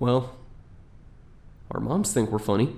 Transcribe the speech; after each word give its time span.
Well, 0.00 0.34
our 1.70 1.78
moms 1.78 2.10
think 2.10 2.30
we're 2.30 2.38
funny. 2.38 2.74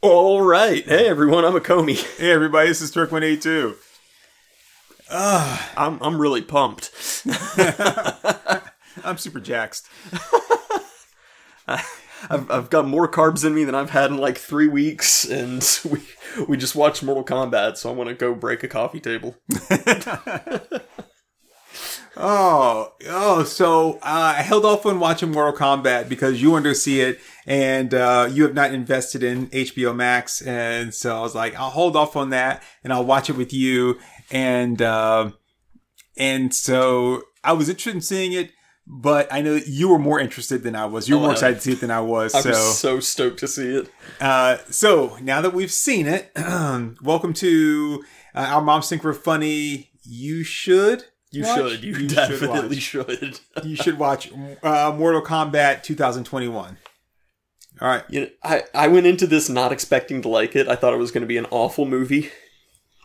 All 0.00 0.40
right. 0.40 0.84
Hey, 0.84 1.08
everyone. 1.08 1.44
I'm 1.44 1.56
a 1.56 1.60
Comey. 1.60 2.00
Hey 2.18 2.30
everybody, 2.30 2.68
this 2.68 2.80
is 2.80 2.92
Turk 2.92 3.10
One 3.10 3.24
Eight 3.24 3.42
Two. 3.42 3.74
Ah, 5.10 5.72
I'm 5.76 6.00
I'm 6.00 6.20
really 6.20 6.42
pumped. 6.42 6.92
I'm 9.04 9.18
super 9.18 9.40
jaxed. 9.40 9.82
I've, 11.66 12.48
I've 12.48 12.70
got 12.70 12.86
more 12.86 13.08
carbs 13.10 13.44
in 13.44 13.52
me 13.52 13.64
than 13.64 13.74
I've 13.74 13.90
had 13.90 14.12
in 14.12 14.18
like 14.18 14.38
three 14.38 14.68
weeks, 14.68 15.24
and 15.24 15.68
we 15.90 16.02
we 16.46 16.56
just 16.56 16.76
watched 16.76 17.02
Mortal 17.02 17.24
Kombat, 17.24 17.78
so 17.78 17.90
I 17.90 17.92
want 17.92 18.10
to 18.10 18.14
go 18.14 18.32
break 18.32 18.62
a 18.62 18.68
coffee 18.68 19.00
table. 19.00 19.34
Oh, 22.14 22.92
oh, 23.08 23.42
so 23.44 23.94
uh, 24.02 24.34
I 24.36 24.42
held 24.42 24.66
off 24.66 24.84
on 24.84 25.00
watching 25.00 25.30
Mortal 25.32 25.58
Kombat 25.58 26.08
because 26.10 26.42
you 26.42 26.50
wanted 26.50 26.68
to 26.68 26.74
see 26.74 27.00
it, 27.00 27.18
and 27.46 27.94
uh, 27.94 28.28
you 28.30 28.42
have 28.42 28.52
not 28.54 28.74
invested 28.74 29.22
in 29.22 29.46
HBO 29.48 29.96
Max, 29.96 30.42
and 30.42 30.92
so 30.94 31.16
I 31.16 31.20
was 31.20 31.34
like, 31.34 31.54
I'll 31.56 31.70
hold 31.70 31.96
off 31.96 32.14
on 32.14 32.28
that, 32.30 32.62
and 32.84 32.92
I'll 32.92 33.04
watch 33.04 33.30
it 33.30 33.36
with 33.36 33.52
you, 33.54 33.98
and 34.30 34.82
uh, 34.82 35.30
and 36.18 36.54
so 36.54 37.22
I 37.42 37.54
was 37.54 37.70
interested 37.70 37.94
in 37.94 38.02
seeing 38.02 38.32
it, 38.32 38.50
but 38.86 39.32
I 39.32 39.40
know 39.40 39.54
you 39.66 39.88
were 39.88 39.98
more 39.98 40.20
interested 40.20 40.62
than 40.64 40.76
I 40.76 40.84
was. 40.84 41.08
You 41.08 41.14
were 41.14 41.20
Oh, 41.20 41.24
more 41.24 41.32
excited 41.32 41.54
to 41.56 41.60
see 41.62 41.72
it 41.72 41.80
than 41.80 41.90
I 41.90 42.00
was. 42.00 42.34
I 42.34 42.40
so 42.42 42.48
was 42.50 42.78
so 42.78 43.00
stoked 43.00 43.38
to 43.40 43.48
see 43.48 43.74
it. 43.76 43.90
Uh, 44.20 44.58
so 44.68 45.16
now 45.22 45.40
that 45.40 45.54
we've 45.54 45.72
seen 45.72 46.06
it, 46.06 46.30
welcome 47.02 47.32
to 47.32 48.04
uh, 48.34 48.40
our 48.40 48.60
Moms 48.60 48.90
Think 48.90 49.02
We're 49.02 49.14
Funny. 49.14 49.88
You 50.04 50.44
should. 50.44 51.04
You 51.32 51.44
watch? 51.44 51.56
should. 51.56 51.84
You, 51.84 51.94
should 51.94 52.08
definitely 52.08 52.76
watch. 52.76 52.78
should. 52.78 53.40
You 53.64 53.76
should 53.76 53.98
watch 53.98 54.30
uh, 54.62 54.94
Mortal 54.96 55.22
Kombat 55.22 55.82
2021. 55.82 56.76
All 57.80 57.88
right. 57.88 58.04
You 58.08 58.20
know, 58.20 58.28
I, 58.44 58.62
I 58.74 58.88
went 58.88 59.06
into 59.06 59.26
this 59.26 59.48
not 59.48 59.72
expecting 59.72 60.22
to 60.22 60.28
like 60.28 60.54
it. 60.54 60.68
I 60.68 60.76
thought 60.76 60.92
it 60.92 60.98
was 60.98 61.10
going 61.10 61.22
to 61.22 61.26
be 61.26 61.38
an 61.38 61.46
awful 61.50 61.86
movie. 61.86 62.30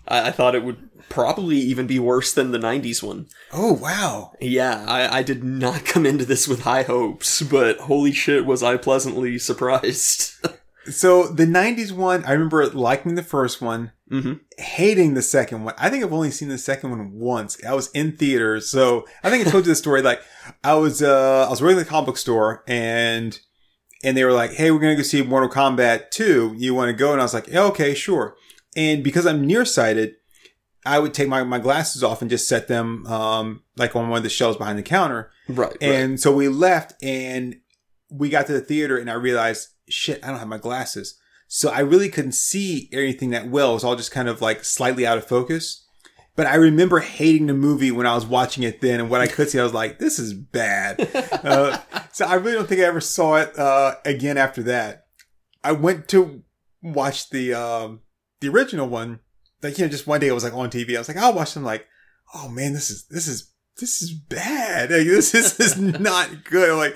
I, 0.08 0.28
I 0.28 0.32
thought 0.32 0.56
it 0.56 0.64
would 0.64 0.90
probably 1.10 1.58
even 1.58 1.88
be 1.88 2.00
worse 2.00 2.34
than 2.34 2.52
the 2.52 2.60
90s 2.60 3.02
one. 3.02 3.28
Oh 3.54 3.74
wow. 3.74 4.34
Yeah, 4.42 4.86
I, 4.88 5.20
I 5.20 5.24
did 5.24 5.44
not 5.44 5.86
come 5.86 6.06
into 6.06 6.26
this 6.26 6.48
with 6.48 6.62
high 6.62 6.84
hopes, 6.84 7.42
but 7.42 7.80
holy 7.80 8.12
shit 8.12 8.46
was 8.46 8.62
I 8.62 8.78
pleasantly 8.78 9.40
surprised. 9.40 10.34
So 10.92 11.28
the 11.28 11.46
90s 11.46 11.92
one, 11.92 12.24
I 12.26 12.32
remember 12.32 12.66
liking 12.68 13.16
the 13.16 13.24
first 13.24 13.62
one, 13.62 13.92
hmm 14.10 14.34
hating 14.58 15.14
the 15.14 15.22
second 15.22 15.64
one. 15.64 15.76
I 15.78 15.90
think 15.90 16.04
I've 16.04 16.14
only 16.14 16.32
seen 16.32 16.50
the 16.50 16.58
second 16.58 16.90
one 16.90 17.12
once. 17.12 17.64
I 17.64 17.74
was 17.74 17.92
in 17.92 18.18
theaters, 18.18 18.70
so 18.70 19.06
I 19.24 19.30
think 19.30 19.46
I 19.46 19.52
told 19.52 19.66
you 19.66 19.72
the 19.72 19.76
story. 19.76 20.02
Like 20.02 20.22
I 20.64 20.74
was, 20.76 21.02
uh, 21.04 21.46
I 21.46 21.50
was 21.50 21.62
working 21.62 21.78
at 21.78 21.86
the 21.86 21.90
comic 21.90 22.08
book 22.08 22.18
store, 22.18 22.64
and 22.68 23.38
and 24.04 24.16
they 24.16 24.24
were 24.24 24.34
like, 24.34 24.54
"Hey, 24.54 24.72
we're 24.72 24.80
gonna 24.80 24.96
go 24.96 25.02
see 25.04 25.22
Mortal 25.22 25.50
Kombat 25.50 26.12
2. 26.12 26.56
You 26.58 26.74
want 26.74 26.90
to 26.90 26.94
go?" 26.94 27.12
And 27.12 27.22
I 27.22 27.26
was 27.26 27.34
like, 27.34 27.48
yeah, 27.48 27.64
"Okay, 27.64 27.94
sure." 27.94 28.36
And 28.76 29.04
because 29.04 29.26
I'm 29.26 29.46
nearsighted, 29.46 30.16
I 30.86 31.00
would 31.00 31.14
take 31.14 31.28
my, 31.28 31.44
my 31.44 31.60
glasses 31.60 32.04
off 32.04 32.22
and 32.22 32.30
just 32.30 32.48
set 32.48 32.68
them 32.68 33.06
um, 33.08 33.64
like 33.76 33.96
on 33.96 34.10
one 34.10 34.18
of 34.18 34.24
the 34.24 34.30
shelves 34.30 34.58
behind 34.58 34.80
the 34.80 34.84
counter. 34.84 35.32
Right, 35.50 35.70
right. 35.70 35.78
And 35.82 36.20
so 36.20 36.34
we 36.34 36.48
left 36.48 36.94
and 37.04 37.58
we 38.10 38.30
got 38.30 38.48
to 38.48 38.54
the 38.54 38.62
theater 38.62 38.98
and 38.98 39.10
I 39.10 39.14
realized, 39.16 39.70
shit, 39.90 40.24
I 40.24 40.28
don't 40.28 40.40
have 40.40 40.48
my 40.48 40.58
glasses. 40.58 41.20
So 41.48 41.70
I 41.70 41.80
really 41.80 42.10
couldn't 42.10 42.34
see 42.34 42.90
anything 42.92 43.30
that 43.30 43.48
well. 43.48 43.72
It 43.72 43.76
was 43.76 43.84
all 43.84 43.96
just 43.96 44.12
kind 44.12 44.28
of 44.28 44.42
like 44.42 44.64
slightly 44.64 45.08
out 45.08 45.18
of 45.18 45.26
focus. 45.26 45.86
But 46.36 46.46
I 46.46 46.56
remember 46.56 47.00
hating 47.00 47.48
the 47.48 47.54
movie 47.54 47.90
when 47.90 48.06
I 48.06 48.14
was 48.14 48.26
watching 48.26 48.64
it 48.64 48.80
then. 48.80 49.00
And 49.00 49.10
what 49.10 49.22
I 49.22 49.28
could 49.28 49.50
see, 49.50 49.60
I 49.60 49.64
was 49.64 49.74
like, 49.74 49.98
this 49.98 50.20
is 50.20 50.34
bad. 50.34 51.10
uh, 51.44 51.80
so 52.12 52.26
I 52.26 52.36
really 52.36 52.54
don't 52.54 52.70
think 52.70 52.82
I 52.82 52.86
ever 52.86 53.02
saw 53.02 53.38
it 53.38 53.58
uh, 53.58 53.96
again 54.06 54.38
after 54.38 54.62
that. 54.64 55.08
I 55.64 55.72
went 55.72 56.08
to 56.10 56.44
watch 56.84 57.32
the 57.32 57.54
um, 57.54 58.02
the 58.40 58.50
original 58.50 58.88
one. 58.88 59.22
Like, 59.64 59.80
you 59.80 59.86
know, 59.86 59.90
just 59.90 60.06
one 60.06 60.20
day 60.20 60.28
it 60.28 60.34
was 60.34 60.44
like 60.44 60.54
on 60.54 60.70
TV. 60.70 60.96
I 60.96 61.00
was 61.00 61.08
like, 61.08 61.18
I'll 61.18 61.34
watch 61.34 61.56
them 61.56 61.64
like, 61.64 61.88
oh 62.36 62.50
man, 62.50 62.74
this 62.74 62.92
is, 62.92 63.08
this 63.08 63.28
is 63.28 63.52
this 63.80 64.02
is 64.02 64.12
bad. 64.12 64.92
Like, 64.92 65.06
this, 65.08 65.32
this 65.32 65.60
is 65.60 65.78
not 66.00 66.44
good. 66.44 66.76
Like, 66.78 66.96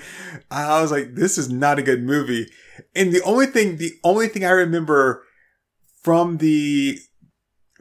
I 0.50 0.80
was 0.80 0.90
like, 0.90 1.14
this 1.14 1.38
is 1.38 1.50
not 1.50 1.78
a 1.78 1.82
good 1.82 2.02
movie. 2.02 2.48
And 2.94 3.12
the 3.12 3.22
only 3.22 3.46
thing, 3.46 3.76
the 3.76 3.92
only 4.04 4.28
thing 4.28 4.44
I 4.44 4.50
remember 4.50 5.24
from 6.02 6.38
the, 6.38 6.98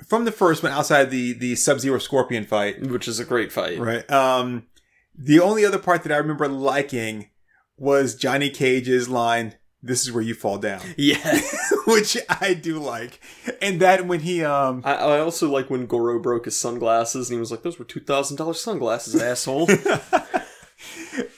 from 0.08 0.26
the 0.26 0.32
first 0.32 0.64
one 0.64 0.72
outside 0.72 1.10
the, 1.10 1.34
the 1.34 1.56
Sub-Zero 1.56 2.00
Scorpion 2.00 2.46
fight, 2.46 2.82
Which 2.88 3.08
is 3.08 3.20
a 3.20 3.26
great 3.26 3.52
fight. 3.52 3.80
right? 3.80 4.10
Um, 4.12 4.68
the 5.16 5.40
only 5.40 5.66
other 5.66 5.80
part 5.80 6.04
that 6.04 6.12
I 6.12 6.18
remember 6.18 6.48
liking 6.48 7.30
was 7.78 8.16
Johnny 8.16 8.50
Cage's 8.50 9.10
line, 9.10 9.56
this 9.84 10.02
is 10.02 10.12
where 10.12 10.24
you 10.24 10.34
fall 10.36 10.58
down, 10.58 10.82
Yeah. 10.98 11.42
which 11.88 12.18
I 12.30 12.54
do 12.54 12.78
like. 12.80 13.20
And 13.62 13.80
that 13.82 14.06
when 14.08 14.20
he, 14.22 14.44
um, 14.44 14.82
I, 14.86 14.94
I 14.94 15.20
also 15.20 15.50
like 15.50 15.70
when 15.70 15.86
Goro 15.88 16.20
broke 16.20 16.46
his 16.46 16.58
sunglasses 16.60 17.30
and 17.30 17.36
he 17.36 17.40
was 17.40 17.52
like, 17.52 17.64
those 17.64 17.80
were 17.80 17.86
$2,000 17.86 18.56
sunglasses, 18.56 19.16
asshole. 19.22 19.68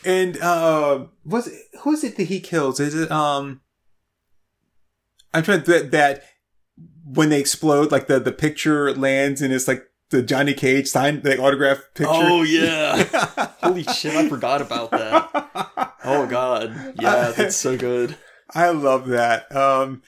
And 0.05 0.37
uh, 0.41 1.05
was 1.25 1.47
it, 1.47 1.53
who 1.79 1.91
is 1.93 2.03
it 2.03 2.17
that 2.17 2.25
he 2.25 2.39
kills? 2.41 2.79
Is 2.79 2.93
it 2.93 3.09
um? 3.11 3.61
I'm 5.33 5.43
trying 5.43 5.63
to 5.63 5.71
that 5.71 5.91
that 5.91 6.23
when 7.05 7.29
they 7.29 7.39
explode, 7.39 7.91
like 7.91 8.07
the 8.07 8.19
the 8.19 8.31
picture 8.31 8.93
lands 8.93 9.41
and 9.41 9.53
it's 9.53 9.67
like 9.67 9.83
the 10.09 10.21
Johnny 10.21 10.53
Cage 10.53 10.87
signed 10.87 11.23
the 11.23 11.39
autograph 11.41 11.79
picture. 11.95 12.11
oh, 12.13 12.43
yeah. 12.43 13.03
Holy 13.63 13.83
shit, 13.83 14.13
I 14.15 14.27
forgot 14.29 14.61
about 14.61 14.91
that. 14.91 15.93
Oh, 16.05 16.27
God. 16.27 16.95
Yeah, 16.99 17.31
that's 17.31 17.55
so 17.55 17.75
good. 17.77 18.15
I 18.55 18.69
love 18.69 19.07
that. 19.07 19.53
Um, 19.55 20.01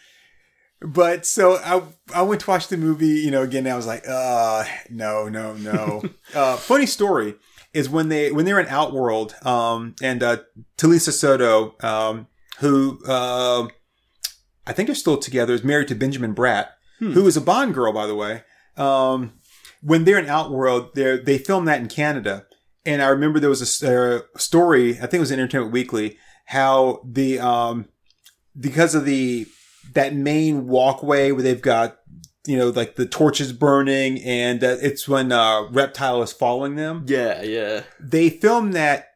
but 0.81 1.25
so 1.25 1.55
I 1.55 1.81
I 2.13 2.21
went 2.21 2.41
to 2.41 2.49
watch 2.49 2.67
the 2.67 2.77
movie. 2.77 3.07
You 3.07 3.31
know, 3.31 3.41
again, 3.41 3.67
I 3.67 3.75
was 3.75 3.87
like, 3.87 4.07
uh, 4.07 4.65
no, 4.89 5.27
no, 5.29 5.53
no. 5.53 6.03
uh, 6.35 6.57
funny 6.57 6.85
story 6.85 7.35
is 7.73 7.89
when 7.89 8.09
they 8.09 8.31
when 8.31 8.45
they're 8.45 8.59
in 8.59 8.67
Outworld, 8.67 9.35
um, 9.45 9.95
and 10.01 10.21
uh, 10.21 10.37
Talisa 10.77 11.11
Soto, 11.11 11.75
um, 11.81 12.27
who 12.59 12.99
uh, 13.07 13.67
I 14.67 14.73
think 14.73 14.87
they're 14.87 14.95
still 14.95 15.17
together, 15.17 15.53
is 15.53 15.63
married 15.63 15.87
to 15.89 15.95
Benjamin 15.95 16.35
Bratt, 16.35 16.67
who 16.99 17.27
is 17.27 17.37
a 17.37 17.41
Bond 17.41 17.73
girl, 17.73 17.91
by 17.91 18.07
the 18.07 18.15
way. 18.15 18.43
Um, 18.77 19.33
when 19.81 20.05
they're 20.05 20.19
in 20.19 20.29
Outworld, 20.29 20.95
they 20.95 21.17
they 21.17 21.37
film 21.37 21.65
that 21.65 21.79
in 21.79 21.87
Canada, 21.87 22.45
and 22.85 23.01
I 23.01 23.07
remember 23.07 23.39
there 23.39 23.49
was 23.49 23.83
a, 23.83 24.17
uh, 24.17 24.21
story. 24.37 24.91
I 24.97 25.01
think 25.01 25.15
it 25.15 25.19
was 25.19 25.31
in 25.31 25.39
Entertainment 25.39 25.73
Weekly 25.73 26.17
how 26.45 27.01
the 27.03 27.39
um 27.39 27.87
because 28.59 28.95
of 28.95 29.05
the 29.05 29.47
that 29.93 30.13
main 30.13 30.67
walkway 30.67 31.31
where 31.31 31.43
they've 31.43 31.61
got 31.61 31.99
you 32.45 32.57
know 32.57 32.69
like 32.69 32.95
the 32.95 33.05
torches 33.05 33.51
burning 33.53 34.21
and 34.21 34.63
uh, 34.63 34.77
it's 34.81 35.07
when 35.07 35.31
uh 35.31 35.67
reptile 35.71 36.21
is 36.21 36.31
following 36.31 36.75
them. 36.75 37.05
Yeah, 37.07 37.41
yeah. 37.41 37.83
they 37.99 38.29
filmed 38.29 38.73
that 38.73 39.09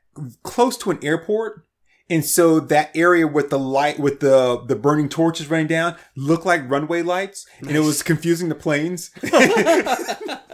close 0.44 0.78
to 0.78 0.92
an 0.92 1.00
airport. 1.04 1.66
And 2.12 2.26
so 2.26 2.60
that 2.60 2.90
area 2.96 3.28
with 3.28 3.52
the 3.52 3.60
light 3.60 4.00
with 4.00 4.20
the 4.20 4.64
the 4.66 4.76
burning 4.76 5.10
torches 5.10 5.50
running 5.50 5.68
down 5.68 5.96
looked 6.16 6.46
like 6.46 6.70
runway 6.70 7.04
lights. 7.04 7.46
And 7.60 7.72
it 7.72 7.82
was 7.82 8.02
confusing 8.04 8.50
the 8.50 8.56
planes. 8.56 9.12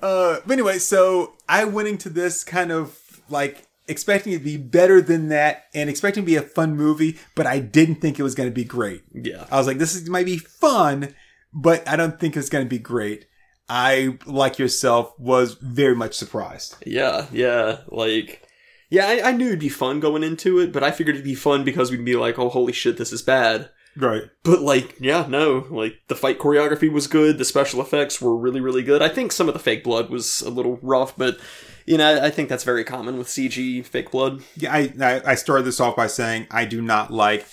Uh 0.00 0.38
but 0.46 0.52
anyway 0.52 0.78
so 0.78 1.34
i 1.48 1.64
went 1.64 1.88
into 1.88 2.08
this 2.08 2.44
kind 2.44 2.70
of 2.70 2.96
like 3.28 3.66
expecting 3.90 4.32
it 4.32 4.38
to 4.38 4.44
be 4.44 4.56
better 4.56 5.02
than 5.02 5.28
that 5.28 5.64
and 5.74 5.90
expecting 5.90 6.22
it 6.22 6.26
to 6.26 6.32
be 6.32 6.36
a 6.36 6.42
fun 6.42 6.76
movie 6.76 7.18
but 7.34 7.46
i 7.46 7.58
didn't 7.58 7.96
think 7.96 8.18
it 8.18 8.22
was 8.22 8.34
going 8.34 8.48
to 8.48 8.54
be 8.54 8.64
great 8.64 9.02
Yeah. 9.12 9.46
I 9.50 9.58
was 9.58 9.66
like, 9.66 9.78
this 9.78 9.94
is, 9.94 10.08
might 10.08 10.26
be 10.26 10.38
fun, 10.38 11.14
but 11.52 11.86
I 11.88 11.96
don't 11.96 12.18
think 12.20 12.36
it's 12.36 12.48
going 12.48 12.64
to 12.64 12.68
be 12.68 12.78
great. 12.78 13.26
I, 13.68 14.18
like 14.26 14.58
yourself, 14.58 15.12
was 15.18 15.54
very 15.54 15.94
much 15.94 16.14
surprised. 16.14 16.76
Yeah, 16.86 17.26
yeah. 17.32 17.78
Like, 17.88 18.42
yeah, 18.88 19.06
I, 19.06 19.28
I 19.28 19.32
knew 19.32 19.48
it'd 19.48 19.60
be 19.60 19.68
fun 19.68 20.00
going 20.00 20.22
into 20.24 20.58
it, 20.58 20.72
but 20.72 20.82
I 20.82 20.90
figured 20.90 21.16
it'd 21.16 21.24
be 21.24 21.34
fun 21.36 21.62
because 21.64 21.90
we'd 21.90 22.04
be 22.04 22.16
like, 22.16 22.38
oh, 22.38 22.48
holy 22.48 22.72
shit, 22.72 22.96
this 22.96 23.12
is 23.12 23.22
bad. 23.22 23.70
Right. 23.96 24.22
But, 24.42 24.60
like, 24.60 24.96
yeah, 25.00 25.26
no. 25.28 25.66
Like, 25.70 25.94
the 26.08 26.16
fight 26.16 26.38
choreography 26.38 26.90
was 26.90 27.06
good. 27.06 27.38
The 27.38 27.44
special 27.44 27.80
effects 27.80 28.20
were 28.20 28.36
really, 28.36 28.60
really 28.60 28.82
good. 28.82 29.02
I 29.02 29.08
think 29.08 29.30
some 29.32 29.48
of 29.48 29.54
the 29.54 29.60
fake 29.60 29.84
blood 29.84 30.10
was 30.10 30.40
a 30.42 30.50
little 30.50 30.78
rough, 30.82 31.16
but, 31.16 31.38
you 31.90 31.98
know, 31.98 32.22
I, 32.22 32.30
think 32.30 32.48
that's 32.48 32.62
very 32.62 32.84
common 32.84 33.18
with 33.18 33.26
CG 33.26 33.84
fake 33.84 34.12
blood. 34.12 34.44
Yeah, 34.56 34.72
I, 34.72 34.92
I, 35.00 35.22
I 35.32 35.34
started 35.34 35.64
this 35.64 35.80
off 35.80 35.96
by 35.96 36.06
saying 36.06 36.46
I 36.48 36.64
do 36.64 36.80
not 36.80 37.12
like 37.12 37.44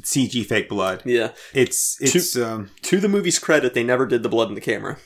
CG 0.00 0.44
fake 0.44 0.68
blood. 0.68 1.00
Yeah. 1.06 1.32
It's, 1.54 1.96
it's, 2.02 2.36
um, 2.36 2.70
To 2.82 3.00
the 3.00 3.08
movie's 3.08 3.38
credit, 3.38 3.72
they 3.72 3.82
never 3.82 4.04
did 4.04 4.22
the 4.22 4.28
blood 4.28 4.48
in 4.48 4.54
the 4.54 4.60
camera. 4.60 4.98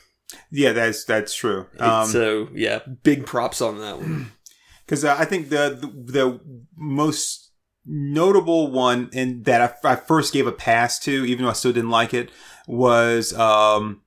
yeah, 0.51 0.73
that's, 0.73 1.05
that's 1.05 1.33
true. 1.33 1.67
Um, 1.79 2.05
so, 2.05 2.49
yeah, 2.53 2.79
big 3.03 3.25
props 3.25 3.61
on 3.61 3.79
that 3.79 3.99
one. 3.99 4.31
Because 4.83 5.05
uh, 5.05 5.15
I 5.17 5.23
think 5.23 5.47
the, 5.47 5.77
the 5.79 6.11
the 6.11 6.39
most 6.75 7.53
notable 7.85 8.69
one 8.69 9.09
and 9.13 9.45
that 9.45 9.79
I, 9.85 9.91
I 9.91 9.95
first 9.95 10.33
gave 10.33 10.47
a 10.47 10.51
pass 10.51 10.99
to, 11.01 11.25
even 11.25 11.45
though 11.45 11.51
I 11.51 11.53
still 11.53 11.71
didn't 11.71 11.91
like 11.91 12.13
it, 12.13 12.29
was 12.67 13.31
um, 13.33 14.01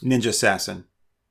Ninja 0.00 0.28
Assassin. 0.28 0.84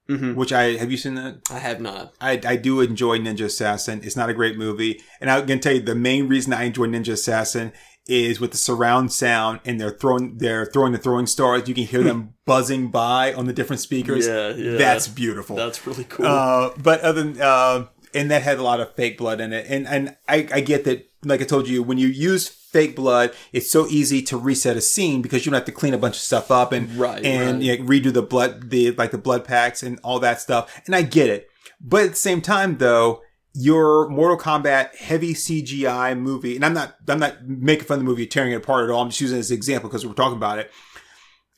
Mhm. 0.09 0.36
which 0.36 0.54
I 0.54 0.77
have 0.77 0.89
you 0.92 0.98
seen 0.98 1.15
that? 1.15 1.39
I 1.51 1.59
have 1.59 1.81
not. 1.81 2.13
I, 2.21 2.39
I 2.45 2.56
do 2.56 2.81
enjoy 2.81 3.18
Ninja 3.19 3.45
Assassin. 3.45 4.01
It's 4.04 4.15
not 4.15 4.30
a 4.30 4.33
great 4.33 4.57
movie. 4.57 5.01
And 5.19 5.30
I'm 5.30 5.45
going 5.45 5.59
to 5.59 5.63
tell 5.63 5.75
you 5.75 5.81
the 5.81 5.95
main 5.95 6.27
reason 6.27 6.54
I 6.54 6.63
enjoy 6.63 6.86
Ninja 6.88 7.09
Assassin 7.13 7.74
is 8.07 8.39
with 8.39 8.51
the 8.51 8.57
surround 8.57 9.12
sound 9.12 9.59
and 9.65 9.81
they're 9.81 9.92
throwing, 9.92 10.38
they're 10.38 10.65
throwing 10.65 10.94
the 10.94 10.98
throwing 10.98 11.25
stars. 11.27 11.68
You 11.68 11.75
can 11.75 11.83
hear 11.83 12.04
them 12.04 12.36
buzzing 12.45 12.89
by 12.89 13.33
on 13.33 13.48
the 13.48 13.54
different 13.54 13.81
speakers. 13.81 14.25
Yeah, 14.25 14.56
yeah. 14.56 14.77
That's 14.77 15.09
beautiful. 15.09 15.57
That's 15.57 15.86
really 15.86 16.06
cool. 16.06 16.25
Uh, 16.25 16.69
but 16.81 17.01
other 17.01 17.21
than, 17.24 17.42
uh, 17.42 17.88
and 18.13 18.31
that 18.31 18.44
had 18.44 18.59
a 18.59 18.63
lot 18.63 18.80
of 18.80 18.95
fake 18.95 19.18
blood 19.18 19.42
in 19.42 19.51
it. 19.51 19.65
And, 19.68 19.86
and 19.86 20.15
I, 20.30 20.48
I 20.54 20.62
get 20.62 20.86
that, 20.86 21.09
like 21.25 21.42
I 21.42 21.44
told 21.44 21.68
you, 21.68 21.83
when 21.83 21.98
you 21.98 22.07
use 22.07 22.48
fake 22.77 22.95
blood, 22.95 23.33
it's 23.53 23.71
so 23.71 23.88
easy 23.88 24.21
to 24.24 24.38
reset 24.38 24.77
a 24.77 24.81
scene 24.81 25.21
because 25.21 25.45
you 25.45 25.51
don't 25.51 25.57
have 25.59 25.65
to 25.65 25.71
clean 25.71 25.94
a 25.94 25.97
bunch 25.97 26.15
of 26.15 26.21
stuff 26.21 26.51
up 26.51 26.71
and, 26.71 26.94
Right, 26.95 27.24
and 27.25 27.53
right. 27.57 27.62
you 27.63 27.77
know, 27.77 27.83
redo 27.85 28.13
the 28.13 28.21
blood, 28.21 28.69
the, 28.69 28.91
like 28.91 29.12
the 29.12 29.18
blood 29.18 29.44
packs 29.45 29.81
and 29.83 30.00
all 30.03 30.19
that 30.19 30.39
stuff. 30.41 30.63
And 30.85 30.95
I 30.95 31.01
get 31.01 31.29
it. 31.29 31.47
But 31.81 32.03
at 32.03 32.09
the 32.12 32.15
same 32.15 32.41
time, 32.41 32.77
though, 32.77 33.21
your 33.53 34.07
Mortal 34.09 34.38
Kombat 34.38 34.95
heavy 34.95 35.33
CGI 35.33 36.18
movie, 36.18 36.56
and 36.56 36.63
I'm 36.63 36.74
not, 36.74 36.95
I'm 37.07 37.19
not 37.19 37.47
making 37.47 37.85
fun 37.85 37.95
of 37.95 38.00
the 38.06 38.09
movie, 38.09 38.27
tearing 38.27 38.51
it 38.51 38.56
apart 38.57 38.83
at 38.83 38.91
all. 38.91 39.01
I'm 39.01 39.09
just 39.09 39.21
using 39.21 39.38
it 39.38 39.39
as 39.41 39.51
an 39.51 39.57
example 39.57 39.89
because 39.89 40.06
we're 40.06 40.13
talking 40.13 40.38
about 40.38 40.59
it, 40.59 40.71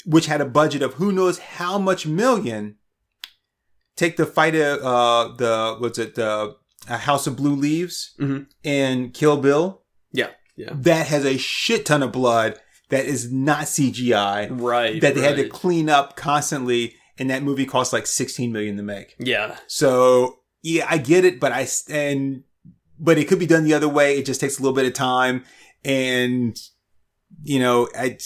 which 0.05 0.27
had 0.27 0.39
a 0.41 0.45
budget 0.45 0.81
of 0.81 0.93
who 0.95 1.11
knows 1.11 1.39
how 1.39 1.77
much 1.77 2.05
million. 2.07 2.75
Take 3.97 4.15
the 4.15 4.25
fight, 4.25 4.55
of, 4.55 4.79
uh, 4.81 5.35
the, 5.35 5.75
what's 5.79 5.99
it, 5.99 6.15
the 6.15 6.55
uh, 6.87 6.97
House 6.97 7.27
of 7.27 7.35
Blue 7.35 7.53
Leaves 7.55 8.13
Mhm. 8.19 8.47
and 8.63 9.13
Kill 9.13 9.35
Bill. 9.37 9.81
yeah, 10.13 10.29
yeah. 10.59 10.71
That 10.73 11.07
has 11.07 11.25
a 11.25 11.37
shit 11.37 11.85
ton 11.85 12.03
of 12.03 12.11
blood 12.11 12.59
that 12.89 13.05
is 13.05 13.31
not 13.31 13.65
CGI 13.67 14.47
Right. 14.51 14.99
that 15.01 15.15
they 15.15 15.21
had 15.21 15.37
to 15.37 15.47
clean 15.47 15.89
up 15.89 16.15
constantly. 16.15 16.95
And 17.17 17.29
that 17.29 17.43
movie 17.43 17.65
cost 17.65 17.91
like 17.93 18.07
16 18.07 18.51
million 18.51 18.77
to 18.77 18.83
make. 18.83 19.15
Yeah. 19.19 19.57
So 19.67 20.39
yeah, 20.63 20.85
I 20.89 20.97
get 20.97 21.25
it, 21.25 21.39
but 21.39 21.51
I, 21.51 21.67
and 21.89 22.43
but 22.99 23.17
it 23.17 23.27
could 23.27 23.39
be 23.39 23.45
done 23.45 23.63
the 23.63 23.73
other 23.73 23.89
way. 23.89 24.17
It 24.17 24.25
just 24.25 24.41
takes 24.41 24.57
a 24.57 24.61
little 24.61 24.75
bit 24.75 24.85
of 24.85 24.93
time, 24.93 25.43
and 25.85 26.57
you 27.43 27.59
know, 27.59 27.87
I. 27.97 28.17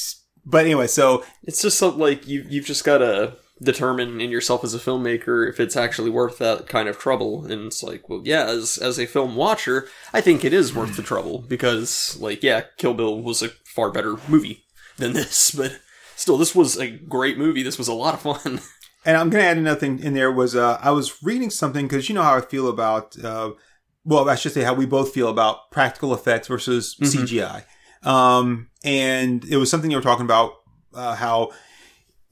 But 0.46 0.66
anyway, 0.66 0.88
so 0.88 1.24
It's 1.44 1.62
just 1.62 1.78
something 1.78 2.00
like 2.00 2.28
you 2.28 2.46
you've 2.50 2.66
just 2.66 2.84
got 2.84 2.98
to 3.00 3.36
determine 3.62 4.20
in 4.20 4.30
yourself 4.30 4.64
as 4.64 4.74
a 4.74 4.80
filmmaker 4.80 5.48
if 5.48 5.60
it's 5.60 5.76
actually 5.76 6.10
worth 6.10 6.38
that 6.40 6.68
kind 6.68 6.90
of 6.90 6.98
trouble. 6.98 7.46
And 7.46 7.68
it's 7.68 7.84
like, 7.84 8.10
well, 8.10 8.22
yeah, 8.26 8.46
as 8.46 8.78
as 8.78 9.00
a 9.00 9.06
film 9.06 9.36
watcher, 9.36 9.88
I 10.14 10.22
think 10.22 10.44
it 10.44 10.54
is 10.54 10.74
worth 10.76 10.96
the 10.96 11.04
trouble 11.04 11.40
because, 11.48 12.18
like, 12.20 12.44
yeah, 12.44 12.62
Kill 12.78 12.94
Bill 12.94 13.22
was 13.22 13.42
a 13.42 13.50
far 13.66 13.92
better 13.92 14.16
movie 14.28 14.66
than 14.98 15.14
this, 15.14 15.52
but 15.58 15.80
still, 16.16 16.38
this 16.38 16.56
was 16.56 16.78
a 16.78 16.90
great 16.90 17.38
movie. 17.38 17.64
This 17.64 17.78
was 17.78 17.88
a 17.88 17.94
lot 17.94 18.14
of 18.16 18.22
fun. 18.22 18.60
and 19.06 19.18
I'm 19.18 19.30
gonna 19.30 19.44
add 19.44 19.58
another 19.58 19.80
thing 19.80 20.00
in 20.00 20.14
there 20.14 20.32
was 20.32 20.56
uh, 20.56 20.80
I 20.82 20.92
was 20.92 21.22
reading 21.24 21.50
something 21.50 21.88
because 21.88 22.10
you 22.10 22.16
know 22.16 22.24
how 22.24 22.36
I 22.36 22.42
feel 22.42 22.68
about 22.68 23.18
uh, 23.24 23.52
well, 24.06 24.30
I 24.30 24.36
should 24.36 24.52
say 24.52 24.64
how 24.64 24.74
we 24.74 24.86
both 24.86 25.14
feel 25.14 25.30
about 25.30 25.72
practical 25.72 26.14
effects 26.14 26.48
versus 26.48 26.96
Mhm. 27.00 27.08
CGI. 27.24 27.64
Um, 28.06 28.68
and 28.84 29.46
it 29.46 29.56
was 29.56 29.70
something 29.72 29.90
you 29.90 29.96
were 29.96 30.04
talking 30.04 30.26
about 30.26 30.56
uh, 30.94 31.16
how 31.16 31.52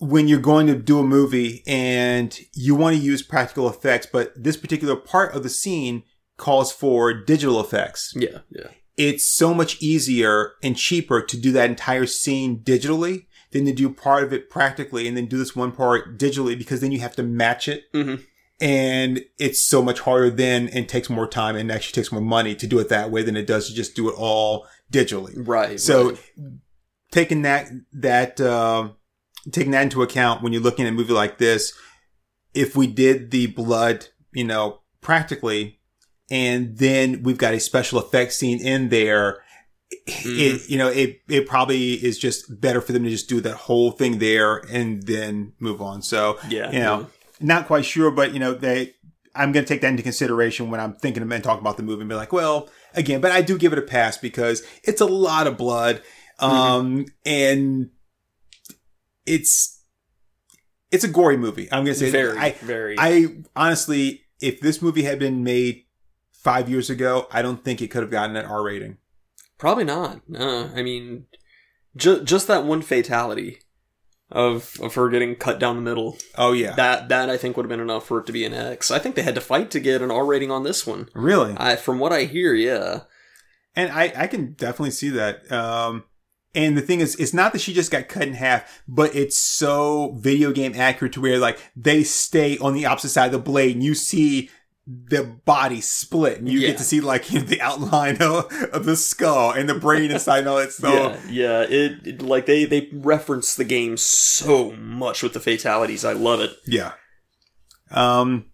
when 0.01 0.27
you're 0.27 0.39
going 0.39 0.65
to 0.68 0.75
do 0.75 1.00
a 1.00 1.03
movie 1.03 1.63
and 1.68 2.38
you 2.53 2.74
want 2.75 2.95
to 2.95 3.01
use 3.01 3.21
practical 3.21 3.69
effects, 3.69 4.07
but 4.12 4.33
this 4.36 4.57
particular 4.57 4.95
part 4.95 5.33
of 5.36 5.44
the 5.44 5.50
scene 5.50 6.03
calls 6.38 6.71
for 6.71 7.13
digital 7.13 7.59
effects. 7.62 8.12
yeah, 8.15 8.39
yeah, 8.50 8.68
It's 8.98 9.25
so 9.27 9.53
much 9.53 9.81
easier 9.81 10.53
and 10.63 10.75
cheaper 10.75 11.21
to 11.21 11.38
do 11.38 11.51
that 11.51 11.69
entire 11.69 12.07
scene 12.07 12.59
digitally 12.63 13.27
than 13.51 13.65
to 13.65 13.74
do 13.74 13.89
part 13.89 14.24
of 14.24 14.33
it 14.33 14.50
practically 14.50 15.07
and 15.07 15.15
then 15.15 15.27
do 15.27 15.38
this 15.38 15.56
one 15.56 15.71
part 15.71 16.18
digitally 16.18 16.57
because 16.57 16.81
then 16.81 16.92
you 16.92 17.00
have 17.00 17.15
to 17.18 17.24
match 17.24 17.68
it. 17.68 17.83
Mhm. 17.94 18.24
And 18.59 19.24
it's 19.38 19.63
so 19.63 19.81
much 19.83 20.00
harder 20.01 20.30
then 20.30 20.68
and 20.69 20.88
takes 20.89 21.09
more 21.09 21.27
time 21.27 21.56
and 21.56 21.71
actually 21.71 21.94
takes 21.94 22.12
more 22.12 22.21
money 22.21 22.56
to 22.56 22.65
do 22.68 22.80
it 22.80 22.89
that 22.89 23.12
way 23.12 23.24
than 23.24 23.36
it 23.38 23.45
does 23.48 23.68
to 23.68 23.74
just 23.75 23.95
do 23.95 24.09
it 24.09 24.15
all 24.18 24.65
digitally. 24.92 25.33
right. 25.36 25.80
So 25.80 26.12
right. 26.12 26.19
taking 27.12 27.42
that 27.44 27.69
that 27.94 28.39
um 28.42 28.95
taking 29.51 29.71
that 29.71 29.83
into 29.83 30.03
account 30.03 30.41
when 30.41 30.53
you're 30.53 30.61
looking 30.61 30.85
at 30.85 30.89
a 30.89 30.95
movie 30.95 31.13
like 31.13 31.38
this, 31.38 31.73
if 32.53 32.75
we 32.75 32.88
did 32.88 33.31
the 33.31 33.47
blood, 33.47 34.07
you 34.33 34.43
know, 34.43 34.81
practically, 35.01 35.79
and 36.29 36.77
then 36.77 37.23
we've 37.23 37.38
got 37.38 37.53
a 37.53 37.59
special 37.59 37.99
effects 37.99 38.38
scene 38.38 38.65
in 38.65 38.89
there, 38.89 39.41
it 40.07 40.69
you 40.69 40.77
know 40.77 40.88
it 40.88 41.19
it 41.27 41.45
probably 41.45 41.93
is 41.93 42.17
just 42.17 42.61
better 42.61 42.79
for 42.79 42.93
them 42.93 43.03
to 43.03 43.09
just 43.09 43.27
do 43.27 43.41
that 43.41 43.55
whole 43.55 43.91
thing 43.91 44.19
there 44.19 44.57
and 44.71 45.03
then 45.03 45.53
move 45.59 45.81
on. 45.81 46.01
So 46.01 46.39
yeah, 46.47 46.71
you 46.71 46.79
know, 46.79 47.07
not 47.41 47.67
quite 47.67 47.85
sure, 47.85 48.11
but 48.11 48.33
you 48.33 48.39
know, 48.39 48.53
they, 48.53 48.93
I'm 49.35 49.51
going 49.51 49.65
to 49.65 49.67
take 49.67 49.81
that 49.81 49.89
into 49.89 50.03
consideration 50.03 50.69
when 50.69 50.79
I'm 50.79 50.93
thinking 50.93 51.23
and 51.23 51.43
talking 51.43 51.61
about 51.61 51.77
the 51.77 51.83
movie 51.83 52.01
and 52.01 52.09
be 52.09 52.15
like, 52.15 52.33
well, 52.33 52.69
again, 52.93 53.21
but 53.21 53.31
I 53.31 53.41
do 53.41 53.57
give 53.57 53.73
it 53.73 53.79
a 53.79 53.83
pass 53.83 54.17
because 54.17 54.63
it's 54.83 55.01
a 55.01 55.05
lot 55.05 55.47
of 55.47 55.57
blood. 55.57 56.01
Um, 56.39 57.05
and 57.25 57.91
it's, 59.25 59.83
it's 60.91 61.03
a 61.03 61.07
gory 61.07 61.38
movie. 61.38 61.68
I'm 61.71 61.85
going 61.85 61.95
to 61.95 62.00
say 62.00 62.09
very, 62.09 62.38
I, 62.38 62.51
very. 62.51 62.95
I 62.97 63.27
honestly, 63.56 64.23
if 64.41 64.59
this 64.59 64.81
movie 64.81 65.03
had 65.03 65.19
been 65.19 65.44
made 65.44 65.83
five 66.31 66.69
years 66.69 66.89
ago, 66.89 67.27
I 67.31 67.41
don't 67.41 67.63
think 67.63 67.81
it 67.81 67.89
could 67.89 68.01
have 68.01 68.12
gotten 68.12 68.35
an 68.35 68.45
R 68.45 68.63
rating. 68.63 68.97
Probably 69.57 69.83
not. 69.83 70.27
No, 70.27 70.71
I 70.75 70.81
mean, 70.81 71.27
ju- 71.95 72.23
just 72.23 72.47
that 72.47 72.65
one 72.65 72.81
fatality 72.81 73.59
of 74.31 74.75
of 74.81 74.95
her 74.95 75.09
getting 75.09 75.35
cut 75.35 75.59
down 75.59 75.75
the 75.75 75.81
middle. 75.81 76.17
Oh 76.38 76.53
yeah. 76.53 76.74
That 76.74 77.09
that 77.09 77.29
I 77.29 77.38
think 77.38 77.56
would 77.56 77.65
have 77.65 77.69
been 77.69 77.79
enough 77.79 78.07
for 78.07 78.19
it 78.19 78.25
to 78.25 78.31
be 78.31 78.44
an 78.44 78.53
X. 78.53 78.89
I 78.89 78.97
think 78.97 79.15
they 79.15 79.21
had 79.21 79.35
to 79.35 79.41
fight 79.41 79.69
to 79.71 79.79
get 79.79 80.01
an 80.01 80.09
R 80.09 80.25
rating 80.25 80.51
on 80.51 80.63
this 80.63 80.88
one. 80.88 81.09
really? 81.13 81.53
I, 81.57 81.75
from 81.75 82.00
what 82.00 82.12
I 82.12 82.24
hear, 82.24 82.53
yeah. 82.53 83.01
And 83.75 83.91
I, 83.91 84.12
I 84.15 84.27
can 84.27 84.53
definitely 84.53 84.91
see 84.91 85.09
that. 85.09 85.50
Um, 85.51 86.03
and 86.53 86.77
the 86.77 86.81
thing 86.81 87.00
is, 87.00 87.15
it's 87.15 87.33
not 87.33 87.53
that 87.53 87.59
she 87.62 87.74
just 87.74 87.92
got 87.92 88.07
cut 88.09 88.24
in 88.24 88.33
half, 88.33 88.81
but 88.88 89.15
it's 89.15 89.38
so 89.38 90.15
video 90.19 90.51
game 90.51 90.74
accurate 90.75 91.13
to 91.13 91.21
where 91.21 91.38
like 91.39 91.59
they 91.75 92.03
stay 92.03 92.57
on 92.57 92.74
the 92.74 92.86
opposite 92.86 93.09
side 93.09 93.27
of 93.27 93.31
the 93.31 93.39
blade 93.39 93.75
and 93.75 93.83
you 93.83 93.94
see 93.94 94.50
the 94.88 95.24
body 95.45 95.80
split 95.80 96.39
and 96.39 96.50
you 96.50 96.59
Yeah. 96.59 96.69
get 96.69 96.80
to 96.80 96.83
see 96.83 97.00
like 97.01 97.31
you 97.31 97.39
know, 97.39 97.45
the 97.45 97.62
outline 97.62 98.18
of, 98.21 98.51
of 98.74 98.83
the 98.86 98.95
skull 98.98 99.51
and 99.51 99.69
the 99.69 99.75
brain 99.75 100.12
inside 100.12 100.39
and 100.39 100.48
all 100.50 100.57
that. 100.57 100.74
So 100.74 100.92
yeah, 100.92 101.19
yeah. 101.30 101.62
It, 101.62 102.08
it- 102.08 102.22
like 102.22 102.46
they 102.48 102.65
they 102.65 102.89
reference 102.91 103.55
the 103.55 103.63
game 103.63 103.96
so 103.98 104.72
much 104.72 105.24
with 105.24 105.34
the 105.34 105.39
fatalities. 105.39 106.03
I 106.03 106.13
love 106.13 106.39
it. 106.41 106.51
yeah. 106.65 106.93
Um, 107.91 108.50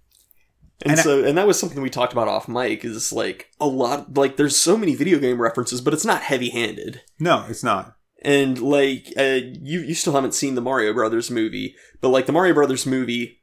And, 0.83 0.91
And 0.91 0.99
I- 0.99 1.03
so, 1.03 1.23
and 1.23 1.37
that 1.37 1.47
was 1.47 1.59
something 1.59 1.81
we 1.81 1.89
talked 1.89 2.13
about 2.13 2.27
off 2.27 2.47
mic. 2.47 2.85
Is 2.85 3.11
like 3.11 3.49
a 3.59 3.67
lot. 3.67 4.15
Like 4.17 4.37
there's 4.37 4.55
so 4.55 4.77
many 4.77 4.95
video 4.95 5.19
game 5.19 5.41
references, 5.41 5.81
but 5.81 5.93
it's 5.93 6.05
not 6.05 6.21
heavy 6.21 6.49
handed. 6.49 7.01
no, 7.19 7.45
it's 7.49 7.63
not. 7.63 7.95
And 8.23 8.59
like 8.59 9.13
uh, 9.17 9.39
you, 9.61 9.79
you 9.81 9.93
still 9.93 10.13
haven't 10.13 10.33
seen 10.33 10.55
the 10.55 10.61
Mario 10.61 10.93
Brothers 10.93 11.29
movie, 11.31 11.75
but 12.01 12.09
like 12.09 12.25
the 12.25 12.31
Mario 12.31 12.53
Brothers 12.55 12.85
movie, 12.85 13.41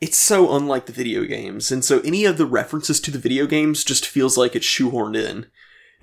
it's 0.00 0.16
so 0.16 0.54
unlike 0.56 0.86
the 0.86 0.92
video 0.92 1.24
games, 1.24 1.70
and 1.70 1.84
so 1.84 2.00
any 2.00 2.24
of 2.24 2.38
the 2.38 2.46
references 2.46 3.00
to 3.00 3.10
the 3.10 3.18
video 3.18 3.46
games 3.46 3.84
just 3.84 4.06
feels 4.06 4.36
like 4.38 4.56
it's 4.56 4.66
shoehorned 4.66 5.16
in. 5.16 5.46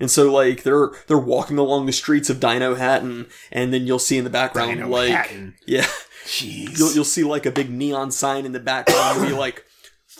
And 0.00 0.10
so 0.10 0.32
like 0.32 0.62
they're 0.62 0.90
they're 1.08 1.18
walking 1.18 1.58
along 1.58 1.86
the 1.86 1.92
streets 1.92 2.30
of 2.30 2.38
Dinohattan, 2.38 3.28
and 3.50 3.72
then 3.72 3.86
you'll 3.86 3.98
see 3.98 4.18
in 4.18 4.24
the 4.24 4.30
background 4.30 4.74
Dino 4.74 4.88
like 4.88 5.10
Hatton. 5.10 5.54
yeah, 5.66 5.86
Jeez. 6.24 6.78
you'll 6.78 6.92
you'll 6.92 7.04
see 7.04 7.22
like 7.24 7.44
a 7.46 7.50
big 7.52 7.70
neon 7.70 8.10
sign 8.12 8.46
in 8.46 8.52
the 8.52 8.60
background 8.60 9.20
where 9.20 9.28
you 9.30 9.36
like 9.36 9.64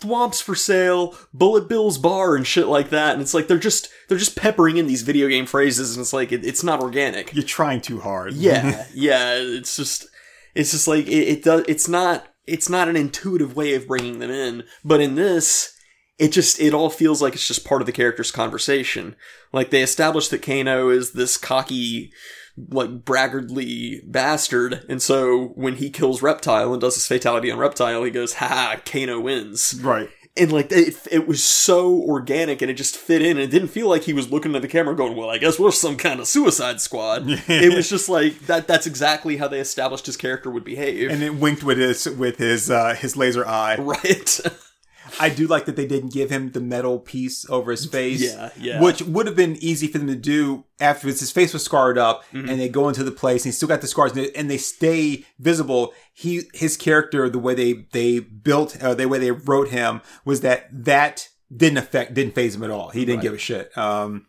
thwomps 0.03 0.43
for 0.43 0.55
sale, 0.55 1.17
bullet 1.33 1.69
bills 1.69 1.99
bar 1.99 2.35
and 2.35 2.47
shit 2.47 2.67
like 2.67 2.91
that, 2.91 3.13
and 3.13 3.23
it's 3.23 3.35
like 3.35 3.49
they're 3.49 3.59
just 3.59 3.89
they're 4.09 4.19
just 4.19 4.37
peppering 4.37 4.77
in 4.77 4.87
these 4.87 5.03
video 5.03 5.29
game 5.29 5.47
phrases, 5.47 5.95
and 5.95 6.03
it's 6.03 6.13
like 6.13 6.33
it, 6.33 6.45
it's 6.45 6.65
not 6.65 6.81
organic. 6.81 7.33
You're 7.35 7.45
trying 7.45 7.81
too 7.81 8.01
hard. 8.01 8.35
Yeah, 8.35 8.87
yeah. 8.95 9.35
It's 9.35 9.77
just, 9.77 10.07
it's 10.55 10.73
just 10.73 10.89
like 10.89 11.07
it, 11.07 11.29
it 11.29 11.45
does. 11.45 11.65
It's 11.69 11.89
not, 11.89 12.27
it's 12.47 12.69
not 12.69 12.89
an 12.89 12.97
intuitive 12.97 13.57
way 13.57 13.75
of 13.75 13.87
bringing 13.87 14.19
them 14.19 14.31
in. 14.31 14.65
But 14.85 15.01
in 15.01 15.15
this, 15.15 15.75
it 16.19 16.33
just, 16.33 16.61
it 16.61 16.75
all 16.75 16.91
feels 16.91 17.23
like 17.23 17.35
it's 17.35 17.47
just 17.47 17.65
part 17.65 17.83
of 17.83 17.87
the 17.87 17.93
character's 17.93 18.31
conversation. 18.31 19.17
Like 19.53 19.71
they 19.71 19.83
established 19.83 20.31
that 20.31 20.43
Kano 20.43 20.89
is 20.89 21.13
this 21.13 21.37
cocky, 21.37 22.13
like 22.57 23.05
braggartly 23.05 24.03
bastard, 24.07 24.85
and 24.89 25.01
so 25.01 25.53
when 25.55 25.77
he 25.77 25.91
kills 25.91 26.23
Reptile 26.23 26.73
and 26.73 26.81
does 26.81 26.95
his 26.95 27.07
fatality 27.07 27.51
on 27.51 27.59
Reptile, 27.59 28.03
he 28.05 28.11
goes, 28.11 28.35
"Ha 28.35 28.47
ha, 28.47 28.77
Kano 28.85 29.21
wins." 29.21 29.81
Right. 29.83 30.09
and 30.37 30.51
like 30.51 30.73
it, 30.73 30.97
it 31.11 31.27
was 31.29 31.43
so 31.45 31.93
organic 32.03 32.63
and 32.63 32.71
it 32.71 32.75
just 32.75 32.97
fit 32.97 33.21
in 33.21 33.33
and 33.33 33.41
it 33.41 33.51
didn't 33.51 33.69
feel 33.69 33.87
like 33.89 34.03
he 34.05 34.15
was 34.15 34.31
looking 34.33 34.55
at 34.57 34.63
the 34.63 34.69
camera 34.69 34.97
going 34.97 35.15
well 35.15 35.29
i 35.29 35.37
guess 35.37 35.59
we're 35.59 35.71
some 35.71 35.95
kind 35.95 36.21
of 36.21 36.27
suicide 36.27 36.81
squad 36.81 37.25
it 37.49 37.75
was 37.75 37.91
just 37.91 38.09
like 38.09 38.39
that 38.47 38.67
that's 38.67 38.87
exactly 38.87 39.37
how 39.37 39.47
they 39.47 39.61
established 39.61 40.07
his 40.07 40.17
character 40.17 40.51
would 40.51 40.65
behave 40.65 41.11
And 41.11 41.23
it 41.23 41.35
winked 41.35 41.63
with 41.63 41.77
his 41.77 42.09
with 42.09 42.39
his 42.39 42.71
uh, 42.71 42.95
his 42.95 43.15
laser 43.15 43.47
eye. 43.47 43.77
right 43.77 44.41
I 45.21 45.29
do 45.29 45.47
like 45.47 45.67
that 45.67 45.77
they 45.77 45.87
didn't 45.87 46.13
give 46.13 46.31
him 46.31 46.53
the 46.53 46.61
metal 46.61 46.99
piece 46.99 47.49
over 47.51 47.71
his 47.71 47.87
face. 47.97 48.21
Yeah, 48.23 48.51
yeah. 48.59 48.81
Which 48.81 49.03
would 49.03 49.27
have 49.27 49.37
been 49.37 49.57
easy 49.57 49.87
for 49.87 49.99
them 49.99 50.07
to 50.09 50.15
do 50.17 50.65
after 50.81 51.07
his 51.09 51.31
face 51.31 51.53
was 51.53 51.65
scarred 51.65 51.99
up, 51.99 52.25
Mm-hmm. 52.33 52.49
and 52.49 52.61
they 52.61 52.69
go 52.69 52.89
into 52.89 53.05
the 53.05 53.11
place, 53.13 53.45
and 53.45 53.53
he 53.53 53.55
still 53.57 53.69
got 53.69 53.81
the 53.81 53.87
scars, 53.87 54.13
and 54.17 54.51
they, 54.51 54.59
stay 54.59 55.25
visible. 55.39 55.93
He, 56.13 56.43
his 56.55 56.77
character, 56.77 57.29
the 57.29 57.39
way 57.39 57.55
they 57.55 57.73
they 57.93 58.19
built, 58.21 58.83
uh, 58.83 58.95
the 58.95 59.07
way 59.09 59.19
they 59.19 59.31
wrote 59.31 59.69
him, 59.69 60.01
was 60.25 60.41
that 60.41 60.67
that 60.73 61.29
didn't 61.55 61.79
affect, 61.79 62.15
didn't 62.15 62.35
phase 62.35 62.55
him 62.55 62.63
at 62.65 62.71
all. 62.71 62.89
He 62.91 63.05
didn't 63.05 63.19
Right. 63.19 63.23
give 63.25 63.35
a 63.35 63.39
shit. 63.39 63.77
Um, 63.77 64.27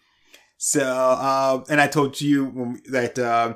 so, 0.57 0.81
uh, 0.85 1.63
and 1.69 1.79
I 1.81 1.87
told 1.87 2.19
you 2.21 2.77
that 2.91 3.17
uh, 3.19 3.55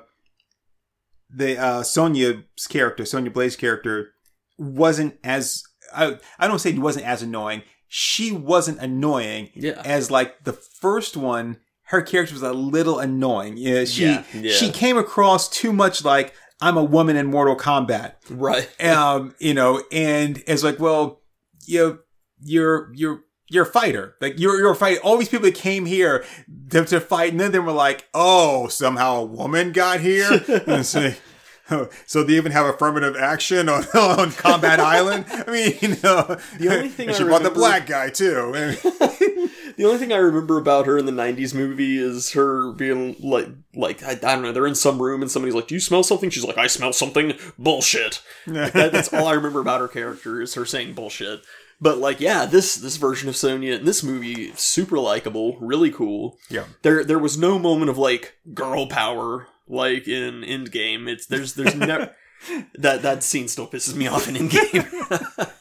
the 1.29 1.57
uh, 1.57 1.83
Sonya's 1.83 2.67
character, 2.69 3.05
Sonya 3.05 3.31
Blade 3.31 3.57
character, 3.57 4.11
wasn't 4.57 5.15
as 5.23 5.63
I 5.97 6.19
I 6.39 6.47
don't 6.47 6.59
say 6.59 6.71
he 6.71 6.79
wasn't 6.79 7.05
as 7.05 7.21
annoying. 7.21 7.63
She 7.87 8.31
wasn't 8.31 8.79
annoying 8.79 9.49
Yeah. 9.55 9.81
as 9.85 10.11
like 10.11 10.43
the 10.43 10.53
first 10.53 11.15
one. 11.17 11.57
Her 11.83 12.01
character 12.01 12.33
was 12.33 12.43
a 12.43 12.51
little 12.51 12.99
annoying. 12.99 13.55
Yeah, 13.57 13.85
she 13.85 14.03
Yeah, 14.05 14.23
yeah. 14.33 14.51
she 14.53 14.71
came 14.71 14.97
across 14.97 15.47
too 15.49 15.71
much 15.71 16.03
like 16.03 16.33
I'm 16.59 16.75
a 16.75 16.83
woman 16.83 17.15
in 17.15 17.27
Mortal 17.27 17.55
Kombat. 17.55 18.13
Right. 18.29 18.69
Um, 18.83 19.35
you 19.39 19.53
know, 19.53 19.81
and 19.91 20.43
it's 20.47 20.63
like, 20.63 20.79
well, 20.79 21.21
you 21.65 21.99
you're 22.41 22.91
you're 22.93 23.21
you're 23.49 23.63
a 23.63 23.71
fighter. 23.71 24.15
Like 24.19 24.37
you're 24.39 24.57
you're 24.57 24.71
a 24.71 24.75
fighter. 24.75 24.99
All 25.01 25.17
these 25.17 25.29
people 25.29 25.45
that 25.45 25.55
came 25.55 25.85
here 25.85 26.25
to, 26.71 26.83
to 26.85 26.99
fight, 26.99 27.31
and 27.31 27.39
then 27.39 27.51
they 27.53 27.59
were 27.59 27.71
like, 27.71 28.07
oh, 28.13 28.67
somehow 28.67 29.17
a 29.21 29.25
woman 29.25 29.71
got 29.71 30.01
here. 30.01 30.29
and 30.47 30.81
it's 30.81 30.93
like, 30.95 31.19
so 32.05 32.23
they 32.23 32.33
even 32.33 32.51
have 32.51 32.65
affirmative 32.65 33.15
action 33.15 33.69
on, 33.69 33.83
on 33.93 34.31
Combat 34.31 34.79
Island. 34.79 35.25
I 35.29 35.51
mean, 35.51 35.77
you 35.81 35.89
know, 36.03 36.37
The 36.57 36.69
only 36.69 36.89
thing 36.89 37.13
she 37.13 37.23
brought 37.23 37.43
the 37.43 37.49
black 37.49 37.87
guy 37.87 38.09
too. 38.09 38.51
The 39.77 39.85
only 39.85 39.99
thing 39.99 40.11
I 40.11 40.17
remember 40.17 40.57
about 40.57 40.87
her 40.87 40.97
in 40.97 41.05
the 41.05 41.11
'90s 41.11 41.53
movie 41.53 41.99
is 41.99 42.31
her 42.31 42.71
being 42.71 43.15
like, 43.19 43.47
like 43.75 44.01
I, 44.03 44.11
I 44.11 44.15
don't 44.15 44.41
know. 44.41 44.51
They're 44.51 44.65
in 44.65 44.73
some 44.73 44.99
room 44.99 45.21
and 45.21 45.29
somebody's 45.29 45.53
like, 45.53 45.67
"Do 45.67 45.75
you 45.75 45.79
smell 45.79 46.01
something?" 46.01 46.31
She's 46.31 46.43
like, 46.43 46.57
"I 46.57 46.65
smell 46.65 46.93
something." 46.93 47.33
Bullshit. 47.59 48.23
That, 48.47 48.73
that's 48.73 49.13
all 49.13 49.27
I 49.27 49.33
remember 49.33 49.59
about 49.59 49.81
her 49.81 49.87
character 49.87 50.41
is 50.41 50.55
her 50.55 50.65
saying 50.65 50.93
bullshit. 50.93 51.41
But 51.79 51.99
like, 51.99 52.19
yeah, 52.19 52.45
this 52.45 52.75
this 52.75 52.97
version 52.97 53.29
of 53.29 53.35
Sonya 53.35 53.75
in 53.75 53.85
this 53.85 54.03
movie 54.03 54.51
super 54.55 54.97
likable, 54.97 55.57
really 55.59 55.91
cool. 55.91 56.39
Yeah. 56.49 56.65
There 56.81 57.03
there 57.03 57.19
was 57.19 57.37
no 57.37 57.59
moment 57.59 57.91
of 57.91 57.99
like 57.99 58.35
girl 58.55 58.87
power 58.87 59.47
like 59.67 60.07
in 60.07 60.41
Endgame. 60.41 61.07
It's 61.07 61.25
there's 61.25 61.53
there's 61.53 61.75
never 61.75 62.15
that 62.75 63.01
that 63.01 63.23
scene 63.23 63.47
still 63.47 63.67
pisses 63.67 63.95
me 63.95 64.07
off 64.07 64.27
in 64.27 64.35
Endgame. 64.35 65.51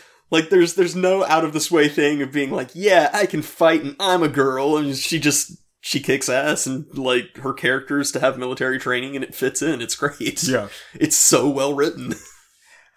like 0.30 0.50
there's 0.50 0.74
there's 0.74 0.96
no 0.96 1.24
out 1.24 1.44
of 1.44 1.52
this 1.52 1.70
way 1.70 1.88
thing 1.88 2.22
of 2.22 2.32
being 2.32 2.50
like, 2.50 2.70
yeah, 2.74 3.10
I 3.12 3.26
can 3.26 3.42
fight 3.42 3.82
and 3.82 3.96
I'm 4.00 4.22
a 4.22 4.28
girl 4.28 4.76
and 4.76 4.96
she 4.96 5.18
just 5.18 5.52
she 5.80 6.00
kicks 6.00 6.30
ass 6.30 6.66
and 6.66 6.86
like 6.96 7.36
her 7.38 7.52
characters 7.52 8.10
to 8.12 8.20
have 8.20 8.38
military 8.38 8.78
training 8.78 9.14
and 9.14 9.24
it 9.24 9.34
fits 9.34 9.60
in. 9.60 9.82
It's 9.82 9.94
great. 9.94 10.42
yeah. 10.42 10.68
It's 10.94 11.16
so 11.16 11.48
well 11.48 11.74
written. 11.74 12.14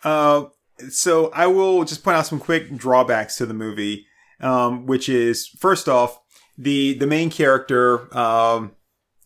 Uh, 0.03 0.45
so 0.89 1.29
I 1.31 1.47
will 1.47 1.83
just 1.83 2.03
point 2.03 2.17
out 2.17 2.27
some 2.27 2.39
quick 2.39 2.75
drawbacks 2.77 3.35
to 3.37 3.45
the 3.45 3.53
movie, 3.53 4.05
um, 4.39 4.85
which 4.85 5.09
is 5.09 5.47
first 5.47 5.89
off 5.89 6.19
the 6.57 6.93
the 6.93 7.07
main 7.07 7.29
character. 7.29 8.15
Um, 8.17 8.76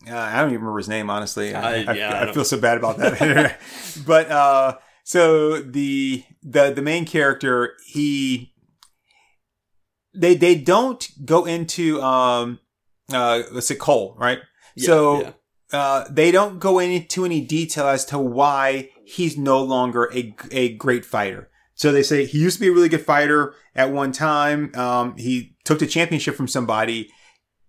uh, 0.10 0.15
I 0.15 0.38
don't 0.38 0.50
even 0.50 0.62
remember 0.62 0.77
his 0.77 0.89
name 0.89 1.10
honestly. 1.10 1.53
I, 1.53 1.84
I- 1.84 1.93
yeah, 1.93 2.13
I 2.25 2.29
I 2.29 2.34
feel 2.34 2.46
so 2.46 2.60
bad 2.60 2.77
about 2.77 2.98
that. 2.98 3.60
but 4.05 4.31
uh, 4.31 4.77
so 5.03 5.62
the 5.62 6.24
the 6.43 6.72
the 6.72 6.81
main 6.81 7.05
character 7.05 7.74
he 7.86 8.53
they 10.13 10.36
they 10.36 10.55
don't 10.55 11.08
go 11.25 11.46
into 11.46 12.01
um 12.01 12.60
uh 13.13 13.43
let's 13.51 13.67
say 13.67 13.75
Cole 13.75 14.15
right. 14.20 14.39
Yeah, 14.75 14.86
so 14.86 15.22
yeah. 15.22 15.31
uh, 15.74 16.05
they 16.10 16.31
don't 16.31 16.60
go 16.60 16.79
into 16.79 17.25
any 17.25 17.41
detail 17.41 17.88
as 17.88 18.05
to 18.05 18.17
why 18.20 18.89
he's 19.05 19.38
no 19.38 19.62
longer 19.62 20.10
a, 20.13 20.34
a 20.51 20.74
great 20.75 21.03
fighter. 21.05 21.50
So 21.75 21.91
they 21.91 22.03
say 22.03 22.25
he 22.25 22.38
used 22.39 22.58
to 22.58 22.62
be 22.62 22.67
a 22.67 22.72
really 22.72 22.88
good 22.89 23.05
fighter 23.05 23.53
at 23.75 23.91
one 23.91 24.12
time. 24.13 24.72
Um, 24.75 25.17
he 25.17 25.55
took 25.65 25.79
the 25.79 25.88
championship 25.88 26.36
from 26.36 26.48
somebody, 26.48 27.10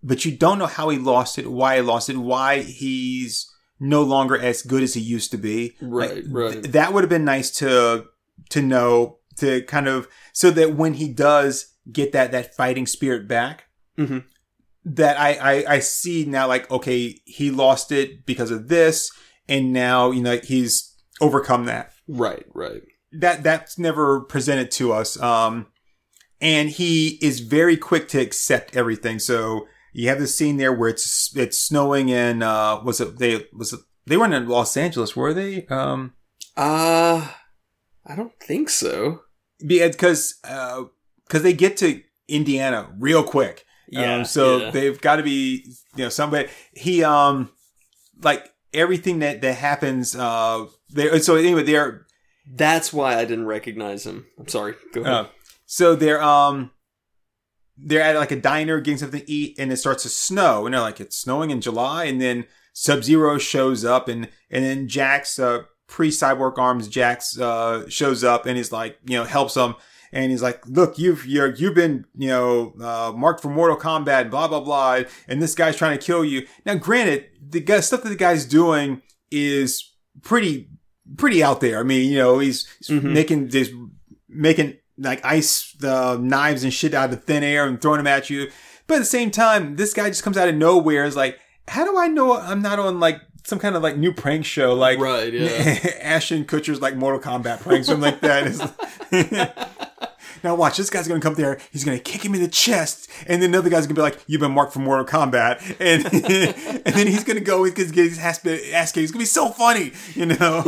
but 0.03 0.25
you 0.25 0.35
don't 0.35 0.59
know 0.59 0.65
how 0.67 0.89
he 0.89 0.97
lost 0.97 1.39
it, 1.39 1.49
why 1.51 1.77
he 1.77 1.81
lost 1.81 2.09
it, 2.09 2.17
why 2.17 2.59
he's 2.61 3.49
no 3.79 4.03
longer 4.03 4.37
as 4.37 4.61
good 4.61 4.83
as 4.83 4.93
he 4.93 5.01
used 5.01 5.31
to 5.31 5.37
be. 5.37 5.75
Right, 5.81 6.15
Like, 6.15 6.23
right. 6.29 6.51
th- 6.53 6.65
that 6.73 6.93
would 6.93 7.03
have 7.03 7.09
been 7.09 7.25
nice 7.25 7.49
to 7.57 8.05
to 8.49 8.61
know 8.61 9.17
to 9.37 9.61
kind 9.63 9.87
of 9.87 10.07
so 10.33 10.51
that 10.51 10.75
when 10.75 10.93
he 10.95 11.07
does 11.07 11.73
get 11.91 12.11
that 12.11 12.31
that 12.31 12.55
fighting 12.55 12.85
spirit 12.85 13.27
back, 13.27 13.65
Mhm. 13.97 14.23
that 14.85 15.19
I, 15.19 15.33
I 15.33 15.73
I 15.75 15.79
see 15.79 16.25
now 16.25 16.47
like 16.47 16.69
okay 16.71 17.19
he 17.25 17.49
lost 17.51 17.91
it 17.91 18.25
because 18.25 18.51
of 18.51 18.67
this, 18.67 19.11
and 19.47 19.73
now 19.73 20.11
you 20.11 20.21
know 20.21 20.37
he's 20.43 20.93
overcome 21.21 21.65
that. 21.65 21.93
Right, 22.07 22.45
right. 22.53 22.81
That 23.11 23.43
that's 23.43 23.77
never 23.79 24.21
presented 24.21 24.71
to 24.71 24.91
us. 24.93 25.19
Um, 25.21 25.67
and 26.41 26.69
he 26.69 27.19
is 27.21 27.39
very 27.39 27.77
quick 27.77 28.07
to 28.09 28.19
accept 28.19 28.75
everything. 28.75 29.19
So 29.19 29.67
you 29.93 30.09
have 30.09 30.19
this 30.19 30.35
scene 30.35 30.57
there 30.57 30.73
where 30.73 30.89
it's 30.89 31.35
it's 31.35 31.59
snowing 31.59 32.09
in 32.09 32.43
uh 32.43 32.81
was 32.83 32.99
it 32.99 33.17
they 33.19 33.45
was 33.53 33.73
it 33.73 33.79
they 34.05 34.17
weren't 34.17 34.33
in 34.33 34.47
Los 34.47 34.75
Angeles 34.75 35.15
were 35.15 35.33
they 35.33 35.65
um 35.67 36.13
Uh 36.57 37.27
I 38.05 38.15
don't 38.15 38.37
think 38.39 38.69
so. 38.69 39.21
because 39.65 40.39
uh 40.43 40.83
because 41.25 41.43
they 41.43 41.53
get 41.53 41.77
to 41.77 42.01
Indiana 42.27 42.93
real 42.99 43.23
quick. 43.23 43.65
Um, 43.95 44.25
so 44.25 44.57
yeah. 44.57 44.71
they've 44.71 44.99
got 44.99 45.17
to 45.17 45.23
be, 45.23 45.65
you 45.95 46.03
know, 46.03 46.09
somebody. 46.09 46.49
He, 46.73 47.03
um, 47.03 47.49
like 48.21 48.51
everything 48.73 49.19
that 49.19 49.41
that 49.41 49.55
happens. 49.55 50.15
Uh, 50.15 50.65
there. 50.89 51.19
So 51.19 51.35
anyway, 51.35 51.63
they're 51.63 52.05
That's 52.51 52.91
why 52.91 53.15
I 53.15 53.25
didn't 53.25 53.45
recognize 53.45 54.05
him. 54.05 54.25
I'm 54.39 54.47
sorry. 54.47 54.75
Go 54.93 55.01
ahead. 55.01 55.13
uh, 55.13 55.27
so 55.65 55.95
they're 55.95 56.23
um, 56.23 56.71
they're 57.77 58.01
at 58.01 58.15
like 58.15 58.31
a 58.31 58.39
diner 58.39 58.79
getting 58.79 58.97
something 58.97 59.21
to 59.21 59.31
eat, 59.31 59.55
and 59.59 59.71
it 59.71 59.77
starts 59.77 60.03
to 60.03 60.09
snow, 60.09 60.65
and 60.65 60.73
they're 60.73 60.81
like, 60.81 60.99
it's 61.01 61.17
snowing 61.17 61.49
in 61.49 61.61
July, 61.61 62.05
and 62.05 62.21
then 62.21 62.45
Sub 62.73 63.03
Zero 63.03 63.37
shows 63.37 63.83
up, 63.85 64.07
and 64.07 64.29
and 64.49 64.63
then 64.63 64.87
Jax 64.87 65.39
uh, 65.39 65.63
pre 65.87 66.09
cyborg 66.09 66.57
arms, 66.57 66.87
Jax 66.87 67.39
uh, 67.39 67.87
shows 67.89 68.23
up, 68.23 68.45
and 68.45 68.57
he's 68.57 68.71
like, 68.71 68.97
you 69.05 69.17
know, 69.17 69.23
helps 69.23 69.53
them. 69.55 69.75
And 70.11 70.29
he's 70.29 70.43
like, 70.43 70.63
"Look, 70.67 70.99
you've 70.99 71.25
you're, 71.25 71.55
you've 71.55 71.73
been 71.73 72.05
you 72.15 72.27
know 72.27 72.73
uh, 72.79 73.11
marked 73.15 73.41
for 73.41 73.49
Mortal 73.49 73.77
Kombat, 73.77 74.29
blah 74.29 74.47
blah 74.47 74.59
blah, 74.59 74.99
and 75.27 75.41
this 75.41 75.55
guy's 75.55 75.75
trying 75.75 75.97
to 75.97 76.05
kill 76.05 76.23
you." 76.23 76.45
Now, 76.67 76.75
granted, 76.75 77.25
the 77.49 77.59
guy, 77.59 77.79
stuff 77.79 78.03
that 78.03 78.09
the 78.09 78.15
guy's 78.15 78.45
doing 78.45 79.01
is 79.31 79.91
pretty 80.21 80.69
pretty 81.17 81.43
out 81.43 81.61
there. 81.61 81.79
I 81.79 81.83
mean, 81.83 82.11
you 82.11 82.17
know, 82.19 82.37
he's, 82.37 82.67
he's 82.77 82.89
Mhm. 82.89 83.11
making 83.11 83.47
this 83.47 83.71
making 84.29 84.75
like 84.97 85.23
ice 85.25 85.73
the 85.79 86.17
knives 86.17 86.63
and 86.63 86.73
shit 86.73 86.93
out 86.93 87.11
of 87.13 87.23
thin 87.23 87.43
air 87.43 87.65
and 87.65 87.81
throwing 87.81 87.97
them 87.97 88.07
at 88.07 88.29
you. 88.29 88.49
But 88.87 88.95
at 88.95 88.99
the 88.99 89.05
same 89.05 89.31
time, 89.31 89.75
this 89.75 89.93
guy 89.93 90.09
just 90.09 90.23
comes 90.23 90.37
out 90.37 90.49
of 90.49 90.55
nowhere. 90.55 91.05
Is 91.05 91.15
like, 91.15 91.39
how 91.67 91.85
do 91.85 91.97
I 91.97 92.07
know 92.07 92.37
I'm 92.37 92.61
not 92.61 92.79
on 92.79 92.99
like 92.99 93.21
some 93.45 93.59
kind 93.59 93.75
of 93.75 93.83
like 93.83 93.97
new 93.97 94.13
prank 94.13 94.45
show 94.45 94.73
like 94.73 94.99
right, 94.99 95.33
yeah. 95.33 95.77
Ashton 96.01 96.45
Kutcher's 96.45 96.81
like 96.81 96.95
Mortal 96.95 97.19
Kombat 97.19 97.61
prank, 97.61 97.85
something 97.85 98.01
like 98.01 98.21
that. 98.21 99.69
Now 100.43 100.55
watch, 100.55 100.75
this 100.75 100.89
guy's 100.89 101.07
gonna 101.07 101.21
come 101.21 101.35
there. 101.35 101.57
He's 101.71 101.85
gonna 101.85 101.99
kick 101.99 102.23
him 102.23 102.35
in 102.35 102.41
the 102.41 102.49
chest, 102.49 103.09
and 103.27 103.41
then 103.41 103.51
another 103.51 103.69
guy's 103.69 103.87
gonna 103.87 103.95
be 103.95 104.01
like, 104.01 104.19
"You've 104.27 104.41
been 104.41 104.51
marked 104.51 104.73
for 104.73 104.79
Mortal 104.79 105.05
Kombat," 105.05 105.77
and 105.79 106.05
and 106.85 106.95
then 106.95 107.07
he's 107.07 107.23
gonna 107.23 107.39
go. 107.39 107.63
He's 107.63 107.73
gonna 107.73 107.91
get 107.91 108.09
his 108.09 108.19
ass 108.19 108.45
ass 108.45 108.91
kicked. 108.91 109.03
It's 109.03 109.11
gonna 109.11 109.21
be 109.21 109.25
so 109.25 109.49
funny, 109.49 109.93
you 110.15 110.25
know. 110.25 110.61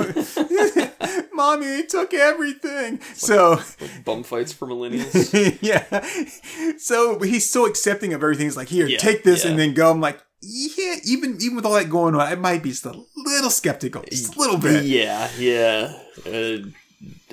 Mommy, 1.36 1.65
they 1.65 1.84
took 1.84 2.13
everything. 2.13 3.00
So 3.13 3.60
Bum 4.04 4.24
fights 4.24 4.54
for 4.54 4.68
millennials. 4.68 5.58
yeah. 5.62 6.75
So 6.77 7.20
he's 7.20 7.50
so 7.50 7.65
accepting 7.65 8.13
of 8.13 8.22
everything. 8.24 8.46
He's 8.46 8.58
like, 8.58 8.70
here, 8.70 8.88
Yeah, 8.88 8.98
take 8.98 9.24
this 9.24 9.44
yeah. 9.44 9.51
and 9.51 9.60
then 9.60 9.74
go. 9.74 9.92
I'm 9.92 10.01
like, 10.01 10.20
yeah, 10.42 10.96
even 11.06 11.38
even 11.42 11.56
with 11.56 11.65
all 11.65 11.74
that 11.74 11.89
going 11.89 12.13
on, 12.15 12.22
I 12.22 12.36
might 12.36 12.62
be 12.63 12.70
just 12.70 12.86
a 12.86 12.96
little 13.15 13.50
skeptical. 13.50 14.04
Just 14.10 14.36
a 14.36 14.39
little 14.39 14.58
bit. 14.58 14.86
Yeah, 14.86 15.30
yeah. 15.38 15.98
Uh, 16.25 16.58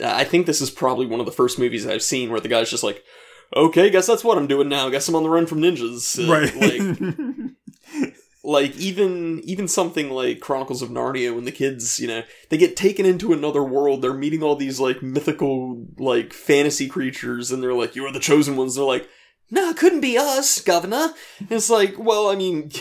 I 0.04 0.24
think 0.24 0.46
this 0.46 0.60
is 0.60 0.70
probably 0.70 1.06
one 1.06 1.20
of 1.20 1.26
the 1.26 1.32
first 1.32 1.58
movies 1.58 1.86
I've 1.86 2.02
seen 2.02 2.30
where 2.30 2.40
the 2.40 2.48
guy's 2.48 2.70
just 2.70 2.82
like, 2.82 3.04
"Okay, 3.54 3.90
guess 3.90 4.06
that's 4.06 4.24
what 4.24 4.38
I'm 4.38 4.46
doing 4.46 4.68
now. 4.68 4.88
Guess 4.88 5.08
I'm 5.08 5.14
on 5.14 5.22
the 5.24 5.28
run 5.30 5.46
from 5.46 5.60
ninjas." 5.60 6.18
Uh, 6.18 6.32
Right. 6.32 6.54
Like, 6.54 6.80
like 8.44 8.76
even 8.76 9.40
even 9.44 9.68
something 9.68 10.10
like 10.10 10.40
Chronicles 10.40 10.82
of 10.82 10.90
Narnia, 10.90 11.34
when 11.34 11.44
the 11.44 11.52
kids, 11.52 12.00
you 12.00 12.08
know, 12.08 12.22
they 12.48 12.58
get 12.58 12.76
taken 12.76 13.06
into 13.06 13.32
another 13.32 13.62
world, 13.62 14.02
they're 14.02 14.12
meeting 14.12 14.42
all 14.42 14.56
these 14.56 14.80
like 14.80 15.02
mythical 15.02 15.86
like 15.98 16.32
fantasy 16.32 16.88
creatures, 16.88 17.50
and 17.50 17.62
they're 17.62 17.74
like, 17.74 17.94
"You 17.94 18.04
are 18.06 18.12
the 18.12 18.18
chosen 18.20 18.56
ones." 18.56 18.74
They're 18.74 18.84
like, 18.84 19.08
"No, 19.50 19.70
it 19.70 19.76
couldn't 19.76 20.00
be 20.00 20.18
us, 20.18 20.60
Governor." 20.60 21.14
And 21.38 21.52
it's 21.52 21.70
like, 21.70 21.98
well, 21.98 22.28
I 22.28 22.36
mean. 22.36 22.70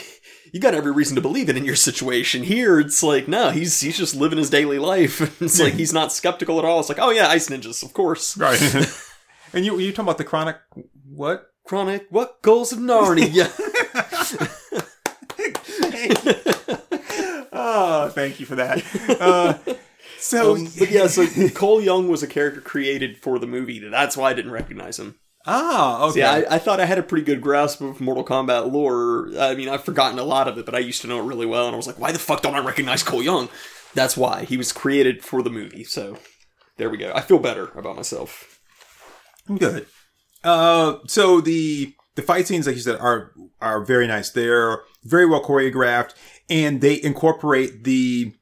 You 0.53 0.60
got 0.60 0.74
every 0.74 0.91
reason 0.91 1.15
to 1.15 1.22
believe 1.22 1.48
it 1.48 1.56
in 1.56 1.63
your 1.63 1.77
situation. 1.77 2.44
Here, 2.44 2.77
it's 2.77 3.01
like, 3.01 3.25
no, 3.25 3.51
he's 3.51 3.80
he's 3.80 3.98
just 3.98 4.13
living 4.13 4.38
his 4.38 4.50
daily 4.50 4.80
life. 4.80 5.22
It's 5.41 5.62
like 5.62 5.75
he's 5.75 5.94
not 5.94 6.12
skeptical 6.12 6.60
at 6.60 6.65
all. 6.65 6.82
It's 6.82 6.89
like, 6.89 7.00
oh 7.00 7.10
yeah, 7.10 7.30
ice 7.30 7.48
ninjas, 7.48 7.84
of 7.84 7.94
course. 7.94 8.36
Right. 8.36 8.60
And 9.53 9.65
you 9.65 9.77
you 9.80 9.91
talking 9.91 10.06
about 10.06 10.18
the 10.18 10.24
chronic 10.24 10.58
what? 11.10 11.53
Chronic, 11.65 12.08
what 12.10 12.41
goals 12.41 12.72
of 12.72 12.80
Narnia? 12.80 13.50
Oh, 17.53 18.12
thank 18.13 18.39
you 18.39 18.46
for 18.46 18.56
that. 18.56 18.84
Uh, 19.20 19.58
so, 20.20 20.56
Um, 20.56 20.68
but 20.77 20.91
yeah, 20.91 21.08
so 21.08 21.25
Cole 21.56 21.82
Young 21.82 22.08
was 22.08 22.24
a 22.24 22.27
character 22.27 22.62
created 22.62 23.18
for 23.18 23.39
the 23.39 23.48
movie. 23.48 23.80
That's 23.80 24.15
why 24.18 24.32
I 24.32 24.34
didn't 24.34 24.51
recognize 24.51 25.00
him. 25.00 25.15
ah, 25.46 26.03
okay. 26.06 26.13
See, 26.13 26.24
I, 26.24 26.56
I 26.56 26.58
thought 26.60 26.80
I 26.80 26.86
had 26.86 26.98
a 27.00 27.03
pretty 27.03 27.25
good 27.25 27.41
grasp 27.41 27.82
of 27.82 28.00
Mortal 28.01 28.24
Kombat 28.24 28.72
lore. 28.72 29.30
I 29.39 29.56
mean, 29.56 29.70
I've 29.70 29.84
forgotten 29.84 30.20
a 30.20 30.24
lot 30.24 30.48
of 30.48 30.58
it, 30.58 30.65
but 30.65 30.75
I 30.75 30.80
used 30.80 31.01
to 31.01 31.08
know 31.08 31.20
it 31.20 31.25
really 31.25 31.46
well, 31.48 31.65
and 31.65 31.74
I 31.74 31.77
was 31.77 31.88
like, 31.88 32.00
why 32.00 32.12
the 32.12 32.20
fuck 32.20 32.41
don't 32.41 32.56
I 32.56 32.60
recognize 32.60 33.03
Cole 33.03 33.24
Young? 33.24 33.50
That's 33.94 34.15
why. 34.15 34.44
He 34.46 34.58
was 34.58 34.72
created 34.72 35.24
for 35.24 35.41
the 35.41 35.50
movie, 35.50 35.84
so 35.84 36.18
there 36.77 36.89
we 36.89 36.98
go. 36.98 37.12
I 37.13 37.22
feel 37.22 37.39
better 37.39 37.68
about 37.77 37.96
myself. 37.96 38.60
Good. 39.58 39.88
Uh, 40.44 40.98
so 41.08 41.41
the 41.41 41.94
the 42.15 42.22
fight 42.22 42.48
scenes, 42.48 42.68
like 42.68 42.75
you 42.75 42.82
said, 42.82 43.00
are 43.00 43.32
are 43.60 43.84
very 43.84 44.08
nice. 44.08 44.30
They're 44.30 44.82
very 45.03 45.25
well 45.25 45.43
choreographed, 45.43 46.13
and 46.50 46.81
they 46.81 47.01
incorporate 47.01 47.84
the 47.84 48.34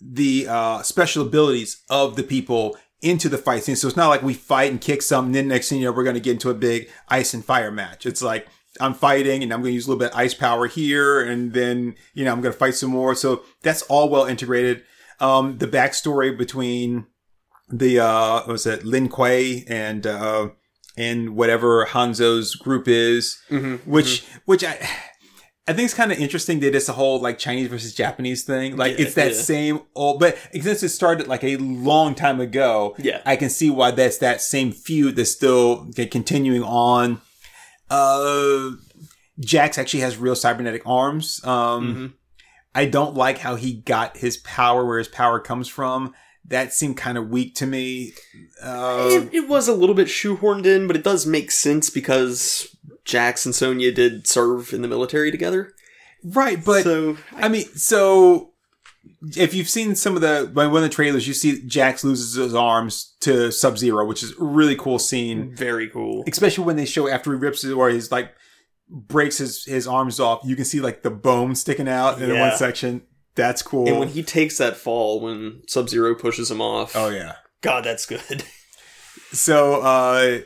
the 0.00 0.46
uh, 0.48 0.82
special 0.82 1.26
abilities 1.26 1.82
of 1.90 2.16
the 2.16 2.22
people 2.22 2.76
into 3.02 3.28
the 3.28 3.38
fight 3.38 3.64
scene. 3.64 3.76
So 3.76 3.88
it's 3.88 3.96
not 3.96 4.08
like 4.08 4.22
we 4.22 4.34
fight 4.34 4.70
and 4.70 4.80
kick 4.80 5.02
something, 5.02 5.32
then 5.32 5.48
next 5.48 5.68
thing 5.68 5.78
you 5.78 5.84
know, 5.86 5.92
we're 5.92 6.04
going 6.04 6.14
to 6.14 6.20
get 6.20 6.32
into 6.32 6.50
a 6.50 6.54
big 6.54 6.88
ice 7.08 7.32
and 7.34 7.44
fire 7.44 7.70
match. 7.70 8.06
It's 8.06 8.22
like 8.22 8.46
I'm 8.80 8.94
fighting 8.94 9.42
and 9.42 9.52
I'm 9.52 9.60
going 9.60 9.70
to 9.70 9.74
use 9.74 9.86
a 9.86 9.90
little 9.90 10.00
bit 10.00 10.12
of 10.12 10.18
ice 10.18 10.34
power 10.34 10.66
here, 10.66 11.20
and 11.20 11.52
then 11.52 11.94
you 12.14 12.24
know 12.24 12.32
I'm 12.32 12.40
going 12.40 12.52
to 12.52 12.58
fight 12.58 12.74
some 12.74 12.90
more. 12.90 13.14
So 13.14 13.42
that's 13.62 13.82
all 13.82 14.08
well 14.08 14.24
integrated. 14.24 14.82
Um, 15.20 15.58
the 15.58 15.66
backstory 15.66 16.36
between 16.36 17.06
the 17.70 18.00
uh 18.00 18.34
what 18.36 18.48
was 18.48 18.66
it 18.66 18.84
Lin 18.84 19.08
Kuei 19.08 19.64
and 19.68 20.06
uh 20.06 20.48
and 20.96 21.36
whatever 21.36 21.86
Hanzo's 21.86 22.54
group 22.54 22.88
is, 22.88 23.38
Mm-hmm, 23.50 23.90
which 23.90 24.24
which 24.46 24.64
I 24.64 24.88
I 25.68 25.74
think 25.74 25.84
it's 25.84 25.94
kind 25.94 26.10
of 26.10 26.18
interesting 26.18 26.60
that 26.60 26.74
it's 26.74 26.88
a 26.88 26.94
whole 26.94 27.20
like 27.20 27.38
Chinese 27.38 27.68
versus 27.68 27.94
Japanese 27.94 28.42
thing. 28.42 28.76
Like 28.76 28.98
Yeah, 28.98 29.04
it's 29.04 29.14
that 29.14 29.32
yeah. 29.32 29.40
same 29.40 29.80
old, 29.94 30.18
but 30.18 30.36
since 30.52 30.82
it 30.82 30.88
started 30.88 31.28
like 31.28 31.44
a 31.44 31.56
long 31.58 32.14
time 32.14 32.40
ago, 32.40 32.96
Yeah. 32.98 33.20
I 33.26 33.36
can 33.36 33.50
see 33.50 33.68
why 33.70 33.90
that's 33.90 34.18
that 34.18 34.40
same 34.40 34.72
feud 34.72 35.16
that's 35.16 35.30
still 35.30 35.90
continuing 36.10 36.62
on. 36.62 37.20
Uh, 37.90 38.70
Jax 39.40 39.78
actually 39.78 40.00
has 40.00 40.16
real 40.16 40.34
cybernetic 40.34 40.82
arms. 40.86 41.40
Um, 41.44 41.94
Mhm. 41.94 42.12
I 42.74 42.84
don't 42.86 43.14
like 43.14 43.38
how 43.38 43.56
he 43.56 43.74
got 43.74 44.16
his 44.18 44.36
power, 44.38 44.84
where 44.86 44.98
his 44.98 45.08
power 45.08 45.40
comes 45.40 45.68
from. 45.68 46.14
That 46.46 46.72
seemed 46.72 46.96
kind 46.96 47.18
of 47.18 47.28
weak 47.28 47.54
to 47.56 47.66
me. 47.66 48.14
Uh, 48.62 49.08
It, 49.10 49.34
it 49.34 49.48
was 49.48 49.68
a 49.68 49.74
little 49.74 49.94
bit 49.94 50.08
shoehorned 50.08 50.64
in, 50.66 50.86
but 50.86 50.96
it 50.96 51.04
does 51.04 51.26
make 51.26 51.50
sense 51.50 51.90
because 51.90 52.68
Jax 53.08 53.44
and 53.46 53.54
Sonya 53.54 53.90
did 53.90 54.26
serve 54.28 54.72
in 54.72 54.82
the 54.82 54.88
military 54.88 55.30
together. 55.30 55.72
right, 56.22 56.62
but 56.64 56.82
so 56.84 57.16
I 57.34 57.48
mean, 57.48 57.64
so 57.74 58.52
if 59.36 59.54
you've 59.54 59.68
seen 59.68 59.94
some 59.96 60.14
of 60.14 60.20
the 60.20 60.50
one 60.52 60.66
of 60.76 60.82
the 60.82 60.88
trailers, 60.88 61.26
you 61.26 61.32
see 61.34 61.62
Jax 61.66 62.04
loses 62.04 62.34
his 62.34 62.54
arms 62.54 63.16
to 63.20 63.50
Sub 63.50 63.78
Zero, 63.78 64.04
which 64.06 64.22
is 64.22 64.32
a 64.38 64.44
really 64.44 64.76
cool 64.76 64.98
scene. 64.98 65.54
very 65.56 65.88
cool. 65.88 66.22
Especially 66.28 66.64
when 66.64 66.76
they 66.76 66.84
show 66.84 67.08
after 67.08 67.32
he 67.32 67.38
rips 67.38 67.64
it 67.64 67.72
or 67.72 67.88
he's 67.88 68.12
like 68.12 68.32
breaks 68.90 69.38
his, 69.38 69.64
his 69.64 69.86
arms 69.86 70.18
off, 70.20 70.40
you 70.44 70.56
can 70.56 70.64
see 70.64 70.80
like 70.80 71.02
the 71.02 71.10
bone 71.10 71.54
sticking 71.54 71.88
out 71.88 72.20
in 72.20 72.28
Yeah. 72.30 72.48
one 72.50 72.56
section. 72.58 73.02
That's 73.34 73.62
cool. 73.62 73.86
And 73.88 73.98
when 73.98 74.08
he 74.08 74.22
takes 74.22 74.58
that 74.58 74.76
fall, 74.76 75.20
when 75.20 75.62
Sub 75.68 75.88
Zero 75.88 76.14
pushes 76.14 76.50
him 76.50 76.60
off, 76.60 76.94
oh 76.96 77.08
yeah. 77.08 77.36
God, 77.62 77.84
that's 77.84 78.04
good. 78.06 78.44
So, 79.32 79.82
uh, 79.82 80.38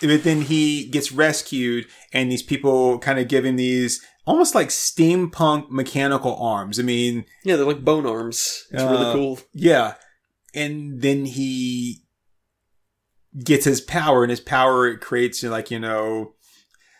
but 0.00 0.22
then 0.24 0.42
he 0.42 0.86
gets 0.88 1.10
rescued, 1.12 1.86
and 2.12 2.30
these 2.30 2.42
people 2.42 2.98
kind 2.98 3.18
of 3.18 3.28
give 3.28 3.44
him 3.44 3.56
these 3.56 4.00
almost 4.26 4.54
like 4.54 4.68
steampunk 4.68 5.70
mechanical 5.70 6.36
arms. 6.36 6.78
I 6.78 6.82
mean, 6.82 7.24
yeah, 7.44 7.56
they're 7.56 7.64
like 7.64 7.84
bone 7.84 8.06
arms. 8.06 8.66
It's 8.70 8.82
Uh, 8.82 8.88
really 8.90 9.12
cool. 9.12 9.40
yeah. 9.54 9.94
And 10.54 11.00
then 11.02 11.24
he 11.26 12.04
gets 13.44 13.64
his 13.64 13.80
power, 13.80 14.22
and 14.24 14.30
his 14.30 14.40
power 14.40 14.86
it 14.88 15.00
creates 15.00 15.42
like 15.42 15.70
you 15.70 15.78
know, 15.78 16.34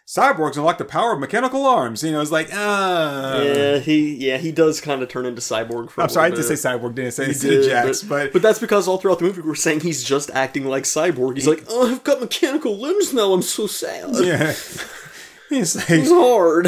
cyborgs 0.09 0.57
unlock 0.57 0.79
the 0.79 0.87
power 0.87 1.13
of 1.13 1.21
mechanical 1.21 1.67
arms. 1.67 2.03
You 2.03 2.13
know, 2.13 2.23
it's 2.23 2.31
like 2.31 2.49
ah. 2.53 3.43
yeah, 3.43 3.79
he 3.79 4.15
yeah 4.15 4.39
he 4.39 4.51
does 4.51 4.81
kind 4.81 5.03
of 5.03 5.11
turn 5.11 5.27
into 5.27 5.43
cyborg. 5.43 5.91
For 5.91 6.01
a 6.01 6.05
I'm 6.05 6.11
sorry, 6.11 6.33
I 6.33 6.35
did 6.35 6.45
say 6.45 6.55
cyborg, 6.55 6.95
didn't 6.95 7.13
say 7.13 7.27
He 7.27 7.35
did, 7.39 7.69
Jax, 7.69 8.03
but, 8.03 8.09
but, 8.09 8.33
but 8.33 8.41
that's 8.43 8.59
because 8.59 8.89
all 8.89 8.97
throughout 8.97 9.19
the 9.19 9.27
movie 9.27 9.43
we're 9.43 9.55
saying 9.55 9.81
he's 9.81 10.03
just 10.03 10.31
acting 10.31 10.65
like 10.65 10.85
cyborg. 10.85 11.35
He's 11.35 11.47
like, 11.47 11.63
oh, 11.69 11.93
I've 11.93 12.05
got 12.05 12.21
mechanical 12.21 12.79
limbs 12.79 13.13
now. 13.13 13.35
I'm 13.35 13.43
so 13.43 13.67
sad. 13.67 14.15
yeah. 14.25 14.55
He's 15.49 15.77
like, 15.77 15.87
It's 15.89 16.11
hard. 16.11 16.67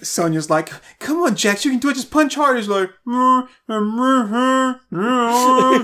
Sonya's 0.06 0.50
like, 0.50 0.70
come 0.98 1.22
on, 1.22 1.34
Jax, 1.34 1.64
you 1.64 1.70
can 1.70 1.80
do 1.80 1.88
it. 1.88 1.94
Just 1.94 2.10
punch 2.10 2.34
hard. 2.34 2.58
He's 2.58 2.68
like, 2.68 2.90
"Mm, 3.06 3.48
mm, 3.70 4.78
mm, 4.92 4.92
mm, 4.92 5.82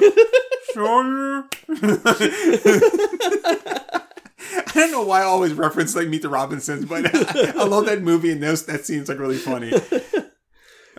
Sonya. 3.88 4.04
I 4.66 4.70
don't 4.74 4.90
know 4.92 5.02
why 5.02 5.20
I 5.20 5.24
always 5.24 5.52
reference 5.52 5.94
like 5.94 6.08
Meet 6.08 6.22
the 6.22 6.28
Robinsons, 6.28 6.84
but 6.84 7.14
I, 7.56 7.64
love 7.64 7.86
that 7.86 8.02
movie 8.02 8.30
and 8.30 8.42
those 8.42 8.66
that 8.66 8.84
seems 8.84 9.08
like 9.08 9.18
really 9.18 9.36
funny. 9.36 9.72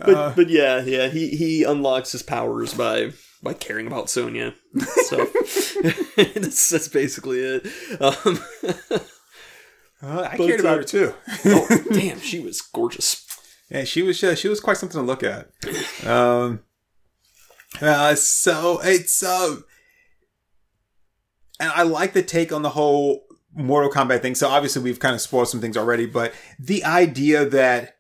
But 0.01 0.15
Uh, 0.15 0.33
but 0.33 0.47
yeah, 0.49 0.79
yeah, 0.81 1.09
he 1.09 1.27
he 1.31 1.65
unlocks 1.65 2.13
his 2.13 2.23
powers 2.23 2.73
by 2.73 3.11
by 3.43 3.53
caring 3.53 3.85
about 3.85 4.09
Sonya. 4.09 4.53
So 5.07 5.25
that's, 6.15 6.69
that's 6.69 6.87
basically 6.87 7.39
it. 7.39 7.67
Um, 7.99 8.39
uh, 10.01 10.21
I 10.31 10.37
But, 10.37 10.47
cared 10.47 10.61
about 10.61 10.73
uh, 10.73 10.77
her 10.77 10.83
too. 10.83 11.13
oh, 11.45 11.83
damn, 11.91 12.21
she 12.21 12.39
was 12.39 12.61
gorgeous. 12.61 13.25
Yeah, 13.69 13.83
she 13.83 14.01
was 14.01 14.23
uh, 14.23 14.35
she 14.35 14.47
was 14.47 14.61
quite 14.61 14.77
something 14.77 15.01
to 15.01 15.05
look 15.05 15.21
at. 15.21 15.49
Um, 16.07 16.61
uh, 17.81 18.15
so 18.15 18.79
it's 18.81 19.21
uh, 19.21 19.57
and 21.59 21.71
I 21.71 21.83
like 21.83 22.13
the 22.13 22.23
take 22.23 22.53
on 22.53 22.61
the 22.61 22.69
whole 22.69 23.25
Mortal 23.59 23.91
Kombat 23.91 24.21
thing. 24.21 24.35
So 24.35 24.47
obviously 24.47 24.81
we've 24.81 24.99
kind 24.99 25.13
of 25.13 25.21
spoiled 25.21 25.49
some 25.49 25.61
things 25.61 25.77
already, 25.77 26.05
but 26.05 26.33
the 26.57 26.83
idea 26.83 27.45
that 27.45 27.97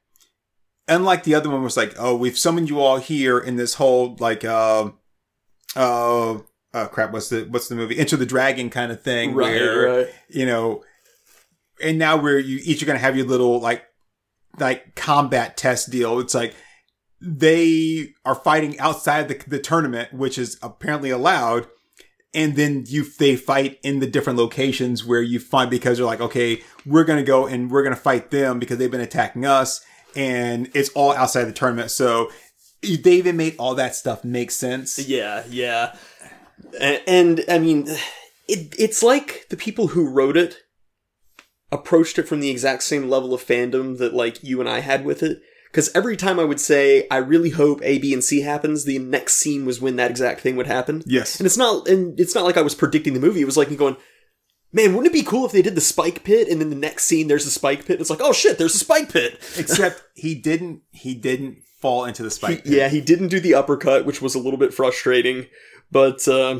unlike 0.87 1.23
the 1.23 1.35
other 1.35 1.49
one 1.49 1.63
was 1.63 1.77
like, 1.77 1.93
oh, 1.99 2.15
we've 2.15 2.37
summoned 2.37 2.69
you 2.69 2.79
all 2.79 2.97
here 2.97 3.37
in 3.37 3.55
this 3.55 3.75
whole 3.75 4.15
like 4.19 4.43
uh 4.43 4.89
uh. 5.75 6.39
Oh 6.71 6.85
crap! 6.85 7.11
What's 7.11 7.29
the 7.29 7.47
what's 7.49 7.67
the 7.67 7.73
movie? 7.73 7.97
Enter 7.97 8.15
the 8.15 8.27
Dragon 8.27 8.69
kind 8.69 8.91
of 8.91 9.01
thing, 9.01 9.33
where 9.33 10.01
right. 10.01 10.07
you 10.27 10.45
know, 10.45 10.83
and 11.83 11.97
now 11.97 12.15
we're 12.15 12.37
you 12.37 12.59
each 12.63 12.83
are 12.83 12.85
gonna 12.85 12.99
have 12.99 13.17
your 13.17 13.25
little 13.25 13.59
like 13.59 13.85
like 14.59 14.93
combat 14.95 15.57
test 15.57 15.89
deal. 15.89 16.19
It's 16.19 16.35
like 16.35 16.53
they 17.21 18.13
are 18.23 18.35
fighting 18.35 18.79
outside 18.79 19.27
the, 19.29 19.41
the 19.47 19.59
tournament, 19.59 20.13
which 20.13 20.37
is 20.37 20.59
apparently 20.61 21.09
allowed. 21.09 21.67
And 22.33 22.55
then 22.55 22.83
you, 22.87 23.05
they 23.17 23.35
fight 23.35 23.79
in 23.83 23.99
the 23.99 24.07
different 24.07 24.37
locations 24.37 25.03
where 25.03 25.21
you 25.21 25.39
find 25.39 25.69
because 25.69 25.97
they're 25.97 26.05
like, 26.05 26.21
okay, 26.21 26.61
we're 26.85 27.03
to 27.17 27.23
go 27.23 27.47
and 27.47 27.71
we're 27.71 27.83
to 27.95 28.01
fight 28.01 28.29
them 28.29 28.59
because 28.59 28.77
they've 28.77 28.91
been 28.91 29.01
attacking 29.01 29.45
us. 29.45 29.81
And 30.15 30.69
it's 30.75 30.89
all 30.89 31.11
outside 31.13 31.45
the 31.45 31.51
tournament. 31.53 31.89
So 31.91 32.29
they 32.81 33.13
even 33.13 33.35
made 33.35 33.55
all 33.57 33.73
that 33.75 33.95
stuff 33.95 34.23
make 34.23 34.51
sense. 34.51 34.99
Yeah, 34.99 35.43
yeah. 35.49 35.95
A- 36.79 37.07
And, 37.09 37.43
I 37.49 37.57
mean, 37.57 37.87
it 38.47 38.75
it's 38.77 39.01
like 39.03 39.47
the 39.49 39.57
people 39.57 39.87
who 39.87 40.07
wrote 40.09 40.37
it 40.37 40.57
approached 41.71 42.17
it 42.17 42.27
from 42.27 42.39
the 42.39 42.49
exact 42.49 42.83
same 42.83 43.09
level 43.09 43.33
of 43.33 43.43
fandom 43.45 43.97
that 43.99 44.13
like 44.13 44.43
you 44.43 44.59
and 44.59 44.69
I 44.69 44.79
had 44.79 45.05
with 45.05 45.21
it. 45.23 45.41
Because 45.71 45.91
every 45.95 46.17
time 46.17 46.39
I 46.39 46.43
would 46.43 46.59
say, 46.59 47.07
I 47.11 47.17
really 47.17 47.51
hope 47.51 47.79
A, 47.83 47.99
B, 47.99 48.11
and 48.13 48.23
C 48.23 48.41
happens, 48.41 48.85
the 48.85 48.97
next 48.99 49.35
scene 49.35 49.65
was 49.65 49.79
when 49.79 49.97
that 49.97 50.09
exact 50.09 50.41
thing 50.41 50.55
would 50.55 50.65
happen. 50.67 51.03
Yes. 51.05 51.39
And 51.39 51.45
it's 51.45 51.57
not, 51.57 51.87
and 51.87 52.19
it's 52.19 52.33
not 52.33 52.43
like 52.43 52.57
I 52.57 52.63
was 52.63 52.73
predicting 52.73 53.13
the 53.13 53.19
movie. 53.19 53.41
It 53.41 53.45
was 53.45 53.57
like 53.57 53.69
me 53.69 53.75
going, 53.75 53.95
man, 54.73 54.93
wouldn't 54.95 55.13
it 55.13 55.17
be 55.17 55.23
cool 55.23 55.45
if 55.45 55.51
they 55.51 55.61
did 55.61 55.75
the 55.75 55.81
spike 55.81 56.23
pit 56.23 56.47
and 56.49 56.59
then 56.59 56.69
the 56.71 56.75
next 56.75 57.05
scene 57.05 57.27
there's 57.27 57.45
the 57.45 57.51
spike 57.51 57.85
pit? 57.85 58.01
It's 58.01 58.09
like, 58.09 58.21
oh 58.21 58.33
shit, 58.33 58.57
there's 58.57 58.73
a 58.75 58.79
spike 58.79 59.11
pit. 59.13 59.33
Except 59.57 60.01
he 60.15 60.33
didn't, 60.33 60.81
he 60.91 61.13
didn't 61.13 61.57
fall 61.81 62.05
into 62.05 62.23
the 62.23 62.31
spike. 62.31 62.65
He- 62.65 62.77
yeah, 62.77 62.89
he 62.89 62.99
didn't 62.99 63.27
do 63.29 63.39
the 63.39 63.53
uppercut, 63.53 64.05
which 64.05 64.21
was 64.21 64.33
a 64.35 64.39
little 64.39 64.59
bit 64.59 64.73
frustrating, 64.73 65.45
but 65.91 66.27
uh, 66.27 66.59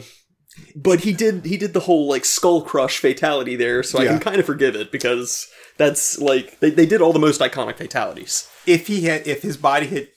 but 0.76 1.02
he 1.02 1.14
did 1.14 1.46
he 1.46 1.58
did 1.58 1.74
the 1.74 1.82
whole 1.82 2.08
like 2.08 2.26
skull 2.26 2.62
crush 2.62 3.00
fatality 3.00 3.56
there, 3.56 3.84
so 3.84 4.00
I 4.00 4.06
can 4.06 4.20
kind 4.20 4.40
of 4.40 4.46
forgive 4.46 4.76
it 4.76 4.92
because 4.92 5.48
that's 5.80 6.20
like 6.20 6.60
they, 6.60 6.70
they 6.70 6.86
did 6.86 7.02
all 7.02 7.14
the 7.14 7.18
most 7.20 7.42
iconic 7.42 7.78
fatalities. 7.78 8.48
If 8.68 8.86
he 8.86 9.02
had, 9.06 9.26
if 9.26 9.42
his 9.42 9.58
body 9.58 9.88
had 9.88 10.08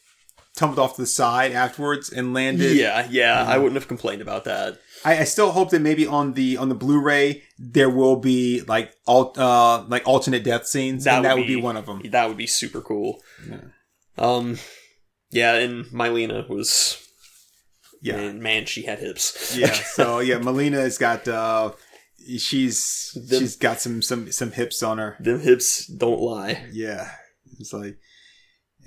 tumbled 0.55 0.79
off 0.79 0.96
to 0.96 1.03
the 1.03 1.07
side 1.07 1.53
afterwards 1.53 2.12
and 2.12 2.35
landed, 2.35 2.77
Yeah, 2.77 3.07
yeah, 3.11 3.42
I 3.48 3.57
wouldn't 3.57 3.77
have 3.77 3.88
complained 3.88 4.20
about 4.20 4.44
that. 4.44 4.79
I, 5.05 5.18
I 5.20 5.25
still 5.25 5.51
hope 5.53 5.70
that 5.70 5.81
maybe 5.81 6.07
on 6.07 6.35
the 6.35 6.59
on 6.59 6.68
the 6.68 6.75
Blu-ray 6.75 7.42
there 7.59 7.88
will 7.90 8.16
be 8.16 8.61
like 8.68 8.92
alt 9.07 9.38
uh 9.38 9.85
like 9.88 10.07
alternate 10.07 10.44
death 10.44 10.66
scenes, 10.66 11.07
and 11.07 11.25
that 11.25 11.37
would 11.37 11.46
be, 11.46 11.57
one 11.57 11.77
of 11.79 11.87
them. 11.87 12.03
That 12.11 12.29
would 12.29 12.37
be 12.37 12.46
super 12.46 12.81
cool. 12.83 13.20
Um, 14.18 14.59
yeah, 15.31 15.55
and 15.55 15.87
Mileena 15.87 16.46
was 16.48 16.98
Yeah, 18.03 18.16
man, 18.16 18.42
man, 18.42 18.66
she 18.66 18.83
had 18.83 18.98
hips. 18.98 19.57
yeah. 19.57 19.72
So 19.96 20.18
yeah, 20.20 20.37
Mileena 20.38 20.75
has 20.83 20.98
got 20.98 21.27
uh 21.27 21.72
she's 22.39 23.11
The- 23.29 23.39
she's 23.39 23.57
got 23.57 23.81
some 23.81 24.03
some 24.03 24.31
some 24.33 24.53
hips 24.53 24.83
on 24.83 24.99
her. 24.99 25.17
Them 25.21 25.41
hips 25.41 25.87
don't 25.87 26.21
lie. 26.21 26.67
Yeah, 26.73 27.11
it's 27.59 27.73
like 27.73 27.99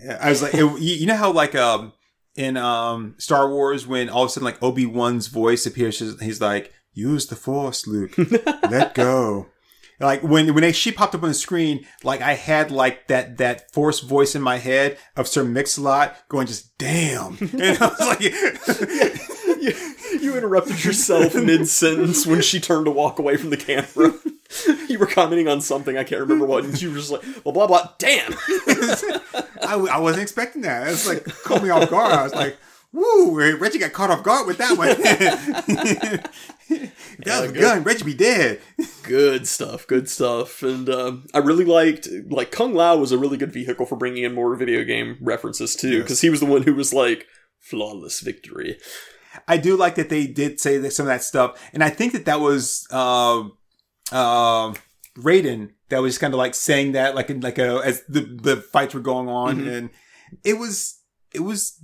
yeah, 0.04 0.18
I 0.22 0.30
was 0.30 0.42
like, 0.42 0.54
it, 0.54 0.82
you, 0.82 1.06
know 1.06 1.16
how 1.16 1.32
like 1.32 1.56
um 1.56 1.94
in 2.36 2.58
um 2.58 3.16
Star 3.18 3.50
Wars 3.50 3.88
when 3.88 4.10
all 4.10 4.24
of 4.24 4.28
a 4.28 4.32
sudden 4.32 4.46
like 4.46 4.62
Obi 4.62 4.86
Wan's 4.86 5.28
voice 5.28 5.66
appears, 5.66 6.00
he's- 6.00 6.42
like, 6.42 6.74
"Use 6.94 7.28
the 7.28 7.36
Force, 7.36 7.88
Luke. 7.88 8.14
Let 8.70 8.94
go." 8.94 9.48
Like 9.98 10.22
when 10.24 10.54
when 10.54 10.74
she 10.74 10.92
popped 10.92 11.16
up 11.16 11.24
on 11.24 11.30
the 11.30 11.34
screen, 11.34 11.86
like 12.04 12.22
I 12.22 12.34
had 12.34 12.70
like 12.72 13.08
that 13.08 13.38
that 13.38 13.72
Force 13.72 14.02
voice 14.02 14.36
in 14.36 14.42
my 14.42 14.58
head 14.58 14.98
of 15.16 15.26
Sir 15.30 15.46
Mix-a-Lot 15.46 16.28
going 16.28 16.48
just 16.48 16.78
damn, 16.78 17.38
and 17.54 17.78
I 17.80 17.88
was 17.88 18.00
like, 18.02 19.22
interrupted 20.46 20.84
yourself 20.86 21.34
mid 21.36 21.68
sentence 21.68 22.26
when 22.28 22.42
she 22.42 22.60
turned 22.60 22.86
to 22.86 22.92
walk 22.92 23.20
away 23.20 23.36
from 23.38 23.50
the 23.50 23.58
camera. 23.58 24.14
you 24.90 25.00
were 25.00 25.08
commenting 25.08 25.48
on 25.48 25.60
something 25.62 25.98
I 25.98 26.04
can't 26.04 26.22
remember 26.22 26.46
what, 26.46 26.64
and 26.66 26.80
you 26.82 26.92
were 26.92 26.98
just 26.98 27.12
like, 27.12 27.22
"Blah 27.44 27.52
blah 27.54 27.68
blah." 27.68 27.90
Damn. 27.98 28.34
I, 29.62 29.72
w- 29.72 29.90
I 29.92 29.98
wasn't 30.00 30.24
expecting 30.24 30.62
that. 30.62 30.88
It's 30.88 31.08
like 31.08 31.26
caught 31.44 31.64
me 31.64 31.70
off 31.70 31.90
guard. 31.90 32.12
I 32.14 32.24
was 32.24 32.34
like, 32.36 32.58
"Woo!" 32.94 33.36
Reggie 33.58 33.80
got 33.80 33.94
caught 33.94 34.12
off 34.12 34.24
guard 34.24 34.46
with 34.48 34.58
that 34.60 34.78
one. 34.78 34.90
that 34.90 36.30
was 37.42 37.50
a 37.50 37.54
good. 37.54 37.62
gun. 37.62 37.84
Reggie 37.84 38.04
be 38.06 38.14
dead. 38.14 38.62
good 39.04 39.48
stuff. 39.48 39.88
Good 39.88 40.10
stuff. 40.10 40.62
And 40.64 40.90
um, 40.90 41.26
I 41.34 41.40
really 41.40 41.66
liked 41.66 42.08
like 42.30 42.52
Kung 42.52 42.74
Lao 42.74 42.98
was 42.98 43.12
a 43.12 43.18
really 43.18 43.38
good 43.38 43.52
vehicle 43.52 43.86
for 43.86 43.96
bringing 43.96 44.24
in 44.24 44.34
more 44.34 44.56
video 44.56 44.84
game 44.84 45.18
references 45.22 45.76
too, 45.76 45.90
Yes. 45.98 46.04
because 46.04 46.22
he 46.22 46.30
was 46.30 46.40
the 46.40 46.46
one 46.46 46.64
who 46.64 46.76
was 46.76 46.94
like 46.94 47.26
flawless 47.60 48.20
victory. 48.22 48.78
I 49.48 49.58
do 49.58 49.76
like 49.78 49.96
that 49.96 50.10
they 50.10 50.28
did 50.28 50.60
say 50.60 50.78
that 50.78 50.92
some 50.94 51.06
of 51.06 51.10
that 51.10 51.24
stuff, 51.24 51.62
and 51.74 51.84
I 51.84 51.90
think 51.90 52.14
that 52.14 52.26
that 52.26 52.40
was 52.40 52.88
um 52.92 53.54
um 54.12 54.76
Raiden 55.18 55.72
that 55.90 56.02
was 56.02 56.18
kind 56.18 56.34
of 56.34 56.38
like 56.38 56.56
saying 56.56 56.92
that 56.94 57.16
like 57.16 57.30
in 57.30 57.42
like 57.42 57.58
a 57.58 57.82
as 57.86 58.04
the 58.10 58.22
the 58.22 58.58
fights 58.58 58.94
were 58.94 59.00
going 59.00 59.30
on, 59.30 59.58
Mhm. 59.62 59.72
and 59.78 59.90
it 60.44 60.58
was 60.60 61.00
it 61.34 61.40
was 61.42 61.80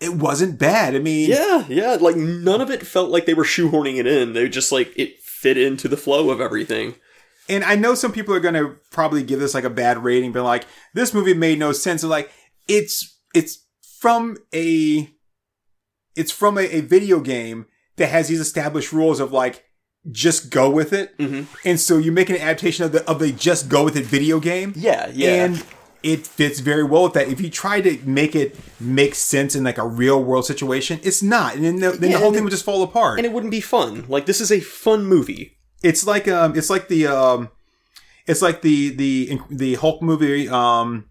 it 0.00 0.14
wasn't 0.14 0.58
bad. 0.58 0.94
I 0.94 0.98
mean, 0.98 1.30
Yeah, 1.30 1.64
yeah. 1.68 1.96
Like 2.00 2.16
none 2.16 2.60
of 2.60 2.70
it 2.70 2.86
felt 2.86 3.10
like 3.10 3.26
they 3.26 3.34
were 3.34 3.44
shoehorning 3.44 3.98
it 3.98 4.06
in. 4.06 4.32
They 4.32 4.48
just 4.48 4.72
like 4.72 4.92
it 4.96 5.20
fit 5.22 5.56
into 5.58 5.88
the 5.88 5.96
flow 5.96 6.30
of 6.30 6.40
everything. 6.40 6.94
And 7.48 7.62
I 7.64 7.76
know 7.76 7.94
some 7.94 8.10
people 8.12 8.34
are 8.34 8.40
going 8.40 8.54
to 8.54 8.76
probably 8.90 9.22
give 9.22 9.38
this 9.38 9.52
like 9.54 9.64
a 9.64 9.70
bad 9.70 10.02
rating, 10.02 10.32
but 10.32 10.42
like 10.44 10.64
this 10.94 11.12
movie 11.12 11.34
made 11.34 11.58
no 11.58 11.72
sense. 11.72 12.02
Like 12.02 12.30
it's 12.66 13.18
it's 13.34 13.64
from 14.00 14.36
a 14.54 15.10
it's 16.16 16.32
from 16.32 16.58
a, 16.58 16.62
a 16.62 16.80
video 16.80 17.20
game 17.20 17.66
that 17.96 18.08
has 18.08 18.28
these 18.28 18.40
established 18.40 18.92
rules 18.92 19.20
of 19.20 19.32
like 19.32 19.64
just 20.10 20.50
go 20.50 20.68
with 20.70 20.92
it, 20.92 21.16
Mhm. 21.18 21.46
and 21.64 21.80
so 21.80 21.96
you 21.98 22.12
make 22.12 22.28
an 22.30 22.36
adaptation 22.36 22.84
of 22.84 22.92
the 22.92 23.08
of 23.10 23.18
the 23.18 23.32
just 23.32 23.68
go 23.68 23.84
with 23.84 23.96
it 23.96 24.04
video 24.04 24.38
game, 24.40 24.72
Yeah, 24.76 25.10
yeah. 25.14 25.44
and 25.44 25.64
it 26.02 26.26
fits 26.26 26.60
very 26.60 26.84
well 26.84 27.04
with 27.04 27.14
that. 27.14 27.28
If 27.28 27.40
you 27.40 27.48
try 27.48 27.80
to 27.80 27.98
make 28.04 28.36
it 28.36 28.58
make 28.78 29.14
sense 29.14 29.54
in 29.56 29.64
like 29.64 29.78
a 29.78 29.86
real 29.88 30.22
world 30.22 30.44
situation, 30.44 31.00
it's 31.02 31.22
not, 31.22 31.54
and 31.56 31.64
then 31.64 31.76
the, 31.80 31.92
then 31.92 32.10
Yeah, 32.10 32.18
the 32.18 32.22
whole 32.22 32.32
thing 32.32 32.40
it- 32.40 32.44
would 32.44 32.50
just 32.50 32.64
fall 32.66 32.82
apart. 32.82 33.18
and 33.18 33.24
it 33.24 33.32
wouldn't 33.32 33.50
be 33.50 33.62
fun. 33.62 34.04
Like 34.08 34.26
this 34.26 34.40
is 34.42 34.52
a 34.52 34.60
fun 34.60 35.06
movie. 35.06 35.56
It's 35.82 36.06
like 36.06 36.28
um, 36.28 36.54
it's 36.56 36.68
like 36.68 36.88
the 36.88 37.06
um, 37.06 37.48
it's 38.26 38.42
like 38.42 38.60
the 38.60 38.90
the 38.90 39.38
the 39.50 39.74
Hulk 39.76 40.02
movie 40.02 40.48
um, 40.50 41.06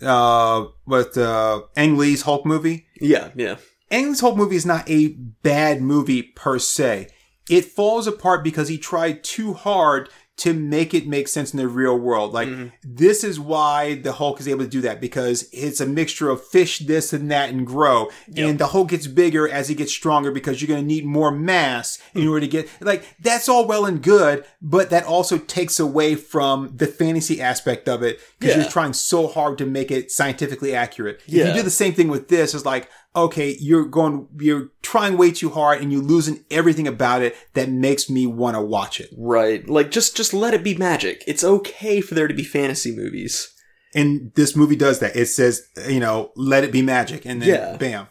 uh, 0.00 0.64
what 0.84 1.16
uh, 1.18 1.62
Ang 1.76 1.96
Lee's 1.98 2.22
Hulk 2.22 2.46
movie. 2.46 2.86
Yeah, 3.00 3.28
yeah. 3.36 3.56
Ang 3.92 4.08
Lee's 4.08 4.20
Hulk 4.20 4.36
movie 4.36 4.56
is 4.56 4.66
not 4.66 4.88
a 4.88 5.08
bad 5.42 5.82
movie 5.82 6.22
per 6.22 6.58
se. 6.58 7.08
It 7.50 7.66
falls 7.66 8.06
apart 8.06 8.42
because 8.42 8.68
he 8.68 8.78
tried 8.78 9.22
too 9.22 9.52
hard 9.52 10.08
to 10.34 10.54
make 10.54 10.94
it 10.94 11.06
make 11.06 11.28
sense 11.28 11.52
in 11.52 11.58
the 11.58 11.68
real 11.68 11.98
world. 11.98 12.32
Like 12.32 12.48
mm-hmm. 12.48 12.68
this 12.82 13.22
is 13.22 13.38
why 13.38 13.96
the 13.96 14.12
Hulk 14.12 14.40
is 14.40 14.48
able 14.48 14.64
to 14.64 14.70
do 14.70 14.80
that 14.80 15.00
because 15.00 15.48
it's 15.52 15.80
a 15.80 15.86
mixture 15.86 16.30
of 16.30 16.44
fish 16.44 16.78
this 16.78 17.12
and 17.12 17.30
that 17.30 17.50
and 17.50 17.66
grow. 17.66 18.08
And 18.34 18.58
the 18.58 18.68
Hulk 18.68 18.88
gets 18.88 19.06
bigger 19.06 19.46
as 19.48 19.68
he 19.68 19.74
gets 19.74 19.92
stronger 19.92 20.32
because 20.32 20.60
you're 20.60 20.68
going 20.68 20.80
to 20.80 20.86
need 20.86 21.04
more 21.04 21.30
mass 21.30 21.98
in 22.14 22.22
mm-hmm. 22.22 22.30
order 22.30 22.40
to 22.40 22.48
get 22.48 22.68
like 22.80 23.04
that's 23.20 23.48
all 23.48 23.66
well 23.66 23.84
and 23.84 24.02
good, 24.02 24.44
but 24.62 24.88
that 24.90 25.04
also 25.04 25.36
takes 25.36 25.78
away 25.78 26.14
from 26.14 26.72
the 26.74 26.86
fantasy 26.86 27.40
aspect 27.40 27.86
of 27.88 28.02
it 28.02 28.18
because 28.38 28.56
Yeah. 28.56 28.62
you're 28.62 28.70
trying 28.70 28.94
so 28.94 29.28
hard 29.28 29.58
to 29.58 29.66
make 29.66 29.90
it 29.90 30.10
scientifically 30.10 30.74
accurate. 30.74 31.20
If 31.26 31.34
you 31.34 31.52
do 31.52 31.62
the 31.62 31.70
same 31.70 31.92
thing 31.92 32.08
with 32.08 32.28
this, 32.28 32.54
it's 32.54 32.64
like 32.64 32.88
okay, 33.14 33.56
you're 33.60 33.84
going, 33.84 34.28
you're 34.38 34.70
trying 34.82 35.16
way 35.16 35.30
too 35.30 35.50
hard 35.50 35.80
and 35.80 35.92
you're 35.92 36.02
losing 36.02 36.44
everything 36.50 36.88
about 36.88 37.22
it 37.22 37.36
that 37.54 37.68
makes 37.68 38.08
me 38.08 38.26
want 38.26 38.56
to 38.56 38.62
watch 38.62 39.00
it. 39.00 39.10
Right. 39.16 39.68
Like 39.68 39.90
just 39.90 40.16
just 40.16 40.32
let 40.32 40.54
it 40.54 40.64
be 40.64 40.74
magic. 40.74 41.22
It's 41.26 41.44
okay 41.44 42.00
for 42.00 42.14
there 42.14 42.28
to 42.28 42.34
be 42.34 42.44
fantasy 42.44 42.94
movies. 42.94 43.48
And 43.94 44.32
this 44.34 44.56
movie 44.56 44.76
does 44.76 45.00
that. 45.00 45.14
It 45.16 45.26
says, 45.26 45.66
you 45.86 46.00
know, 46.00 46.32
let 46.34 46.64
it 46.64 46.72
be 46.72 46.80
magic. 46.80 47.26
And 47.26 47.42
then 47.42 47.48
Yeah. 47.50 47.76
bam. 47.76 48.06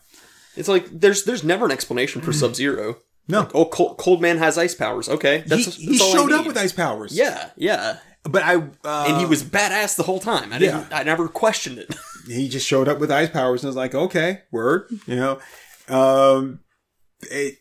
It's 0.55 0.67
like 0.67 0.85
there's 0.91 1.23
there's 1.23 1.43
never 1.43 1.65
an 1.65 1.71
explanation 1.71 2.21
for 2.21 2.31
Sub 2.33 2.55
Zero. 2.55 2.97
No. 3.27 3.47
Oh, 3.53 3.65
Cold, 3.65 3.97
Cold 3.97 4.21
Man 4.21 4.37
has 4.39 4.57
ice 4.57 4.75
powers. 4.75 5.07
Okay, 5.07 5.43
that's, 5.47 5.75
he 5.77 5.85
that's 5.87 6.01
he 6.01 6.11
showed 6.11 6.31
up 6.31 6.45
with 6.45 6.57
ice 6.57 6.73
powers. 6.73 7.15
Yeah, 7.17 7.51
yeah, 7.55 7.97
But 8.23 8.43
I, 8.43 8.55
uh, 8.83 9.05
and 9.07 9.17
he 9.17 9.25
was 9.25 9.43
badass 9.43 9.95
the 9.95 10.03
whole 10.03 10.19
time. 10.19 10.51
I 10.51 10.57
didn't. 10.59 10.87
I 10.91 11.03
never 11.03 11.27
questioned 11.29 11.77
it. 11.77 11.95
he 12.27 12.49
just 12.49 12.67
showed 12.67 12.87
up 12.87 12.99
with 12.99 13.11
ice 13.11 13.29
powers 13.29 13.63
and 13.63 13.69
was 13.69 13.75
like, 13.75 13.93
okay, 13.95 14.41
word, 14.51 14.89
you 15.07 15.15
know, 15.15 15.39
um, 15.89 16.59
it, 17.21 17.55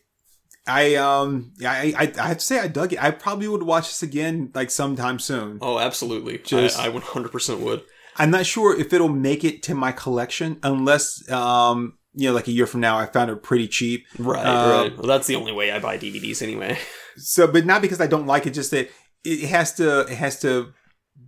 I, 0.67 0.95
um, 0.95 1.53
yeah, 1.59 1.71
I, 1.71 1.93
I, 1.97 2.13
I 2.19 2.27
have 2.27 2.37
to 2.37 2.45
say 2.45 2.59
I 2.59 2.67
dug 2.67 2.93
it. 2.93 3.03
I 3.03 3.11
probably 3.11 3.47
would 3.47 3.63
watch 3.63 3.87
this 3.87 4.03
again 4.03 4.51
like 4.53 4.69
sometime 4.69 5.19
soon. 5.19 5.57
oh, 5.61 5.79
absolutely. 5.79 6.37
Just- 6.39 6.79
I, 6.79 6.87
I 6.87 6.89
100% 6.91 7.59
would. 7.59 7.83
I'm 8.17 8.29
not 8.29 8.45
sure 8.45 8.77
if 8.79 8.91
it'll 8.93 9.07
make 9.09 9.43
it 9.43 9.63
to 9.63 9.73
my 9.73 9.91
collection 9.93 10.59
unless, 10.63 11.29
um, 11.31 11.97
you 12.13 12.27
know, 12.27 12.35
like 12.35 12.47
a 12.47 12.51
year 12.51 12.67
from 12.67 12.81
now, 12.81 12.97
I 12.97 13.05
found 13.05 13.31
it 13.31 13.41
pretty 13.41 13.67
cheap. 13.69 14.05
Right, 14.19 14.43
Uh, 14.45 14.81
right. 14.89 14.97
Well, 14.97 15.07
that's 15.07 15.27
the 15.27 15.35
only 15.37 15.53
way 15.53 15.71
I 15.71 15.79
buy 15.79 15.97
DVDs 15.97 16.41
anyway. 16.41 16.77
So, 17.17 17.45
but 17.47 17.65
not 17.65 17.81
because 17.81 17.99
I 17.99 18.07
don't 18.07 18.25
like 18.27 18.45
it, 18.45 18.51
just 18.51 18.71
that 18.71 18.89
it 19.23 19.47
has 19.49 19.73
to, 19.75 20.01
it 20.01 20.15
has 20.17 20.39
to 20.41 20.73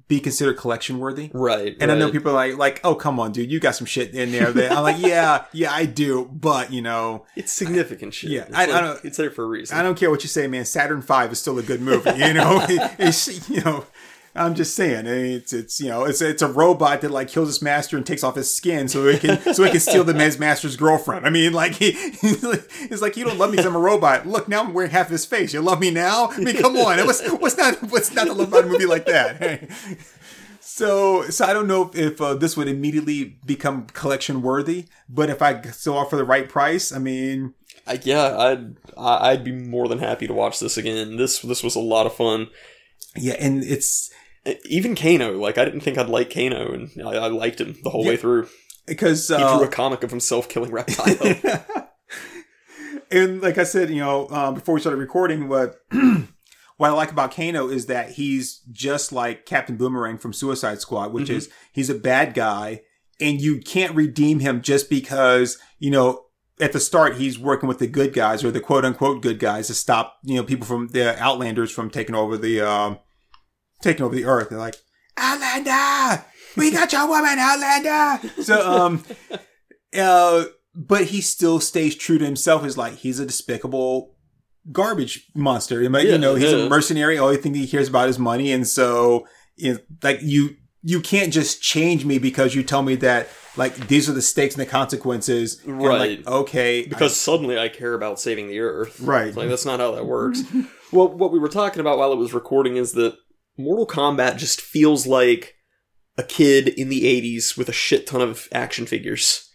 be 0.07 0.19
considered 0.19 0.57
collection 0.57 0.99
worthy. 0.99 1.31
Right. 1.33 1.75
And 1.79 1.91
I 1.91 1.95
know 1.95 2.11
people 2.11 2.31
are 2.31 2.35
like, 2.35 2.57
like, 2.57 2.81
oh, 2.83 2.93
come 2.93 3.19
on, 3.19 3.31
dude, 3.31 3.49
you 3.51 3.59
got 3.59 3.75
some 3.75 3.85
shit 3.87 4.13
in 4.13 4.31
there. 4.31 4.51
That 4.51 4.71
I'm 4.73 4.83
like, 4.83 4.99
yeah, 4.99 5.45
yeah, 5.53 5.71
I 5.71 5.85
do, 5.85 6.29
but 6.31 6.71
you 6.73 6.81
know, 6.81 7.25
It's 7.35 7.51
significant 7.53 8.13
shit. 8.13 8.29
Yeah, 8.31 8.41
It's 8.43 8.55
I- 8.55 8.63
I 8.63 8.81
don't- 8.81 9.03
It's 9.05 9.17
there 9.17 9.31
for 9.31 9.43
a 9.43 9.47
reason. 9.47 9.77
I 9.77 9.81
don't 9.81 9.95
care 9.97 10.09
what 10.11 10.21
you 10.23 10.29
say, 10.29 10.45
man. 10.47 10.65
Saturn 10.65 11.01
V 11.01 11.13
is 11.31 11.39
still 11.39 11.57
a 11.57 11.63
good 11.63 11.81
movie. 11.81 12.11
You 12.17 12.33
know, 12.33 12.63
it's 12.99 13.49
you 13.49 13.61
know, 13.61 13.85
I'm 14.35 14.55
just 14.55 14.73
saying, 14.75 15.05
it's 15.05 15.53
it's 15.53 15.79
you 15.79 15.89
know, 15.89 16.05
it's 16.05 16.19
it's 16.21 16.41
a 16.41 16.47
robot 16.47 17.01
that 17.01 17.11
like 17.11 17.27
kills 17.27 17.49
his 17.49 17.61
master 17.61 17.97
and 17.97 18.05
takes 18.05 18.23
off 18.23 18.35
his 18.35 18.51
skin 18.53 18.87
so 18.87 19.05
it 19.05 19.21
can 19.21 19.53
so 19.53 19.63
it 19.63 19.71
can 19.71 19.79
steal 19.79 20.03
the 20.03 20.13
man's 20.15 20.39
master's 20.39 20.75
girlfriend. 20.75 21.25
I 21.27 21.29
mean, 21.29 21.53
like 21.53 21.73
he, 21.75 21.89
it's 21.95 23.01
like 23.01 23.15
you 23.15 23.25
don't 23.25 23.37
love 23.37 23.51
me 23.51 23.57
because 23.57 23.67
I'm 23.67 23.75
a 23.75 23.79
robot. 23.79 24.25
Look, 24.25 24.47
now 24.47 24.63
I'm 24.63 24.73
wearing 24.73 24.89
half 24.89 25.09
his 25.09 25.23
face. 25.23 25.53
You 25.53 25.61
love 25.61 25.79
me 25.79 25.91
now? 25.91 26.29
I 26.31 26.39
mean, 26.39 26.55
come 26.57 26.75
on. 26.77 26.97
What's 27.05 27.21
what's 27.33 27.57
not 27.57 27.75
what's 27.91 28.11
not 28.13 28.25
to 28.25 28.33
love 28.33 28.47
about 28.47 28.63
a 28.63 28.67
movie 28.67 28.87
like 28.87 29.05
that? 29.05 29.69
So, 30.65 31.23
so 31.29 31.45
I 31.45 31.53
don't 31.53 31.67
know 31.67 31.89
if, 31.89 31.95
if 31.95 32.21
uh, 32.21 32.33
this 32.35 32.55
would 32.57 32.67
immediately 32.67 33.37
become 33.45 33.85
collection 33.87 34.41
worthy, 34.41 34.85
but 35.09 35.29
if 35.29 35.41
I 35.41 35.61
saw 35.61 36.03
it 36.03 36.09
for 36.09 36.15
the 36.15 36.23
right 36.23 36.49
price, 36.49 36.91
I 36.91 36.97
mean, 36.99 37.53
I, 37.85 37.99
yeah, 38.01 38.35
I'd 38.37 38.77
I- 38.97 39.31
I'd 39.31 39.43
be 39.43 39.51
more 39.51 39.87
than 39.87 39.99
happy 39.99 40.25
to 40.25 40.33
watch 40.33 40.59
this 40.59 40.77
again. 40.77 41.17
This 41.17 41.39
this 41.39 41.63
was 41.63 41.75
a 41.75 41.79
lot 41.81 42.05
of 42.07 42.15
fun. 42.15 42.47
yeah, 43.15 43.35
and 43.39 43.63
it's 43.63 44.09
Even 44.65 44.95
Kano, 44.95 45.37
like 45.37 45.57
I 45.57 45.65
didn't 45.65 45.81
think 45.81 45.97
I'd 45.97 46.09
like 46.09 46.33
Kano, 46.33 46.73
and 46.73 46.89
I, 47.05 47.11
I 47.11 47.27
liked 47.27 47.61
him 47.61 47.75
the 47.83 47.89
whole 47.89 48.05
way 48.05 48.17
through. 48.17 48.49
because 48.85 49.27
He 49.27 49.35
uh, 49.35 49.57
drew 49.57 49.67
a 49.67 49.71
comic 49.71 50.03
of 50.03 50.09
himself 50.09 50.49
killing 50.49 50.71
reptile. 50.73 51.15
and 53.11 53.41
like 53.41 53.57
I 53.57 53.63
said, 53.63 53.89
you 53.89 53.99
know, 53.99 54.27
um, 54.29 54.55
before 54.55 54.75
we 54.75 54.81
started 54.81 54.97
recording, 54.97 55.47
what 55.47 55.77
what 55.91 56.89
I 56.89 56.93
like 56.93 57.11
about 57.11 57.33
Kano 57.33 57.69
is 57.69 57.85
that 57.85 58.11
he's 58.11 58.61
just 58.71 59.11
like 59.13 59.45
Captain 59.45 59.77
Boomerang 59.77 60.17
from 60.17 60.33
Suicide 60.33 60.81
Squad, 60.81 61.13
which 61.13 61.29
is 61.29 61.49
he's 61.71 61.89
a 61.89 61.95
bad 61.95 62.33
guy, 62.33 62.81
and 63.21 63.39
you 63.39 63.59
can't 63.59 63.95
redeem 63.95 64.39
him 64.39 64.61
just 64.61 64.89
because 64.89 65.57
you 65.79 65.91
know 65.91 66.25
at 66.59 66.73
the 66.73 66.79
start 66.79 67.15
he's 67.15 67.39
working 67.39 67.67
with 67.67 67.79
the 67.79 67.87
good 67.87 68.13
guys 68.13 68.43
or 68.43 68.51
the 68.51 68.59
quote 68.59 68.85
unquote 68.85 69.21
good 69.21 69.39
guys 69.39 69.67
to 69.67 69.73
stop 69.73 70.17
you 70.23 70.35
know 70.35 70.43
people 70.43 70.67
from 70.67 70.89
the 70.89 71.17
Outlanders 71.21 71.71
from 71.71 71.89
taking 71.89 72.15
over 72.15 72.37
the 72.37 72.61
um 72.61 72.99
taking 73.83 74.03
over 74.03 74.15
the 74.15 74.25
Earth. 74.25 74.49
They're 74.49 74.57
like 74.57 74.75
Outlander, 75.17 76.25
we 76.57 76.71
got 76.71 76.91
your 76.91 77.07
woman, 77.07 77.37
Outlander. 77.37 78.43
So 78.43 78.71
um. 78.71 79.03
Uh, 79.95 80.45
but 80.73 81.03
he 81.05 81.21
still 81.21 81.59
stays 81.59 81.95
true 81.95 82.17
to 82.17 82.25
himself. 82.25 82.63
He's 82.63 82.77
like 82.77 82.95
he's 82.95 83.19
a 83.19 83.27
despicable 83.27 84.15
garbage 84.71 85.27
monster. 85.35 85.79
I 85.79 85.99
you 86.01 86.17
know, 86.17 86.35
he's 86.35 86.51
a 86.51 86.67
mercenary. 86.67 87.19
Only 87.19 87.37
thing 87.37 87.53
he 87.53 87.67
cares 87.67 87.89
about 87.89 88.09
is 88.09 88.17
money, 88.17 88.51
and 88.51 88.67
so 88.67 89.27
you 89.55 89.73
know, 89.73 89.79
like 90.01 90.19
you 90.23 90.55
you 90.81 90.99
can't 90.99 91.31
just 91.31 91.61
change 91.61 92.05
me 92.05 92.17
because 92.17 92.55
you 92.55 92.63
tell 92.63 92.81
me 92.81 92.95
that 92.95 93.29
like 93.55 93.75
these 93.87 94.09
are 94.09 94.13
the 94.13 94.21
stakes 94.21 94.55
and 94.55 94.61
the 94.61 94.69
consequences. 94.69 95.61
And, 95.63 95.81
like, 95.81 95.89
Right. 95.89 96.27
okay. 96.27 96.85
because 96.87 97.15
suddenly 97.19 97.59
I 97.59 97.69
care 97.69 97.93
about 97.93 98.19
saving 98.19 98.47
the 98.47 98.59
Earth. 98.59 98.99
Right. 98.99 99.27
It's 99.27 99.37
like 99.37 99.49
that's 99.49 99.65
not 99.65 99.79
how 99.79 99.91
that 99.91 100.05
works. 100.05 100.41
well, 100.91 101.07
what 101.07 101.31
we 101.31 101.39
were 101.39 101.49
talking 101.49 101.79
about 101.79 101.97
while 101.97 102.11
it 102.11 102.17
was 102.17 102.33
recording 102.33 102.77
is 102.77 102.93
that 102.93 103.15
Mortal 103.57 103.87
Kombat 103.87 104.37
just 104.37 104.61
feels 104.61 105.05
like 105.05 105.55
a 106.17 106.23
kid 106.23 106.67
in 106.67 106.89
the 106.89 107.03
'80s 107.03 107.57
with 107.57 107.69
a 107.69 107.73
shit 107.73 108.07
ton 108.07 108.21
of 108.21 108.47
action 108.51 108.85
figures. 108.85 109.49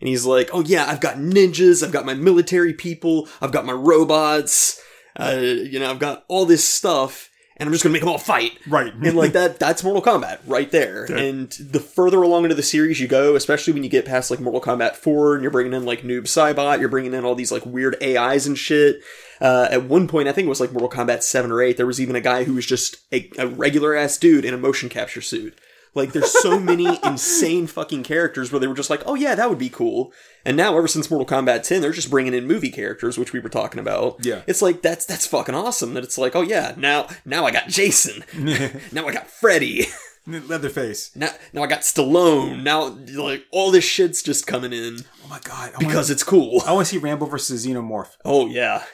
And 0.00 0.08
he's 0.08 0.24
like, 0.24 0.50
"Oh 0.52 0.62
yeah, 0.62 0.86
I've 0.86 1.00
got 1.00 1.16
ninjas, 1.16 1.82
I've 1.82 1.92
got 1.92 2.06
my 2.06 2.14
military 2.14 2.74
people, 2.74 3.28
I've 3.40 3.52
got 3.52 3.66
my 3.66 3.72
robots, 3.72 4.80
uh, 5.18 5.38
you 5.40 5.78
know, 5.78 5.90
I've 5.90 5.98
got 5.98 6.24
all 6.28 6.46
this 6.46 6.64
stuff, 6.64 7.29
and 7.60 7.68
I'm 7.68 7.72
just 7.72 7.84
gonna 7.84 7.92
make 7.92 8.02
them 8.02 8.08
all 8.08 8.18
fight." 8.18 8.58
right. 8.66 8.92
and 8.92 9.14
like 9.16 9.32
that 9.32 9.58
that's 9.60 9.84
mortal 9.84 10.02
kombat 10.02 10.38
right 10.46 10.70
there 10.70 11.04
and 11.04 11.50
the 11.52 11.78
further 11.80 12.22
along 12.22 12.44
into 12.44 12.56
the 12.56 12.62
series 12.62 12.98
you 12.98 13.06
go 13.06 13.36
especially 13.36 13.72
when 13.72 13.84
you 13.84 13.90
get 13.90 14.04
past 14.04 14.30
like 14.30 14.40
mortal 14.40 14.60
kombat 14.60 14.96
4 14.96 15.34
and 15.34 15.42
you're 15.42 15.50
bringing 15.50 15.72
in 15.72 15.84
like 15.84 16.02
noob 16.02 16.22
saibot 16.22 16.80
you're 16.80 16.88
bringing 16.88 17.14
in 17.14 17.24
all 17.24 17.34
these 17.34 17.52
like 17.52 17.64
weird 17.66 17.96
ais 18.02 18.46
and 18.46 18.58
shit 18.58 19.00
uh, 19.40 19.68
at 19.70 19.84
one 19.84 20.08
point 20.08 20.28
i 20.28 20.32
think 20.32 20.46
it 20.46 20.48
was 20.48 20.60
like 20.60 20.72
mortal 20.72 20.90
kombat 20.90 21.22
7 21.22 21.50
or 21.52 21.60
8 21.62 21.76
there 21.76 21.86
was 21.86 22.00
even 22.00 22.16
a 22.16 22.20
guy 22.20 22.44
who 22.44 22.54
was 22.54 22.66
just 22.66 22.96
a, 23.12 23.30
a 23.38 23.46
regular 23.46 23.94
ass 23.94 24.16
dude 24.16 24.44
in 24.44 24.54
a 24.54 24.58
motion 24.58 24.88
capture 24.88 25.20
suit 25.22 25.56
like 25.94 26.12
there's 26.12 26.30
so 26.40 26.58
many 26.58 26.98
insane 27.04 27.66
fucking 27.66 28.02
characters 28.02 28.52
where 28.52 28.60
they 28.60 28.66
were 28.66 28.74
just 28.74 28.90
like 28.90 29.02
oh 29.06 29.14
yeah 29.14 29.34
that 29.34 29.48
would 29.48 29.58
be 29.58 29.68
cool 29.68 30.12
and 30.44 30.56
now 30.56 30.76
ever 30.76 30.86
since 30.88 31.10
mortal 31.10 31.26
kombat 31.26 31.62
10 31.62 31.80
they're 31.82 31.90
just 31.92 32.10
bringing 32.10 32.34
in 32.34 32.46
movie 32.46 32.70
characters 32.70 33.18
which 33.18 33.32
we 33.32 33.40
were 33.40 33.48
talking 33.48 33.80
about 33.80 34.16
Yeah. 34.24 34.42
it's 34.46 34.62
like 34.62 34.82
that's 34.82 35.04
that's 35.04 35.26
fucking 35.26 35.54
awesome 35.54 35.94
that 35.94 36.04
it's 36.04 36.18
like 36.18 36.36
oh 36.36 36.42
yeah 36.42 36.74
now 36.76 37.08
now 37.24 37.44
i 37.46 37.50
got 37.50 37.68
jason 37.68 38.24
now 38.92 39.06
I 39.06 39.12
got 39.12 39.26
Freddy. 39.28 39.86
Leatherface. 40.26 41.16
Now, 41.16 41.30
now 41.52 41.62
I 41.62 41.66
got 41.66 41.80
Stallone. 41.80 42.62
Now, 42.62 42.96
like 43.16 43.44
all 43.50 43.70
this 43.70 43.84
shit's 43.84 44.22
just 44.22 44.46
coming 44.46 44.72
in 44.72 44.98
Oh 45.24 45.28
my 45.28 45.40
god. 45.40 45.72
I 45.74 45.78
because 45.78 46.10
it's 46.10 46.22
cool. 46.22 46.62
I 46.66 46.72
want 46.72 46.86
to 46.86 46.90
see 46.94 46.98
Rambo 46.98 47.26
versus 47.26 47.66
Xenomorph. 47.66 48.10
Oh 48.24 48.46
yeah, 48.46 48.84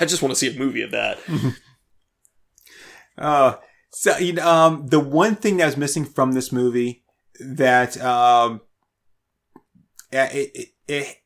I 0.00 0.04
just 0.04 0.20
want 0.22 0.32
to 0.32 0.36
see 0.36 0.54
a 0.54 0.58
movie 0.58 0.82
of 0.82 0.90
that. 0.90 1.18
Uh, 3.16 3.54
so 3.94 4.18
you 4.18 4.34
know, 4.34 4.46
um, 4.48 4.86
the 4.88 5.00
one 5.00 5.36
thing 5.36 5.56
that 5.58 5.66
was 5.66 5.76
missing 5.76 6.04
from 6.04 6.32
this 6.32 6.50
movie 6.52 7.04
that 7.40 8.00
um, 8.02 8.60
it 10.10 10.50
it 10.54 10.68
it, 10.88 11.16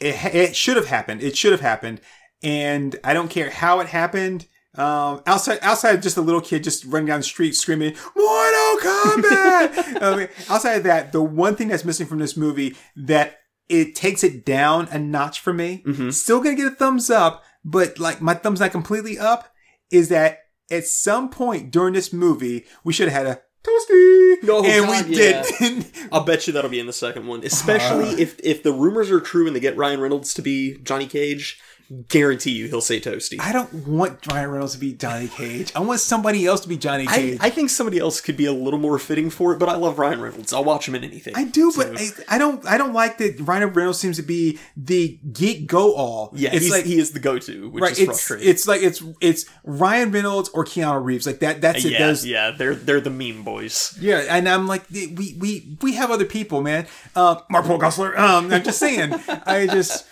it, 0.00 0.34
it 0.34 0.56
should 0.56 0.76
have 0.76 0.86
happened. 0.86 1.22
It 1.22 1.36
should 1.36 1.52
have 1.52 1.60
happened, 1.60 2.00
and 2.42 2.96
I 3.04 3.14
don't 3.14 3.28
care 3.30 3.50
how 3.50 3.80
it 3.80 3.88
happened. 3.88 4.46
Um, 4.74 5.22
outside, 5.26 5.58
outside 5.62 5.96
of 5.96 6.02
just 6.02 6.16
a 6.18 6.20
little 6.20 6.40
kid 6.40 6.62
just 6.62 6.84
running 6.84 7.06
down 7.06 7.20
the 7.20 7.24
street 7.24 7.56
screaming 7.56 7.94
"Mortal 8.14 8.76
Kombat." 8.80 10.16
Mean, 10.18 10.28
outside 10.48 10.74
of 10.74 10.82
that, 10.84 11.12
the 11.12 11.22
one 11.22 11.56
thing 11.56 11.68
that's 11.68 11.84
missing 11.84 12.06
from 12.06 12.18
this 12.18 12.36
movie 12.36 12.76
that 12.96 13.38
it 13.68 13.94
takes 13.94 14.22
it 14.22 14.44
down 14.44 14.88
a 14.90 14.98
notch 14.98 15.40
for 15.40 15.52
me. 15.52 15.82
Mhm. 15.86 16.12
Still 16.12 16.40
gonna 16.40 16.54
get 16.56 16.72
a 16.72 16.74
thumbs 16.74 17.10
up, 17.10 17.42
but 17.64 17.98
like 17.98 18.20
my 18.20 18.34
thumb's 18.34 18.60
not 18.60 18.70
completely 18.70 19.18
up. 19.18 19.52
Is 19.90 20.10
that 20.10 20.40
at 20.70 20.86
some 20.86 21.30
point 21.30 21.70
during 21.70 21.94
this 21.94 22.12
movie 22.12 22.64
we 22.84 22.92
should 22.92 23.08
have 23.08 23.26
had 23.26 23.36
a 23.36 23.40
toasty, 23.64 24.36
Oh, 24.48 24.64
and 24.64 24.86
God, 24.86 25.08
we 25.08 25.16
yeah. 25.16 25.42
didn't. 25.42 25.90
I'll 26.12 26.24
bet 26.24 26.46
you 26.46 26.52
that'll 26.52 26.70
be 26.70 26.80
in 26.80 26.86
the 26.86 26.92
second 26.92 27.26
one, 27.26 27.44
especially 27.44 28.08
uh-huh. 28.08 28.16
if 28.18 28.40
if 28.42 28.62
the 28.62 28.72
rumors 28.72 29.10
are 29.10 29.20
true 29.20 29.46
and 29.46 29.54
they 29.54 29.60
get 29.60 29.76
Ryan 29.76 30.00
Reynolds 30.00 30.32
to 30.34 30.42
be 30.42 30.78
Johnny 30.78 31.06
Cage. 31.06 31.60
Guarantee 32.08 32.50
you, 32.50 32.68
he'll 32.68 32.82
say 32.82 33.00
Toasty. 33.00 33.40
I 33.40 33.50
don't 33.50 33.72
want 33.86 34.26
Ryan 34.26 34.50
Reynolds 34.50 34.74
to 34.74 34.78
be 34.78 34.92
Johnny 34.92 35.26
Cage. 35.28 35.72
I 35.74 35.80
want 35.80 36.00
somebody 36.00 36.44
else 36.44 36.60
to 36.60 36.68
be 36.68 36.76
Johnny 36.76 37.06
Cage. 37.06 37.38
I, 37.40 37.46
I 37.46 37.50
think 37.50 37.70
somebody 37.70 37.98
else 37.98 38.20
could 38.20 38.36
be 38.36 38.44
a 38.44 38.52
little 38.52 38.78
more 38.78 38.98
fitting 38.98 39.30
for 39.30 39.54
it, 39.54 39.58
but 39.58 39.70
I 39.70 39.76
love 39.76 39.98
Ryan 39.98 40.20
Reynolds. 40.20 40.52
I'll 40.52 40.64
watch 40.64 40.86
him 40.86 40.94
in 40.94 41.02
anything. 41.02 41.34
I 41.34 41.44
do, 41.44 41.70
So- 41.70 41.82
but 41.90 41.98
I, 41.98 42.08
I 42.28 42.36
don't. 42.38 42.64
I 42.66 42.76
don't 42.76 42.92
like 42.92 43.16
that. 43.18 43.40
Ryan 43.40 43.72
Reynolds 43.72 43.98
seems 43.98 44.16
to 44.16 44.22
be 44.22 44.58
the 44.76 45.18
geek 45.32 45.66
go 45.66 45.94
all. 45.94 46.30
yeah, 46.34 46.50
it's 46.52 46.64
he's, 46.64 46.70
like 46.70 46.84
he 46.84 46.98
is 46.98 47.12
the 47.12 47.20
go-to, 47.20 47.70
which 47.70 47.80
right. 47.82 47.92
is 47.92 47.98
It's 48.00 48.06
frustrating. 48.06 48.48
it's 48.48 48.68
like 48.68 48.82
it's 48.82 49.02
it's 49.22 49.46
Ryan 49.64 50.10
Reynolds 50.10 50.50
or 50.50 50.66
Keanu 50.66 51.02
Reeves. 51.02 51.26
Like 51.26 51.38
that. 51.38 51.62
That's 51.62 51.84
it. 51.86 51.92
yeah, 51.92 52.06
Those- 52.06 52.26
yeah, 52.26 52.50
they're 52.50 52.74
they're 52.74 53.00
the 53.00 53.08
meme 53.10 53.44
boys. 53.44 53.96
Yeah, 53.98 54.24
and 54.28 54.46
I'm 54.46 54.66
like, 54.66 54.84
we 54.90 55.36
we 55.38 55.78
we 55.80 55.94
have 55.94 56.10
other 56.10 56.26
people, 56.26 56.60
man. 56.60 56.86
Uh, 57.16 57.40
Mark 57.50 57.64
Paul 57.64 57.78
Gosselaar. 57.78 58.16
Um, 58.18 58.52
I'm 58.52 58.62
just 58.62 58.78
saying. 58.78 59.14
I 59.46 59.66
just, 59.66 60.06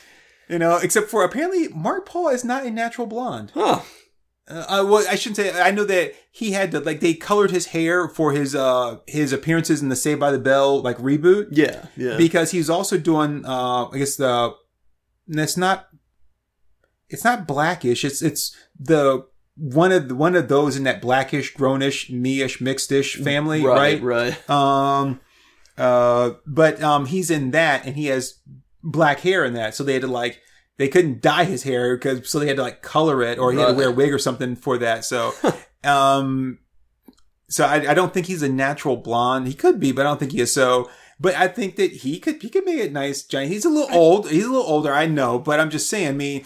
you 0.48 0.58
know, 0.58 0.76
except 0.76 1.08
for 1.08 1.24
apparently 1.24 1.68
Mark 1.68 2.06
Paul 2.06 2.28
is 2.28 2.44
not 2.44 2.66
a 2.66 2.70
natural 2.70 3.06
blonde. 3.06 3.52
Huh. 3.54 3.80
Uh, 4.48 4.64
I, 4.68 4.80
well, 4.82 5.04
I 5.08 5.16
shouldn't 5.16 5.36
say. 5.36 5.60
I 5.60 5.72
know 5.72 5.84
that 5.84 6.14
he 6.30 6.52
had 6.52 6.70
to 6.70 6.80
like 6.80 7.00
they 7.00 7.14
colored 7.14 7.50
his 7.50 7.66
hair 7.66 8.08
for 8.08 8.32
his 8.32 8.54
uh 8.54 8.98
his 9.06 9.32
appearances 9.32 9.82
in 9.82 9.88
the 9.88 9.96
Saved 9.96 10.20
by 10.20 10.30
the 10.30 10.38
Bell 10.38 10.80
like 10.80 10.98
reboot 10.98 11.48
Yeah, 11.50 11.86
yeah. 11.96 12.16
because 12.16 12.52
he's 12.52 12.70
also 12.70 12.96
doing 12.96 13.44
uh 13.44 13.88
I 13.88 13.98
guess 13.98 14.16
the 14.16 14.54
that's 15.26 15.56
not 15.56 15.88
it's 17.08 17.24
not 17.24 17.46
blackish. 17.46 18.04
It's 18.04 18.22
it's 18.22 18.54
the 18.78 19.26
one 19.56 19.90
of 19.90 20.08
the, 20.08 20.14
one 20.14 20.36
of 20.36 20.48
those 20.48 20.76
in 20.76 20.84
that 20.84 21.00
blackish, 21.00 21.54
grownish, 21.54 22.10
meish, 22.10 22.60
mixedish 22.60 23.22
family, 23.22 23.64
right? 23.64 24.02
right. 24.02 24.50
Um, 24.50 25.20
uh, 25.78 26.32
but 26.46 26.82
um, 26.82 27.06
he's 27.06 27.30
in 27.30 27.52
that, 27.52 27.86
and 27.86 27.96
he 27.96 28.06
has 28.06 28.38
black 28.86 29.20
hair 29.20 29.44
in 29.44 29.54
that, 29.54 29.74
so 29.74 29.84
they 29.84 29.94
had 29.94 30.02
to 30.02 30.08
like 30.08 30.40
they 30.78 30.88
couldn't 30.88 31.20
dye 31.20 31.44
his 31.44 31.64
hair 31.64 31.96
because 31.96 32.28
so 32.30 32.38
they 32.38 32.46
had 32.46 32.56
to 32.56 32.62
like 32.62 32.82
color 32.82 33.22
it, 33.22 33.38
or 33.38 33.52
he 33.52 33.58
had 33.58 33.68
to 33.68 33.74
wear 33.74 33.88
a 33.88 33.92
wig 33.92 34.12
or 34.12 34.18
something 34.18 34.56
for 34.56 34.78
that. 34.78 35.04
So, 35.04 35.32
um, 35.84 36.58
so 37.48 37.64
I, 37.64 37.90
I 37.90 37.94
don't 37.94 38.12
think 38.12 38.26
he's 38.26 38.42
a 38.42 38.48
natural 38.48 38.96
blonde. 38.96 39.48
He 39.48 39.54
could 39.54 39.80
be, 39.80 39.92
but 39.92 40.06
I 40.06 40.10
don't 40.10 40.20
think 40.20 40.32
he 40.32 40.40
is. 40.40 40.54
So, 40.54 40.90
but 41.18 41.34
I 41.34 41.48
think 41.48 41.76
that 41.76 41.92
he 41.92 42.18
could 42.18 42.42
he 42.42 42.48
could 42.48 42.64
make 42.64 42.78
it 42.78 42.92
nice, 42.92 43.22
Johnny. 43.22 43.48
He's 43.48 43.64
a 43.64 43.70
little 43.70 43.94
old. 43.94 44.30
He's 44.30 44.44
a 44.44 44.50
little 44.50 44.66
older, 44.66 44.92
I 44.92 45.06
know, 45.06 45.38
but 45.38 45.60
I'm 45.60 45.70
just 45.70 45.90
saying. 45.90 46.08
I 46.08 46.12
mean. 46.12 46.44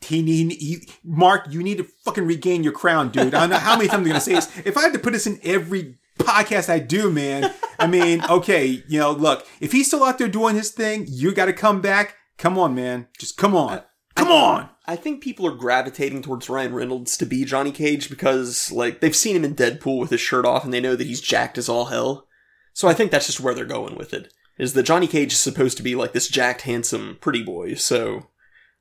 He 0.00 0.22
need 0.22 0.52
he, 0.52 0.88
Mark. 1.02 1.48
You 1.50 1.60
need 1.60 1.78
to 1.78 1.84
fucking 2.04 2.24
regain 2.24 2.62
your 2.62 2.72
crown, 2.72 3.10
dude. 3.10 3.34
I 3.34 3.40
don't 3.40 3.50
know 3.50 3.56
how 3.56 3.76
many 3.76 3.88
times 3.88 4.02
I'm 4.02 4.06
gonna 4.06 4.20
say 4.20 4.34
this. 4.34 4.48
If 4.64 4.76
I 4.76 4.82
had 4.82 4.92
to 4.92 4.98
put 5.00 5.12
this 5.12 5.26
in 5.26 5.40
every 5.42 5.96
podcast 6.18 6.68
I 6.68 6.78
do, 6.78 7.10
man. 7.10 7.52
I 7.78 7.86
mean, 7.86 8.24
okay, 8.30 8.82
you 8.88 8.98
know, 8.98 9.12
look, 9.12 9.46
if 9.60 9.72
he's 9.72 9.86
still 9.86 10.04
out 10.04 10.18
there 10.18 10.28
doing 10.28 10.56
his 10.56 10.70
thing, 10.70 11.06
you 11.08 11.32
got 11.34 11.46
to 11.46 11.52
come 11.52 11.80
back. 11.80 12.16
Come 12.36 12.58
on, 12.58 12.74
man. 12.74 13.08
Just 13.18 13.36
come 13.36 13.56
on. 13.56 13.82
Come 14.14 14.32
on. 14.32 14.68
I 14.86 14.96
think 14.96 15.22
people 15.22 15.46
are 15.46 15.54
gravitating 15.54 16.22
towards 16.22 16.48
Ryan 16.48 16.74
Reynolds 16.74 17.16
to 17.18 17.26
be 17.26 17.44
Johnny 17.44 17.70
Cage 17.70 18.08
because, 18.08 18.72
like, 18.72 19.00
they've 19.00 19.14
seen 19.14 19.36
him 19.36 19.44
in 19.44 19.54
Deadpool 19.54 20.00
with 20.00 20.10
his 20.10 20.20
shirt 20.20 20.44
off 20.44 20.64
and 20.64 20.72
they 20.72 20.80
know 20.80 20.96
that 20.96 21.06
he's 21.06 21.20
jacked 21.20 21.58
as 21.58 21.68
all 21.68 21.86
hell. 21.86 22.26
So 22.72 22.88
I 22.88 22.94
think 22.94 23.10
that's 23.10 23.26
just 23.26 23.40
where 23.40 23.54
they're 23.54 23.64
going 23.64 23.96
with 23.96 24.14
it. 24.14 24.32
Is 24.58 24.72
that 24.72 24.84
Johnny 24.84 25.06
Cage 25.06 25.32
is 25.32 25.38
supposed 25.38 25.76
to 25.76 25.82
be 25.82 25.94
like 25.94 26.12
this 26.12 26.28
jacked, 26.28 26.62
handsome, 26.62 27.18
pretty 27.20 27.42
boy. 27.42 27.74
So, 27.74 28.28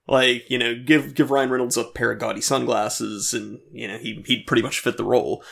like, 0.07 0.49
you 0.49 0.57
know, 0.57 0.75
give 0.75 1.13
give 1.13 1.29
Ryan 1.29 1.49
Reynolds 1.49 1.77
a 1.77 1.83
pair 1.83 2.11
of 2.11 2.19
gaudy 2.19 2.41
sunglasses 2.41 3.33
and, 3.33 3.59
you 3.71 3.87
know, 3.87 3.97
he, 3.97 4.23
he'd 4.25 4.47
pretty 4.47 4.63
much 4.63 4.79
fit 4.79 4.97
the 4.97 5.03
role. 5.03 5.43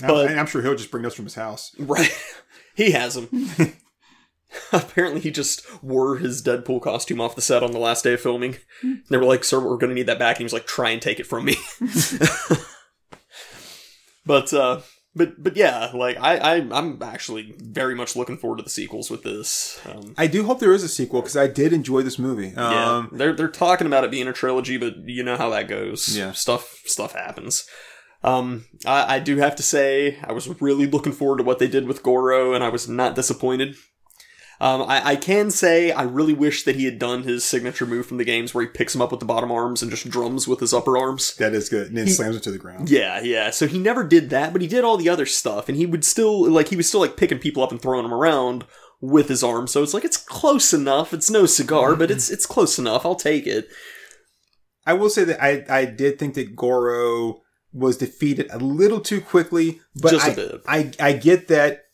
But- 0.00 0.30
I'm 0.36 0.46
sure 0.46 0.62
he'll 0.62 0.74
just 0.76 0.90
bring 0.90 1.02
those 1.02 1.14
from 1.14 1.24
his 1.26 1.34
house. 1.34 1.74
Right. 1.78 2.10
he 2.74 2.90
has 2.92 3.14
them. 3.14 3.28
Apparently, 4.72 5.20
he 5.20 5.30
just 5.30 5.82
wore 5.82 6.16
his 6.16 6.42
Deadpool 6.42 6.80
costume 6.80 7.20
off 7.20 7.36
the 7.36 7.42
set 7.42 7.62
on 7.62 7.72
the 7.72 7.78
last 7.78 8.04
day 8.04 8.14
of 8.14 8.20
filming. 8.20 8.56
They 9.10 9.16
were 9.18 9.24
like, 9.24 9.44
"Sir, 9.44 9.58
we're 9.60 9.76
going 9.76 9.90
to 9.90 9.94
need 9.94 10.06
that 10.06 10.18
back." 10.18 10.36
And 10.36 10.38
he 10.38 10.44
was 10.44 10.52
like, 10.54 10.66
"Try 10.66 10.90
and 10.90 11.02
take 11.02 11.20
it 11.20 11.26
from 11.26 11.44
me." 11.44 11.56
but, 14.26 14.52
uh, 14.54 14.80
but, 15.14 15.42
but 15.42 15.56
yeah, 15.56 15.90
like 15.94 16.16
I, 16.18 16.36
I, 16.36 16.54
I'm 16.72 17.02
actually 17.02 17.54
very 17.58 17.94
much 17.94 18.16
looking 18.16 18.36
forward 18.38 18.58
to 18.58 18.62
the 18.62 18.70
sequels 18.70 19.10
with 19.10 19.22
this. 19.22 19.80
Um, 19.86 20.14
I 20.18 20.26
do 20.26 20.44
hope 20.44 20.60
there 20.60 20.72
is 20.72 20.82
a 20.84 20.88
sequel 20.88 21.22
because 21.22 21.36
I 21.36 21.46
did 21.48 21.72
enjoy 21.72 22.02
this 22.02 22.18
movie. 22.18 22.52
yeah, 22.56 22.96
Um, 22.96 23.10
they're 23.12 23.32
they're 23.34 23.48
talking 23.48 23.86
about 23.86 24.04
it 24.04 24.10
being 24.10 24.28
a 24.28 24.32
trilogy, 24.32 24.76
but 24.76 24.94
you 25.06 25.22
know 25.22 25.36
how 25.36 25.50
that 25.50 25.68
goes. 25.68 26.16
Yeah. 26.16 26.32
stuff 26.32 26.82
stuff 26.86 27.12
happens. 27.12 27.66
Um, 28.22 28.64
I, 28.84 29.16
I 29.16 29.18
do 29.20 29.36
have 29.36 29.56
to 29.56 29.62
say 29.62 30.18
I 30.24 30.32
was 30.32 30.60
really 30.60 30.86
looking 30.86 31.12
forward 31.12 31.38
to 31.38 31.44
what 31.44 31.58
they 31.58 31.68
did 31.68 31.86
with 31.86 32.02
Goro, 32.02 32.54
and 32.54 32.64
I 32.64 32.68
was 32.68 32.88
not 32.88 33.14
disappointed. 33.14 33.76
Um, 34.58 34.82
I, 34.82 35.10
I 35.10 35.16
can 35.16 35.50
say 35.50 35.92
I 35.92 36.02
really 36.02 36.32
wish 36.32 36.62
that 36.64 36.76
he 36.76 36.86
had 36.86 36.98
done 36.98 37.24
his 37.24 37.44
signature 37.44 37.84
move 37.84 38.06
from 38.06 38.16
the 38.16 38.24
games 38.24 38.54
where 38.54 38.64
he 38.64 38.70
picks 38.70 38.94
him 38.94 39.02
up 39.02 39.10
with 39.10 39.20
the 39.20 39.26
bottom 39.26 39.52
arms 39.52 39.82
and 39.82 39.90
just 39.90 40.08
drums 40.08 40.48
with 40.48 40.60
his 40.60 40.72
upper 40.72 40.96
arms. 40.96 41.36
that 41.36 41.52
is 41.52 41.68
good. 41.68 41.88
And 41.88 41.96
then 41.96 42.08
slams 42.08 42.36
him 42.36 42.42
to 42.42 42.50
the 42.50 42.58
ground. 42.58 42.88
Yeah, 42.88 43.20
yeah. 43.20 43.50
So 43.50 43.66
he 43.66 43.78
never 43.78 44.02
did 44.02 44.30
that, 44.30 44.52
but 44.52 44.62
he 44.62 44.68
did 44.68 44.82
all 44.82 44.96
the 44.96 45.10
other 45.10 45.26
stuff, 45.26 45.68
and 45.68 45.76
he 45.76 45.84
would 45.84 46.04
still 46.04 46.50
like 46.50 46.68
he 46.68 46.76
was 46.76 46.88
still 46.88 47.00
like 47.00 47.18
picking 47.18 47.38
people 47.38 47.62
up 47.62 47.70
and 47.70 47.80
throwing 47.80 48.04
them 48.04 48.14
around 48.14 48.64
with 49.00 49.28
his 49.28 49.44
arms. 49.44 49.72
So 49.72 49.82
it's 49.82 49.92
like 49.92 50.04
it's 50.04 50.16
close 50.16 50.72
enough. 50.72 51.12
It's 51.12 51.30
no 51.30 51.44
cigar, 51.44 51.94
but 51.94 52.10
it's 52.10 52.30
it's 52.30 52.46
close 52.46 52.78
enough. 52.78 53.04
I'll 53.04 53.14
take 53.14 53.46
it. 53.46 53.68
I 54.86 54.94
will 54.94 55.10
say 55.10 55.24
that 55.24 55.42
I, 55.42 55.64
I 55.68 55.84
did 55.84 56.18
think 56.18 56.34
that 56.34 56.54
Goro 56.56 57.42
was 57.76 57.98
defeated 57.98 58.48
a 58.50 58.58
little 58.58 59.00
too 59.00 59.20
quickly, 59.20 59.80
but 59.94 60.12
Just 60.12 60.28
a 60.28 60.34
bit. 60.34 60.62
I 60.66 60.90
I 60.98 61.12
get 61.12 61.48
that 61.48 61.84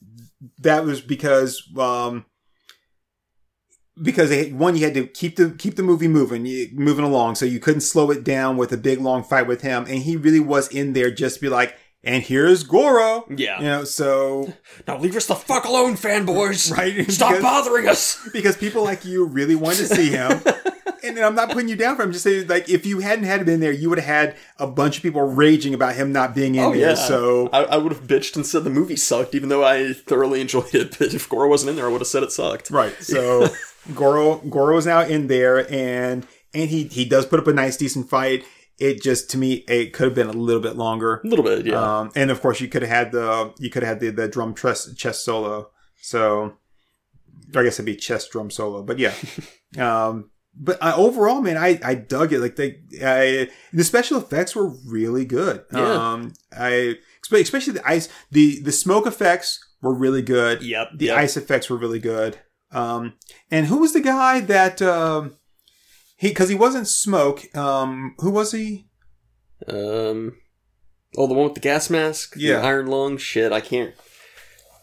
that 0.60 0.84
was 0.84 1.00
because 1.00 1.62
um 1.76 2.24
because 4.02 4.30
they, 4.30 4.50
one 4.52 4.74
you 4.76 4.84
had 4.84 4.94
to 4.94 5.06
keep 5.06 5.36
the 5.36 5.50
keep 5.50 5.76
the 5.76 5.82
movie 5.82 6.08
moving 6.08 6.42
moving 6.72 7.04
along 7.04 7.34
so 7.34 7.44
you 7.44 7.60
couldn't 7.60 7.82
slow 7.82 8.10
it 8.10 8.24
down 8.24 8.56
with 8.56 8.72
a 8.72 8.76
big 8.76 9.00
long 9.00 9.22
fight 9.22 9.46
with 9.46 9.60
him 9.62 9.84
and 9.88 9.98
he 9.98 10.16
really 10.16 10.40
was 10.40 10.68
in 10.68 10.94
there 10.94 11.10
just 11.10 11.36
to 11.36 11.40
be 11.42 11.48
like 11.48 11.76
and 12.04 12.20
here's 12.24 12.64
Goro. 12.64 13.24
Yeah. 13.30 13.58
You 13.60 13.64
know, 13.64 13.84
so 13.84 14.52
Now 14.88 14.98
leave 14.98 15.14
us 15.14 15.26
the 15.26 15.36
fuck 15.36 15.64
alone, 15.66 15.94
fanboys. 15.94 16.72
Right, 16.76 17.08
Stop 17.08 17.30
because- 17.36 17.42
bothering 17.42 17.86
us. 17.88 18.18
because 18.32 18.56
people 18.56 18.82
like 18.82 19.04
you 19.04 19.24
really 19.26 19.54
wanted 19.54 19.86
to 19.86 19.94
see 19.94 20.08
him. 20.10 20.40
And 21.04 21.18
I'm 21.18 21.34
not 21.34 21.50
putting 21.50 21.68
you 21.68 21.76
down 21.76 21.96
for 21.96 22.02
him. 22.02 22.12
Just 22.12 22.24
saying, 22.24 22.46
like, 22.48 22.68
if 22.68 22.86
you 22.86 23.00
hadn't 23.00 23.24
had 23.24 23.40
him 23.40 23.48
in 23.48 23.60
there, 23.60 23.72
you 23.72 23.88
would 23.88 23.98
have 23.98 24.06
had 24.06 24.36
a 24.58 24.66
bunch 24.66 24.96
of 24.98 25.02
people 25.02 25.22
raging 25.22 25.74
about 25.74 25.94
him 25.96 26.12
not 26.12 26.34
being 26.34 26.54
in 26.54 26.60
Oh 26.64 26.70
there. 26.72 26.90
yeah. 26.90 26.94
So 26.94 27.48
I, 27.52 27.64
I 27.64 27.76
would 27.76 27.92
have 27.92 28.02
bitched 28.06 28.36
and 28.36 28.46
said 28.46 28.64
the 28.64 28.70
movie 28.70 28.96
sucked, 28.96 29.34
even 29.34 29.48
though 29.48 29.64
I 29.64 29.92
thoroughly 29.92 30.40
enjoyed 30.40 30.74
it. 30.74 30.96
But 30.98 31.12
if 31.14 31.28
Goro 31.28 31.48
wasn't 31.48 31.70
in 31.70 31.76
there, 31.76 31.86
I 31.86 31.88
would 31.90 32.00
have 32.00 32.08
said 32.08 32.22
it 32.22 32.32
sucked. 32.32 32.70
Right. 32.70 32.94
So 33.02 33.48
Goro 33.94 34.36
Goro 34.38 34.76
is 34.76 34.86
now 34.86 35.00
in 35.00 35.26
there 35.26 35.70
and 35.72 36.26
and 36.54 36.70
he 36.70 36.84
he 36.84 37.04
does 37.04 37.26
put 37.26 37.40
up 37.40 37.46
a 37.48 37.52
nice 37.52 37.76
decent 37.76 38.08
fight. 38.08 38.44
It 38.78 39.02
just 39.02 39.30
to 39.30 39.38
me 39.38 39.64
it 39.68 39.92
could 39.92 40.04
have 40.04 40.14
been 40.14 40.28
a 40.28 40.32
little 40.32 40.62
bit 40.62 40.76
longer. 40.76 41.20
A 41.24 41.26
little 41.26 41.44
bit, 41.44 41.66
yeah. 41.66 41.98
Um 42.00 42.10
and 42.14 42.30
of 42.30 42.40
course 42.40 42.60
you 42.60 42.68
could 42.68 42.82
have 42.82 42.90
had 42.90 43.12
the 43.12 43.52
you 43.58 43.70
could 43.70 43.82
have 43.82 44.00
had 44.00 44.00
the, 44.00 44.10
the 44.22 44.28
drum 44.28 44.54
chest 44.54 44.96
chest 44.96 45.24
solo. 45.24 45.70
So 46.00 46.54
I 47.56 47.62
guess 47.64 47.74
it'd 47.74 47.86
be 47.86 47.96
chest 47.96 48.30
drum 48.30 48.50
solo, 48.50 48.82
but 48.82 48.98
yeah. 48.98 49.14
um 49.78 50.30
but 50.54 50.82
I, 50.82 50.94
overall, 50.94 51.40
man, 51.40 51.56
I, 51.56 51.80
I 51.84 51.94
dug 51.94 52.32
it. 52.32 52.40
Like 52.40 52.56
they, 52.56 52.80
I, 53.02 53.48
the 53.72 53.84
special 53.84 54.18
effects 54.18 54.54
were 54.54 54.68
really 54.86 55.24
good. 55.24 55.64
Yeah. 55.72 56.12
Um, 56.12 56.34
I 56.56 56.96
especially 57.32 57.72
the 57.74 57.88
ice, 57.88 58.08
the 58.30 58.60
the 58.60 58.72
smoke 58.72 59.06
effects 59.06 59.58
were 59.80 59.94
really 59.94 60.22
good. 60.22 60.62
yep. 60.62 60.88
The 60.94 61.06
yep. 61.06 61.18
ice 61.18 61.36
effects 61.36 61.70
were 61.70 61.76
really 61.76 61.98
good. 61.98 62.38
Um, 62.70 63.14
and 63.50 63.66
who 63.66 63.78
was 63.78 63.92
the 63.92 64.00
guy 64.00 64.40
that 64.40 64.80
um, 64.80 65.36
he? 66.16 66.28
Because 66.28 66.48
he 66.48 66.54
wasn't 66.54 66.88
smoke. 66.88 67.54
Um, 67.56 68.14
who 68.18 68.30
was 68.30 68.52
he? 68.52 68.88
Um, 69.68 70.36
oh, 71.16 71.26
the 71.26 71.34
one 71.34 71.44
with 71.44 71.54
the 71.54 71.60
gas 71.60 71.90
mask, 71.90 72.34
Yeah. 72.36 72.60
the 72.60 72.66
iron 72.66 72.86
lung. 72.86 73.16
Shit, 73.16 73.52
I 73.52 73.60
can't, 73.60 73.94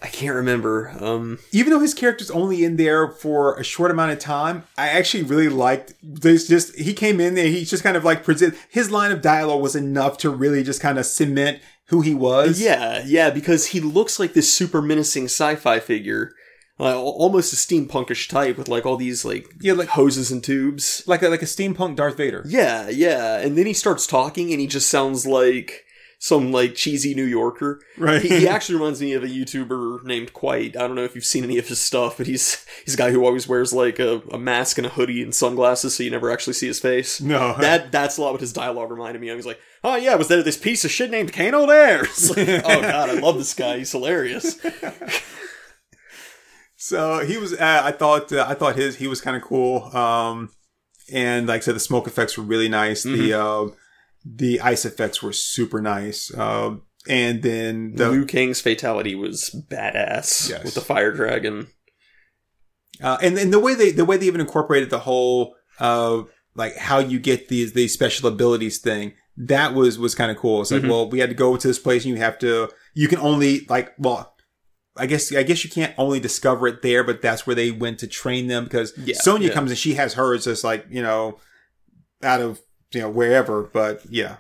I 0.02 0.08
can't 0.08 0.36
remember. 0.36 0.96
Um, 1.00 1.40
Even 1.52 1.72
though 1.72 1.80
his 1.82 1.94
character's 1.94 2.32
only 2.32 2.64
in 2.64 2.78
there 2.78 3.10
for 3.12 3.56
a 3.58 3.64
short 3.64 3.92
amount 3.92 4.12
of 4.12 4.20
time, 4.20 4.64
I 4.78 4.88
actually 4.90 5.24
really 5.24 5.50
liked 5.50 5.94
this. 6.02 6.48
Just 6.48 6.78
he 6.78 6.94
came 6.94 7.20
in 7.20 7.36
there, 7.36 7.48
he 7.48 7.66
just 7.66 7.84
kind 7.84 7.98
of 7.98 8.06
like 8.06 8.24
present 8.24 8.56
his 8.70 8.90
line 8.90 9.12
of 9.12 9.22
dialogue 9.22 9.62
was 9.62 9.76
enough 9.76 10.18
to 10.20 10.30
really 10.30 10.64
just 10.64 10.80
kind 10.82 10.98
of 10.98 11.06
cement 11.06 11.60
who 11.88 12.02
he 12.02 12.14
was. 12.14 12.62
yeah, 12.62 13.04
yeah, 13.06 13.30
because 13.30 13.68
he 13.68 13.80
looks 13.82 14.20
like 14.20 14.34
this 14.34 14.54
super 14.54 14.82
menacing 14.82 15.26
sci-fi 15.26 15.80
figure, 15.80 16.32
al- 16.80 16.98
almost 17.00 17.52
a 17.52 17.56
steampunkish 17.56 18.30
type 18.30 18.58
with 18.58 18.68
like 18.70 18.86
all 18.86 18.96
these 18.96 19.26
like 19.26 19.48
yeah, 19.60 19.74
like 19.74 19.90
hoses 19.90 20.32
and 20.32 20.44
tubes. 20.44 21.04
like 21.08 21.22
a, 21.24 21.28
like 21.30 21.42
a 21.42 21.46
steampunk 21.46 21.96
Darth 21.98 22.16
Vader. 22.16 22.44
Yeah, 22.48 22.88
yeah, 22.90 23.38
and 23.40 23.58
then 23.58 23.66
he 23.66 23.74
starts 23.74 24.08
talking, 24.08 24.52
and 24.52 24.62
he 24.62 24.68
just 24.68 24.88
sounds 24.88 25.26
like 25.26 25.84
some 26.22 26.52
like 26.52 26.76
cheesy 26.76 27.16
New 27.16 27.24
Yorker. 27.24 27.82
Right. 27.98 28.22
He, 28.22 28.42
he 28.42 28.48
actually 28.50 28.76
reminds 28.76 29.02
me 29.02 29.14
of 29.14 29.24
a 29.24 29.28
YouTuber 29.28 30.04
named 30.04 30.34
Quite. 30.34 30.76
I 30.76 30.82
don't 30.82 30.96
know 30.96 31.04
if 31.04 31.16
you've 31.16 31.26
seen 31.26 31.46
any 31.46 31.58
of 31.58 31.68
his 31.68 31.80
stuff, 31.80 32.18
but 32.18 32.28
he's 32.28 32.66
he's 32.86 32.94
a 32.94 32.98
guy 32.98 33.12
who 33.12 33.26
always 33.26 33.48
wears 33.48 33.74
like 33.74 34.00
a, 34.00 34.22
a 34.32 34.38
mask 34.38 34.78
and 34.78 34.86
a 34.86 34.90
hoodie 34.90 35.24
and 35.24 35.34
sunglasses, 35.34 35.96
so 35.96 36.04
you 36.04 36.12
never 36.12 36.30
actually 36.30 36.54
see 36.54 36.68
his 36.68 36.80
face. 36.80 37.22
No. 37.22 37.56
That 37.58 37.92
that's 37.92 38.18
a 38.18 38.22
lot 38.22 38.34
what 38.34 38.42
his 38.42 38.54
dialogue 38.54 38.92
reminded 38.92 39.22
me 39.22 39.30
of. 39.30 39.38
He's 39.38 39.46
like, 39.46 39.60
"Oh 39.84 39.96
yeah, 39.96 40.16
was 40.16 40.28
there 40.28 40.44
this 40.44 40.58
piece 40.58 40.84
of 40.84 40.92
shit 40.92 41.10
named 41.10 41.34
Kano 41.34 41.66
there?" 41.66 42.04
It's 42.04 42.30
like, 42.30 42.48
oh 42.48 42.62
god, 42.82 43.10
I 43.10 43.14
love 43.14 43.38
this 43.38 43.54
guy. 43.54 43.78
He's 43.78 43.92
hilarious. 43.92 44.60
So 46.82 47.26
he 47.26 47.38
was. 47.38 47.54
Uh, 47.54 47.82
I 47.84 47.92
thought. 47.92 48.32
Uh, 48.32 48.46
I 48.48 48.56
thought 48.56 48.76
his. 48.76 48.96
He 48.96 49.08
was 49.08 49.22
kind 49.22 49.36
of 49.38 49.44
cool. 49.44 49.84
Um, 49.96 50.50
and 51.12 51.48
like 51.48 51.58
I 51.58 51.60
said, 51.60 51.76
the 51.76 51.80
smoke 51.80 52.08
effects 52.08 52.38
were 52.38 52.44
really 52.44 52.70
nice. 52.70 53.04
The 53.04 53.34
uh, 53.34 53.68
the 54.32 54.62
ice 54.62 54.86
effects 54.86 55.24
were 55.24 55.34
super 55.34 55.82
nice. 55.82 56.32
Um, 56.38 56.84
and 57.08 57.42
then 57.42 57.96
the 57.96 58.10
Liu 58.12 58.26
Kang's 58.26 58.62
fatality 58.62 59.16
was 59.16 59.50
badass 59.72 60.50
Yes. 60.50 60.64
with 60.64 60.76
the 60.76 60.82
fire 60.82 61.12
dragon. 61.12 61.68
uh, 63.02 63.18
and 63.22 63.38
and 63.38 63.52
the 63.54 63.60
way 63.60 63.74
they 63.76 63.92
the 63.92 64.06
way 64.06 64.18
they 64.18 64.26
even 64.28 64.42
incorporated 64.42 64.90
the 64.90 65.00
whole 65.00 65.56
uh 65.80 66.22
like 66.56 66.76
how 66.76 67.00
you 67.00 67.18
get 67.20 67.48
these 67.48 67.72
these 67.74 67.94
special 67.94 68.28
abilities 68.28 68.78
thing 68.80 69.14
that 69.38 69.74
was 69.74 69.98
was 69.98 70.14
kind 70.16 70.30
of 70.30 70.36
cool. 70.38 70.62
It's 70.62 70.70
like, 70.72 70.82
Mhm. 70.82 70.90
well, 70.90 71.10
we 71.10 71.20
had 71.20 71.30
to 71.30 71.36
go 71.36 71.56
to 71.56 71.66
this 71.68 71.80
place, 71.80 72.04
and 72.04 72.14
you 72.14 72.20
have 72.20 72.38
to. 72.40 72.70
You 72.94 73.08
can 73.08 73.20
only 73.20 73.66
like 73.70 73.94
well. 73.98 74.36
I 74.98 75.06
guess 75.06 75.34
I 75.34 75.44
guess 75.44 75.64
you 75.64 75.70
can't 75.70 75.94
only 75.98 76.20
discover 76.20 76.68
it 76.68 76.82
there, 76.82 77.06
but 77.06 77.22
that's 77.22 77.48
where 77.48 77.56
they 77.56 77.72
went 77.72 78.00
to 78.00 78.08
train 78.08 78.48
them 78.48 78.66
because 78.66 78.92
Yeah, 78.98 79.16
Sonya 79.18 79.48
yeah. 79.48 79.54
comes 79.54 79.72
and 79.72 79.78
she 79.80 79.94
has 79.94 80.16
hers 80.16 80.44
just 80.44 80.66
like 80.66 80.86
you 80.90 81.02
know 81.02 81.40
out 82.22 82.42
of 82.42 82.60
you 82.94 83.02
know 83.02 83.10
wherever. 83.10 83.64
But 83.64 84.02
yeah, 84.10 84.38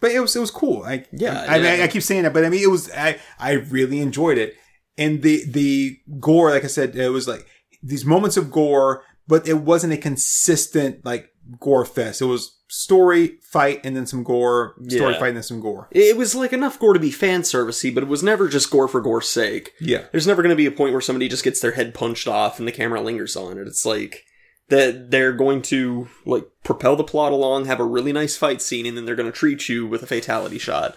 but 0.00 0.10
it 0.12 0.20
was 0.20 0.34
it 0.36 0.40
was 0.40 0.50
cool. 0.50 0.82
I 0.84 1.04
Yeah, 1.12 1.44
I, 1.48 1.56
yeah. 1.56 1.72
I, 1.72 1.82
I 1.84 1.88
keep 1.88 2.02
saying 2.02 2.22
that, 2.24 2.32
but 2.32 2.44
I 2.44 2.48
mean 2.48 2.62
it 2.62 2.70
was 2.70 2.90
I 2.92 3.18
I 3.38 3.52
really 3.52 4.00
enjoyed 4.00 4.38
it, 4.38 4.54
and 4.96 5.22
the 5.22 5.44
the 5.48 5.98
gore, 6.20 6.50
like 6.50 6.64
I 6.64 6.68
said, 6.68 6.96
it 6.96 7.10
was 7.10 7.28
like 7.28 7.46
these 7.82 8.04
moments 8.04 8.36
of 8.36 8.50
gore, 8.50 9.02
but 9.28 9.46
it 9.46 9.58
wasn't 9.60 9.92
a 9.92 9.96
consistent 9.98 11.04
like 11.04 11.30
gore 11.60 11.84
fest. 11.84 12.20
It 12.22 12.26
was 12.26 12.52
story 12.68 13.38
fight 13.42 13.80
and 13.84 13.94
then 13.94 14.06
some 14.06 14.24
gore, 14.24 14.74
story 14.88 15.12
Yeah. 15.12 15.20
fight 15.20 15.28
and 15.28 15.36
then 15.36 15.42
some 15.44 15.60
gore. 15.60 15.86
It 15.92 16.16
was 16.16 16.34
like 16.34 16.52
enough 16.52 16.80
gore 16.80 16.94
to 16.94 16.98
be 16.98 17.12
fan 17.12 17.42
servicey, 17.42 17.94
but 17.94 18.02
it 18.02 18.08
was 18.08 18.24
never 18.24 18.48
just 18.48 18.70
gore 18.72 18.88
for 18.88 19.00
gore's 19.00 19.28
sake. 19.28 19.70
Yeah, 19.80 20.06
There's 20.10 20.26
never 20.26 20.42
going 20.42 20.50
to 20.50 20.56
be 20.56 20.66
a 20.66 20.72
point 20.72 20.90
where 20.90 21.00
somebody 21.00 21.28
just 21.28 21.44
gets 21.44 21.60
their 21.60 21.70
head 21.72 21.94
punched 21.94 22.26
off 22.26 22.58
and 22.58 22.66
the 22.66 22.72
camera 22.72 23.00
lingers 23.00 23.36
on 23.36 23.56
it. 23.56 23.68
It's 23.68 23.86
like 23.86 24.24
that 24.68 25.10
they're 25.10 25.32
going 25.32 25.62
to 25.62 26.08
like 26.24 26.44
propel 26.64 26.96
the 26.96 27.04
plot 27.04 27.32
along, 27.32 27.66
have 27.66 27.80
a 27.80 27.84
really 27.84 28.12
nice 28.12 28.36
fight 28.36 28.60
scene, 28.60 28.86
and 28.86 28.96
then 28.96 29.04
they're 29.04 29.16
going 29.16 29.30
to 29.30 29.36
treat 29.36 29.68
you 29.68 29.86
with 29.86 30.02
a 30.02 30.06
fatality 30.06 30.58
shot. 30.58 30.96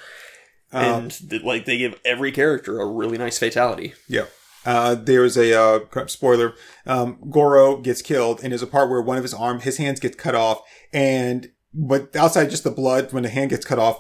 Um, 0.71 1.10
and 1.21 1.43
like 1.43 1.65
they 1.65 1.77
give 1.77 1.99
every 2.05 2.32
character 2.32 2.79
a 2.79 2.86
really 2.86 3.17
nice 3.17 3.39
fatality. 3.39 3.93
Yeah. 4.08 4.25
Uh, 4.65 4.95
there's 4.95 5.38
a 5.38 5.60
uh, 5.60 6.05
spoiler. 6.08 6.53
Um, 6.86 7.17
Goro 7.29 7.77
gets 7.77 8.01
killed, 8.01 8.41
and 8.43 8.51
there's 8.51 8.62
a 8.62 8.67
part 8.67 8.89
where 8.89 9.01
one 9.01 9.17
of 9.17 9.23
his 9.23 9.34
arm, 9.34 9.62
his 9.62 9.77
hands 9.77 9.99
gets 9.99 10.15
cut 10.15 10.36
off, 10.36 10.62
and 10.91 11.49
but 11.73 12.15
outside 12.15 12.49
just 12.49 12.63
the 12.63 12.71
blood, 12.71 13.13
when 13.13 13.23
the 13.23 13.29
hand 13.29 13.51
gets 13.51 13.65
cut 13.65 13.79
off, 13.79 13.99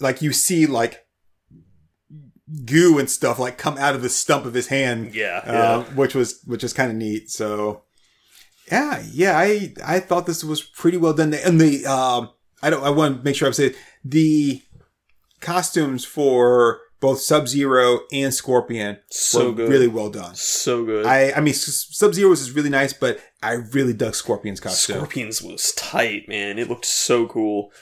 like 0.00 0.20
you 0.20 0.32
see 0.32 0.66
like 0.66 1.06
goo 2.64 2.98
and 2.98 3.08
stuff 3.08 3.38
like 3.38 3.56
come 3.56 3.78
out 3.78 3.94
of 3.94 4.02
the 4.02 4.08
stump 4.08 4.44
of 4.44 4.54
his 4.54 4.66
hand, 4.66 5.14
Yeah, 5.14 5.38
uh, 5.46 5.84
which 5.94 6.14
was 6.14 6.42
which 6.44 6.64
is 6.64 6.72
kind 6.72 6.90
of 6.90 6.96
neat. 6.96 7.30
So 7.30 7.84
yeah, 8.70 9.02
yeah, 9.12 9.38
I 9.38 9.74
I 9.84 10.00
thought 10.00 10.26
this 10.26 10.44
was 10.44 10.62
pretty 10.62 10.96
well 10.96 11.12
done, 11.14 11.34
and 11.34 11.60
the 11.60 11.86
um, 11.86 12.30
I 12.62 12.70
don't 12.70 12.84
I 12.84 12.90
want 12.90 13.18
to 13.18 13.24
make 13.24 13.36
sure 13.36 13.48
I 13.48 13.52
say 13.52 13.74
the 14.04 14.62
costumes 15.40 16.04
for 16.04 16.80
both 17.00 17.20
Sub 17.20 17.48
Zero 17.48 18.00
and 18.12 18.32
Scorpion 18.34 18.98
So 19.10 19.46
were 19.48 19.54
good. 19.54 19.70
really 19.70 19.88
well 19.88 20.10
done. 20.10 20.34
so 20.34 20.84
good. 20.84 21.06
I 21.06 21.32
I 21.32 21.40
mean 21.40 21.54
Sub 21.54 22.12
Zero's 22.14 22.40
is 22.42 22.52
really 22.52 22.68
nice, 22.70 22.92
but 22.92 23.18
I 23.42 23.52
really 23.52 23.94
dug 23.94 24.14
Scorpion's 24.14 24.60
costume. 24.60 24.96
Scorpions 24.96 25.40
was 25.42 25.72
tight, 25.72 26.28
man. 26.28 26.58
It 26.58 26.68
looked 26.68 26.84
so 26.86 27.26
cool, 27.26 27.72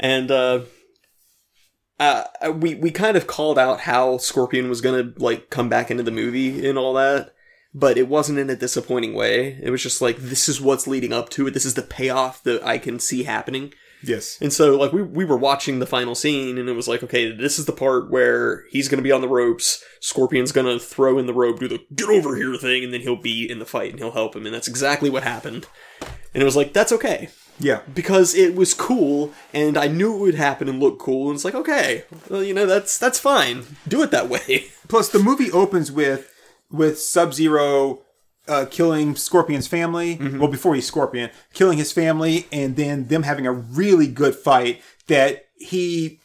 and 0.00 0.30
uh, 0.30 0.60
uh, 2.00 2.24
we 2.56 2.74
we 2.74 2.90
kind 2.90 3.16
of 3.16 3.26
called 3.26 3.58
out 3.58 3.80
how 3.80 4.16
Scorpion 4.16 4.68
was 4.70 4.80
gonna 4.80 5.12
like 5.18 5.50
come 5.50 5.68
back 5.68 5.90
into 5.90 6.02
the 6.02 6.10
movie 6.10 6.66
and 6.66 6.78
all 6.78 6.94
that, 6.94 7.34
but 7.74 7.96
it 7.96 8.08
wasn't 8.08 8.38
in 8.38 8.50
a 8.50 8.56
disappointing 8.56 9.14
way. 9.14 9.58
It 9.62 9.70
was 9.70 9.82
just 9.82 10.02
like 10.02 10.16
this 10.18 10.48
is 10.48 10.60
what's 10.60 10.86
leading 10.86 11.12
up 11.12 11.28
to 11.30 11.46
it. 11.46 11.54
This 11.54 11.64
is 11.64 11.74
the 11.74 11.82
payoff 11.82 12.42
that 12.44 12.64
I 12.64 12.78
can 12.78 12.98
see 12.98 13.24
happening. 13.24 13.72
Yes. 14.02 14.38
And 14.40 14.52
so, 14.52 14.76
like, 14.76 14.92
we, 14.92 15.02
we 15.02 15.24
were 15.24 15.36
watching 15.36 15.78
the 15.78 15.86
final 15.86 16.14
scene, 16.14 16.58
and 16.58 16.68
it 16.68 16.72
was 16.72 16.88
like, 16.88 17.04
okay, 17.04 17.30
this 17.30 17.58
is 17.58 17.66
the 17.66 17.72
part 17.72 18.10
where 18.10 18.64
he's 18.70 18.88
gonna 18.88 19.02
be 19.02 19.12
on 19.12 19.20
the 19.20 19.28
ropes. 19.28 19.82
Scorpion's 20.00 20.52
gonna 20.52 20.78
throw 20.78 21.18
in 21.18 21.26
the 21.26 21.34
rope, 21.34 21.60
do 21.60 21.68
the 21.68 21.84
get 21.94 22.08
over 22.08 22.36
here 22.36 22.56
thing, 22.56 22.82
and 22.84 22.92
then 22.92 23.02
he'll 23.02 23.16
be 23.16 23.48
in 23.48 23.58
the 23.60 23.64
fight 23.64 23.90
and 23.90 24.00
he'll 24.00 24.10
help 24.10 24.34
him. 24.34 24.44
And 24.44 24.54
that's 24.54 24.68
exactly 24.68 25.08
what 25.08 25.22
happened. 25.22 25.66
And 26.34 26.42
it 26.42 26.44
was 26.44 26.56
like, 26.56 26.72
that's 26.72 26.92
okay. 26.92 27.28
Yeah. 27.60 27.82
Because 27.94 28.34
it 28.34 28.56
was 28.56 28.74
cool, 28.74 29.32
and 29.54 29.76
I 29.76 29.86
knew 29.86 30.16
it 30.16 30.20
would 30.20 30.34
happen 30.34 30.68
and 30.68 30.80
look 30.80 30.98
cool, 30.98 31.28
and 31.28 31.36
it's 31.36 31.44
like, 31.44 31.54
okay, 31.54 32.04
well, 32.28 32.42
you 32.42 32.54
know, 32.54 32.66
that's 32.66 32.98
that's 32.98 33.20
fine. 33.20 33.64
Do 33.86 34.02
it 34.02 34.10
that 34.10 34.28
way. 34.28 34.66
Plus, 34.88 35.08
the 35.08 35.20
movie 35.20 35.50
opens 35.52 35.92
with 35.92 36.31
with 36.72 36.98
Sub 36.98 37.32
Zero 37.34 38.00
uh, 38.48 38.64
killing 38.70 39.14
Scorpion's 39.14 39.68
family. 39.68 40.18
Well, 40.20 40.48
before 40.48 40.74
he's 40.74 40.86
Scorpion, 40.86 41.30
killing 41.52 41.78
his 41.78 41.92
family, 41.92 42.46
and 42.50 42.74
then 42.76 43.06
them 43.08 43.22
having 43.22 43.46
a 43.46 43.52
really 43.52 44.08
good 44.08 44.34
fight 44.34 44.82
that 45.06 45.44
he 45.56 46.18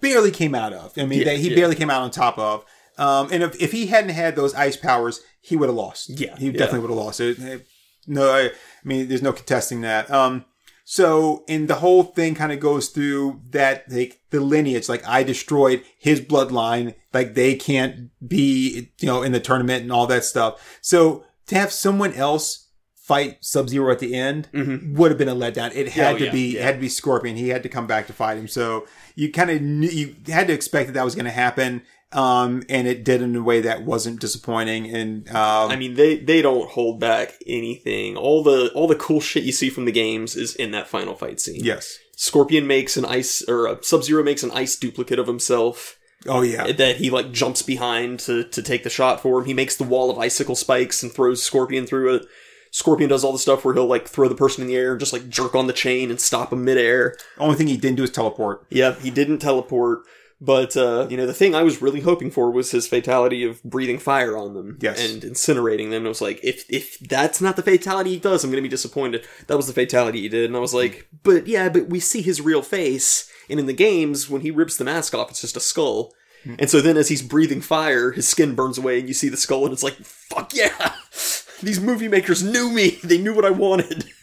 barely 0.00 0.30
came 0.30 0.54
out 0.54 0.72
of. 0.72 0.92
I 0.98 1.04
mean, 1.06 1.20
Yeah, 1.20 1.24
that 1.26 1.38
he 1.38 1.50
yeah. 1.50 1.56
barely 1.56 1.74
came 1.76 1.90
out 1.90 2.02
on 2.02 2.10
top 2.10 2.38
of. 2.38 2.64
Um, 2.98 3.28
and 3.32 3.42
if, 3.42 3.60
if 3.60 3.72
he 3.72 3.86
hadn't 3.86 4.10
had 4.10 4.36
those 4.36 4.54
ice 4.54 4.76
powers, 4.76 5.20
he 5.40 5.56
would 5.56 5.68
have 5.68 5.76
lost. 5.76 6.08
Yeah, 6.10 6.36
he 6.36 6.46
yeah. 6.46 6.52
definitely 6.52 6.80
would 6.80 6.90
have 6.90 6.98
lost. 6.98 7.20
It, 7.20 7.38
it- 7.38 7.66
no, 8.06 8.30
I, 8.30 8.40
I 8.48 8.50
mean, 8.84 9.08
there's 9.08 9.22
no 9.22 9.32
contesting 9.32 9.80
that. 9.80 10.10
Um, 10.10 10.44
so, 10.84 11.44
and 11.48 11.66
the 11.66 11.76
whole 11.76 12.02
thing 12.04 12.34
kind 12.34 12.52
of 12.52 12.60
goes 12.60 12.88
through 12.88 13.40
that, 13.50 13.84
like, 13.90 14.20
the 14.30 14.40
lineage, 14.40 14.88
like, 14.88 15.06
I 15.08 15.22
destroyed 15.22 15.82
his 15.98 16.20
bloodline, 16.20 16.94
like, 17.12 17.34
they 17.34 17.54
can't 17.54 18.10
be, 18.26 18.90
you 19.00 19.06
know, 19.06 19.22
in 19.22 19.32
the 19.32 19.40
tournament 19.40 19.82
and 19.82 19.90
all 19.92 20.06
that 20.08 20.24
stuff. 20.24 20.78
So, 20.82 21.24
to 21.46 21.54
have 21.56 21.72
someone 21.72 22.12
else 22.14 22.68
fight 22.94 23.36
Sub 23.42 23.68
Zero 23.68 23.92
at 23.92 23.98
the 23.98 24.14
end 24.14 24.48
Mhm. 24.54 24.94
would 24.94 25.10
have 25.10 25.18
been 25.18 25.28
a 25.28 25.34
letdown. 25.34 25.74
It 25.74 25.90
had 25.90 26.14
Oh, 26.14 26.18
to 26.18 26.24
yeah, 26.26 26.32
be 26.32 26.56
it 26.56 26.62
had 26.62 26.76
to 26.76 26.80
be 26.80 26.88
Scorpion. 26.88 27.36
He 27.36 27.50
had 27.50 27.62
to 27.62 27.68
come 27.68 27.86
back 27.86 28.06
to 28.06 28.14
fight 28.14 28.38
him. 28.38 28.48
So 28.48 28.86
you 29.14 29.30
kind 29.30 29.50
of 29.50 29.60
knew 29.60 29.90
you 29.90 30.16
had 30.28 30.46
to 30.46 30.54
expect 30.54 30.86
that 30.88 30.92
that 30.94 31.04
was 31.04 31.14
going 31.14 31.26
to 31.26 31.30
happen. 31.30 31.82
Um, 32.14 32.62
and 32.68 32.86
it 32.86 33.04
did 33.04 33.22
in 33.22 33.34
a 33.34 33.42
way 33.42 33.60
that 33.60 33.82
wasn't 33.82 34.20
disappointing. 34.20 34.94
And 34.94 35.28
um, 35.30 35.70
I 35.70 35.76
mean, 35.76 35.94
they 35.94 36.16
they 36.16 36.42
don't 36.42 36.70
hold 36.70 37.00
back 37.00 37.34
anything. 37.46 38.16
All 38.16 38.42
the 38.42 38.70
all 38.74 38.86
the 38.86 38.94
cool 38.94 39.20
shit 39.20 39.42
you 39.44 39.52
see 39.52 39.68
from 39.68 39.84
the 39.84 39.92
games 39.92 40.36
is 40.36 40.54
in 40.54 40.70
that 40.70 40.88
final 40.88 41.14
fight 41.14 41.40
scene. 41.40 41.64
yes, 41.64 41.98
Scorpion 42.16 42.66
makes 42.66 42.96
an 42.96 43.04
ice 43.04 43.42
or 43.48 43.82
Sub 43.82 44.04
Zero 44.04 44.22
makes 44.22 44.42
an 44.42 44.52
ice 44.52 44.76
duplicate 44.76 45.18
of 45.18 45.26
himself 45.26 45.98
oh 46.26 46.42
yeah, 46.42 46.70
that 46.72 46.96
he 46.96 47.10
like 47.10 47.32
jumps 47.32 47.62
behind 47.62 48.20
to 48.20 48.44
to 48.44 48.62
take 48.62 48.84
the 48.84 48.90
shot 48.90 49.20
for 49.20 49.40
him. 49.40 49.46
He 49.46 49.54
makes 49.54 49.76
the 49.76 49.84
wall 49.84 50.10
of 50.10 50.18
icicle 50.18 50.54
spikes 50.54 51.02
and 51.02 51.12
throws 51.12 51.42
Scorpion 51.42 51.86
through 51.86 52.14
it. 52.14 52.26
Scorpion 52.70 53.08
does 53.08 53.22
all 53.22 53.32
the 53.32 53.38
stuff 53.38 53.64
where 53.64 53.72
he'll 53.72 53.86
like 53.86 54.08
throw 54.08 54.28
the 54.28 54.34
person 54.34 54.62
in 54.62 54.68
the 54.68 54.74
air 54.76 54.92
and 54.92 55.00
just 55.00 55.12
like 55.12 55.28
jerk 55.28 55.54
on 55.54 55.68
the 55.68 55.72
chain 55.72 56.10
and 56.10 56.20
stop 56.20 56.52
him 56.52 56.64
midair. 56.64 57.16
only 57.38 57.54
thing 57.54 57.68
he 57.68 57.76
didn't 57.76 57.96
do 57.96 58.02
is 58.02 58.10
teleport. 58.10 58.66
Yeah, 58.68 58.94
he 58.94 59.10
didn't 59.10 59.38
teleport, 59.38 60.00
but 60.44 60.76
uh, 60.76 61.06
you 61.10 61.16
know 61.16 61.26
the 61.26 61.32
thing 61.34 61.54
I 61.54 61.62
was 61.62 61.80
really 61.82 62.00
hoping 62.00 62.30
for 62.30 62.50
was 62.50 62.70
his 62.70 62.86
fatality 62.86 63.44
of 63.44 63.62
breathing 63.62 63.98
fire 63.98 64.36
on 64.36 64.54
them 64.54 64.78
Yes. 64.80 64.98
and 65.04 65.22
incinerating 65.22 65.90
them. 65.90 66.04
I 66.04 66.08
was 66.08 66.20
like, 66.20 66.40
if 66.42 66.64
if 66.68 66.98
that's 67.00 67.40
not 67.40 67.56
the 67.56 67.62
fatality 67.62 68.10
he 68.10 68.18
does, 68.18 68.44
I'm 68.44 68.50
gonna 68.50 68.62
be 68.62 68.68
disappointed. 68.68 69.26
That 69.46 69.56
was 69.56 69.66
the 69.66 69.72
fatality 69.72 70.20
he 70.20 70.28
did, 70.28 70.44
and 70.46 70.56
I 70.56 70.60
was 70.60 70.74
like, 70.74 71.08
but 71.22 71.46
yeah, 71.46 71.68
but 71.68 71.88
we 71.88 72.00
see 72.00 72.22
his 72.22 72.40
real 72.40 72.62
face, 72.62 73.30
and 73.48 73.58
in 73.60 73.66
the 73.66 73.72
games 73.72 74.28
when 74.28 74.42
he 74.42 74.50
rips 74.50 74.76
the 74.76 74.84
mask 74.84 75.14
off, 75.14 75.30
it's 75.30 75.40
just 75.40 75.56
a 75.56 75.60
skull. 75.60 76.12
And 76.58 76.68
so 76.68 76.82
then, 76.82 76.98
as 76.98 77.08
he's 77.08 77.22
breathing 77.22 77.62
fire, 77.62 78.10
his 78.12 78.28
skin 78.28 78.54
burns 78.54 78.76
away, 78.76 78.98
and 78.98 79.08
you 79.08 79.14
see 79.14 79.30
the 79.30 79.36
skull, 79.38 79.64
and 79.64 79.72
it's 79.72 79.82
like, 79.82 79.94
fuck 80.04 80.52
yeah! 80.54 80.92
These 81.62 81.80
movie 81.80 82.06
makers 82.08 82.42
knew 82.42 82.68
me. 82.68 82.98
They 83.02 83.16
knew 83.16 83.32
what 83.34 83.46
I 83.46 83.50
wanted. 83.50 84.04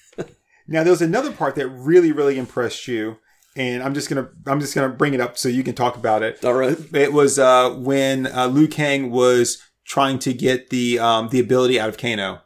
Now 0.68 0.84
there 0.84 0.92
was 0.94 1.02
another 1.02 1.32
part 1.34 1.56
that 1.56 1.68
really, 1.68 2.12
really 2.12 2.38
impressed 2.38 2.88
you, 2.88 3.18
and 3.56 3.84
I'm 3.84 3.94
just 3.94 4.10
gonna 4.10 4.30
I'm 4.48 4.60
just 4.60 4.74
gonna 4.76 4.90
bring 4.90 5.14
it 5.14 5.22
up 5.22 5.38
so 5.38 5.50
you 5.50 5.64
can 5.64 5.76
talk 5.76 5.96
about 5.96 6.24
it. 6.24 6.44
All 6.44 6.54
right. 6.54 6.78
It 6.94 7.14
was 7.14 7.38
uh, 7.40 7.72
when 7.72 8.28
uh, 8.28 8.48
Liu 8.48 8.68
Kang 8.68 9.12
was 9.12 9.62
trying 9.86 10.20
to 10.20 10.34
get 10.34 10.70
the 10.70 11.00
um, 11.00 11.30
the 11.30 11.40
ability 11.40 11.80
out 11.80 11.90
of 11.90 11.98
Kano. 11.98 12.42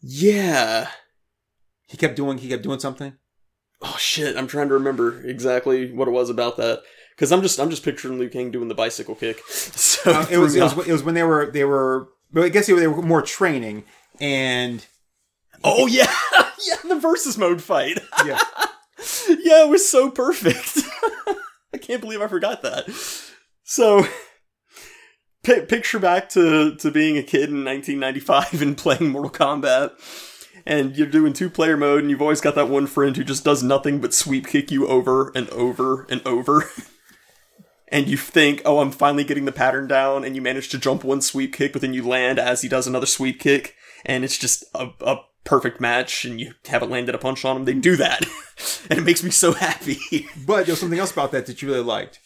Yeah. 0.00 0.88
He 1.88 1.96
kept 1.96 2.16
doing 2.16 2.38
he 2.38 2.48
kept 2.48 2.62
doing 2.62 2.80
something. 2.80 3.14
Oh 3.82 3.96
shit! 3.98 4.36
I'm 4.36 4.46
trying 4.46 4.68
to 4.68 4.74
remember 4.74 5.22
exactly 5.26 5.90
what 5.90 6.06
it 6.06 6.10
was 6.10 6.28
about 6.28 6.58
that 6.58 6.82
because 7.16 7.32
I'm 7.32 7.40
just 7.42 7.58
I'm 7.58 7.70
just 7.70 7.82
picturing 7.82 8.18
Liu 8.18 8.28
Kang 8.28 8.50
doing 8.50 8.68
the 8.68 8.74
bicycle 8.74 9.14
kick. 9.14 9.40
So 9.48 10.12
Uh, 10.12 10.26
it 10.30 10.38
was 10.38 10.54
it 10.54 10.62
was 10.62 10.72
it 10.86 10.92
was 10.92 11.02
when 11.02 11.14
they 11.14 11.22
were 11.22 11.50
they 11.50 11.64
were. 11.64 12.08
Well, 12.32 12.44
I 12.44 12.48
guess 12.48 12.66
they 12.68 12.72
were, 12.72 12.80
they 12.80 12.86
were 12.86 13.02
more 13.02 13.22
training, 13.22 13.82
and 14.20 14.86
oh 15.64 15.86
yeah, 15.88 16.12
yeah, 16.66 16.76
the 16.88 16.98
versus 16.98 17.38
mode 17.38 17.62
fight. 17.62 18.00
yeah, 18.24 18.38
yeah, 19.28 19.64
it 19.64 19.68
was 19.68 19.88
so 19.88 20.10
perfect. 20.10 20.78
I 21.74 21.78
can't 21.78 22.00
believe 22.00 22.20
I 22.20 22.28
forgot 22.28 22.62
that. 22.62 22.90
So, 23.64 24.06
pi 25.44 25.60
picture 25.60 25.98
back 25.98 26.28
to 26.30 26.74
to 26.76 26.90
being 26.90 27.16
a 27.16 27.22
kid 27.22 27.50
in 27.50 27.64
1995 27.64 28.62
and 28.62 28.76
playing 28.76 29.10
Mortal 29.10 29.30
Kombat. 29.30 29.92
And 30.66 30.94
you're 30.94 31.06
doing 31.06 31.32
two 31.32 31.48
player 31.48 31.76
mode, 31.76 32.02
and 32.02 32.10
you've 32.10 32.20
always 32.20 32.42
got 32.42 32.54
that 32.54 32.68
one 32.68 32.86
friend 32.86 33.16
who 33.16 33.24
just 33.24 33.44
does 33.44 33.62
nothing 33.62 33.98
but 33.98 34.12
sweep 34.12 34.46
kick 34.46 34.70
you 34.70 34.86
over 34.86 35.32
and 35.34 35.48
over 35.50 36.06
and 36.10 36.20
over. 36.26 36.70
and 37.88 38.06
you 38.06 38.18
think, 38.18 38.60
oh, 38.66 38.80
I'm 38.80 38.90
finally 38.90 39.24
getting 39.24 39.46
the 39.46 39.52
pattern 39.52 39.88
down, 39.88 40.22
and 40.22 40.36
you 40.36 40.42
manage 40.42 40.68
to 40.68 40.78
jump 40.78 41.02
one 41.02 41.22
sweep 41.22 41.54
kick, 41.54 41.72
but 41.72 41.80
then 41.80 41.94
you 41.94 42.06
land 42.06 42.38
as 42.38 42.60
he 42.60 42.68
does 42.68 42.86
another 42.86 43.06
sweep 43.06 43.40
kick, 43.40 43.74
and 44.04 44.22
it's 44.22 44.36
just 44.36 44.64
a, 44.74 44.90
a 45.00 45.20
perfect 45.44 45.80
match, 45.80 46.24
and 46.24 46.40
you 46.40 46.54
haven't 46.66 46.90
landed 46.90 47.14
a 47.14 47.18
punch 47.18 47.44
on 47.44 47.56
him. 47.56 47.64
They 47.64 47.74
do 47.74 47.96
that, 47.96 48.24
and 48.90 48.98
it 48.98 49.02
makes 49.02 49.22
me 49.22 49.30
so 49.30 49.52
happy. 49.52 49.98
but 50.46 50.66
there 50.66 50.72
was 50.72 50.80
something 50.80 50.98
else 50.98 51.12
about 51.12 51.32
that 51.32 51.46
that 51.46 51.62
you 51.62 51.68
really 51.68 51.82
liked. 51.84 52.18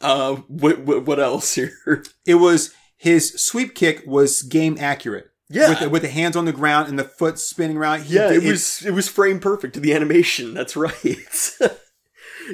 Uh, 0.00 0.36
what 0.48 0.80
what, 0.80 1.04
what 1.06 1.20
else 1.20 1.54
here? 1.54 1.72
It 2.26 2.36
was 2.36 2.72
his 2.96 3.32
sweep 3.34 3.74
kick 3.74 4.02
was 4.06 4.42
game 4.42 4.76
accurate. 4.78 5.26
Yeah. 5.52 5.70
with 5.70 5.80
the, 5.80 5.90
with 5.90 6.02
the 6.02 6.08
hands 6.08 6.36
on 6.36 6.44
the 6.44 6.52
ground 6.52 6.88
and 6.88 6.96
the 6.96 7.02
foot 7.04 7.36
spinning 7.40 7.76
around. 7.76 8.02
He 8.04 8.14
Yeah, 8.14 8.28
did- 8.28 8.44
it 8.44 8.48
was 8.50 8.86
it 8.86 8.92
was 8.92 9.08
frame 9.08 9.40
perfect 9.40 9.74
to 9.74 9.80
the 9.80 9.92
animation. 9.94 10.54
That's 10.54 10.76
right. 10.76 10.94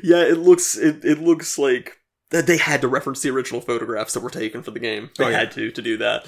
yeah, 0.03 0.23
it 0.23 0.39
looks 0.39 0.77
it, 0.79 1.05
it 1.05 1.19
looks 1.21 1.59
like 1.59 1.99
they 2.31 2.57
had 2.57 2.81
to 2.81 2.89
reference 2.89 3.23
the 3.23 3.31
original 3.31 3.61
photographs 3.61 4.13
that 4.15 4.21
were 4.21 4.31
taken 4.31 4.63
for 4.63 4.71
the 4.73 4.81
game. 4.81 5.11
They 5.17 5.25
Oh, 5.25 5.29
yeah. 5.29 5.39
had 5.41 5.53
to 5.53 5.71
to 5.71 5.83
do 5.83 5.97
that. 5.99 6.27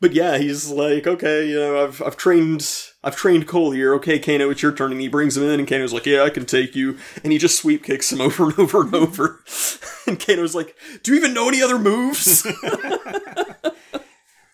But 0.00 0.12
yeah, 0.14 0.38
he's 0.38 0.70
like, 0.70 1.06
okay, 1.06 1.48
you 1.48 1.58
know, 1.58 1.84
I've 1.84 2.00
I've 2.02 2.16
trained 2.16 2.66
I've 3.04 3.16
trained 3.16 3.46
Cole 3.46 3.72
here. 3.72 3.94
Okay, 3.94 4.18
Kano, 4.18 4.48
it's 4.50 4.62
your 4.62 4.72
turn. 4.72 4.92
And 4.92 5.00
he 5.00 5.08
brings 5.08 5.36
him 5.36 5.42
in, 5.44 5.58
and 5.60 5.68
Kano's 5.68 5.92
like, 5.92 6.06
yeah, 6.06 6.22
I 6.22 6.30
can 6.30 6.46
take 6.46 6.74
you. 6.76 6.96
And 7.24 7.32
he 7.32 7.38
just 7.38 7.58
sweep 7.60 7.82
kicks 7.84 8.12
him 8.12 8.20
over 8.22 8.44
and 8.44 8.58
over 8.58 8.82
and 8.82 8.94
over. 8.94 9.40
and 10.06 10.18
Kano's 10.20 10.54
like, 10.54 10.76
do 11.02 11.12
you 11.12 11.18
even 11.18 11.34
know 11.34 11.48
any 11.48 11.62
other 11.62 11.78
moves? 11.78 12.46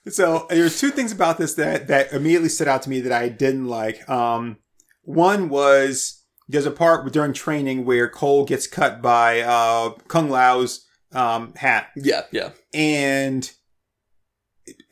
So 0.08 0.46
there's 0.48 0.78
two 0.80 0.90
things 0.90 1.10
about 1.10 1.36
this 1.36 1.54
that 1.54 1.88
that 1.88 2.12
immediately 2.12 2.48
stood 2.48 2.68
out 2.68 2.82
to 2.82 2.90
me 2.90 3.00
that 3.00 3.10
I 3.12 3.28
didn't 3.28 3.66
like. 3.66 4.08
Um, 4.08 4.58
one 5.02 5.48
was 5.48 6.22
there's 6.48 6.64
a 6.64 6.70
part 6.70 7.12
during 7.12 7.32
training 7.32 7.84
where 7.84 8.08
Cole 8.08 8.44
gets 8.44 8.68
cut 8.68 9.02
by 9.02 9.40
uh, 9.40 9.90
Kung 10.06 10.30
Lao's 10.30 10.85
um, 11.12 11.54
hat, 11.54 11.88
yeah, 11.96 12.22
yeah. 12.32 12.50
and 12.74 13.50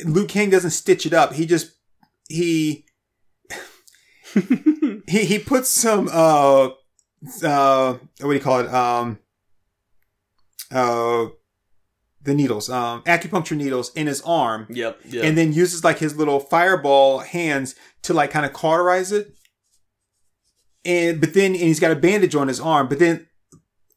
Liu 0.04 0.26
Kang 0.26 0.50
doesn't 0.50 0.70
stitch 0.70 1.06
it 1.06 1.12
up. 1.12 1.32
He 1.32 1.46
just 1.46 1.72
he 2.28 2.86
he 5.06 5.24
he 5.24 5.38
puts 5.38 5.68
some 5.68 6.08
uh 6.12 6.68
uh 7.42 7.92
what 8.20 8.28
do 8.28 8.32
you 8.32 8.40
call 8.40 8.60
it 8.60 8.72
um 8.72 9.18
uh 10.70 11.26
the 12.22 12.34
needles 12.34 12.68
um 12.70 13.02
acupuncture 13.02 13.56
needles 13.56 13.92
in 13.94 14.06
his 14.06 14.22
arm 14.22 14.66
Yep, 14.70 15.00
yep. 15.06 15.24
and 15.24 15.36
then 15.36 15.52
uses 15.52 15.84
like 15.84 15.98
his 15.98 16.16
little 16.16 16.40
fireball 16.40 17.18
hands 17.20 17.74
to 18.02 18.14
like 18.14 18.30
kind 18.30 18.46
of 18.46 18.52
cauterize 18.52 19.12
it. 19.12 19.34
And 20.84 21.20
but 21.20 21.34
then 21.34 21.52
and 21.52 21.62
he's 21.62 21.80
got 21.80 21.90
a 21.92 21.96
bandage 21.96 22.34
on 22.34 22.48
his 22.48 22.60
arm. 22.60 22.88
But 22.88 22.98
then 22.98 23.26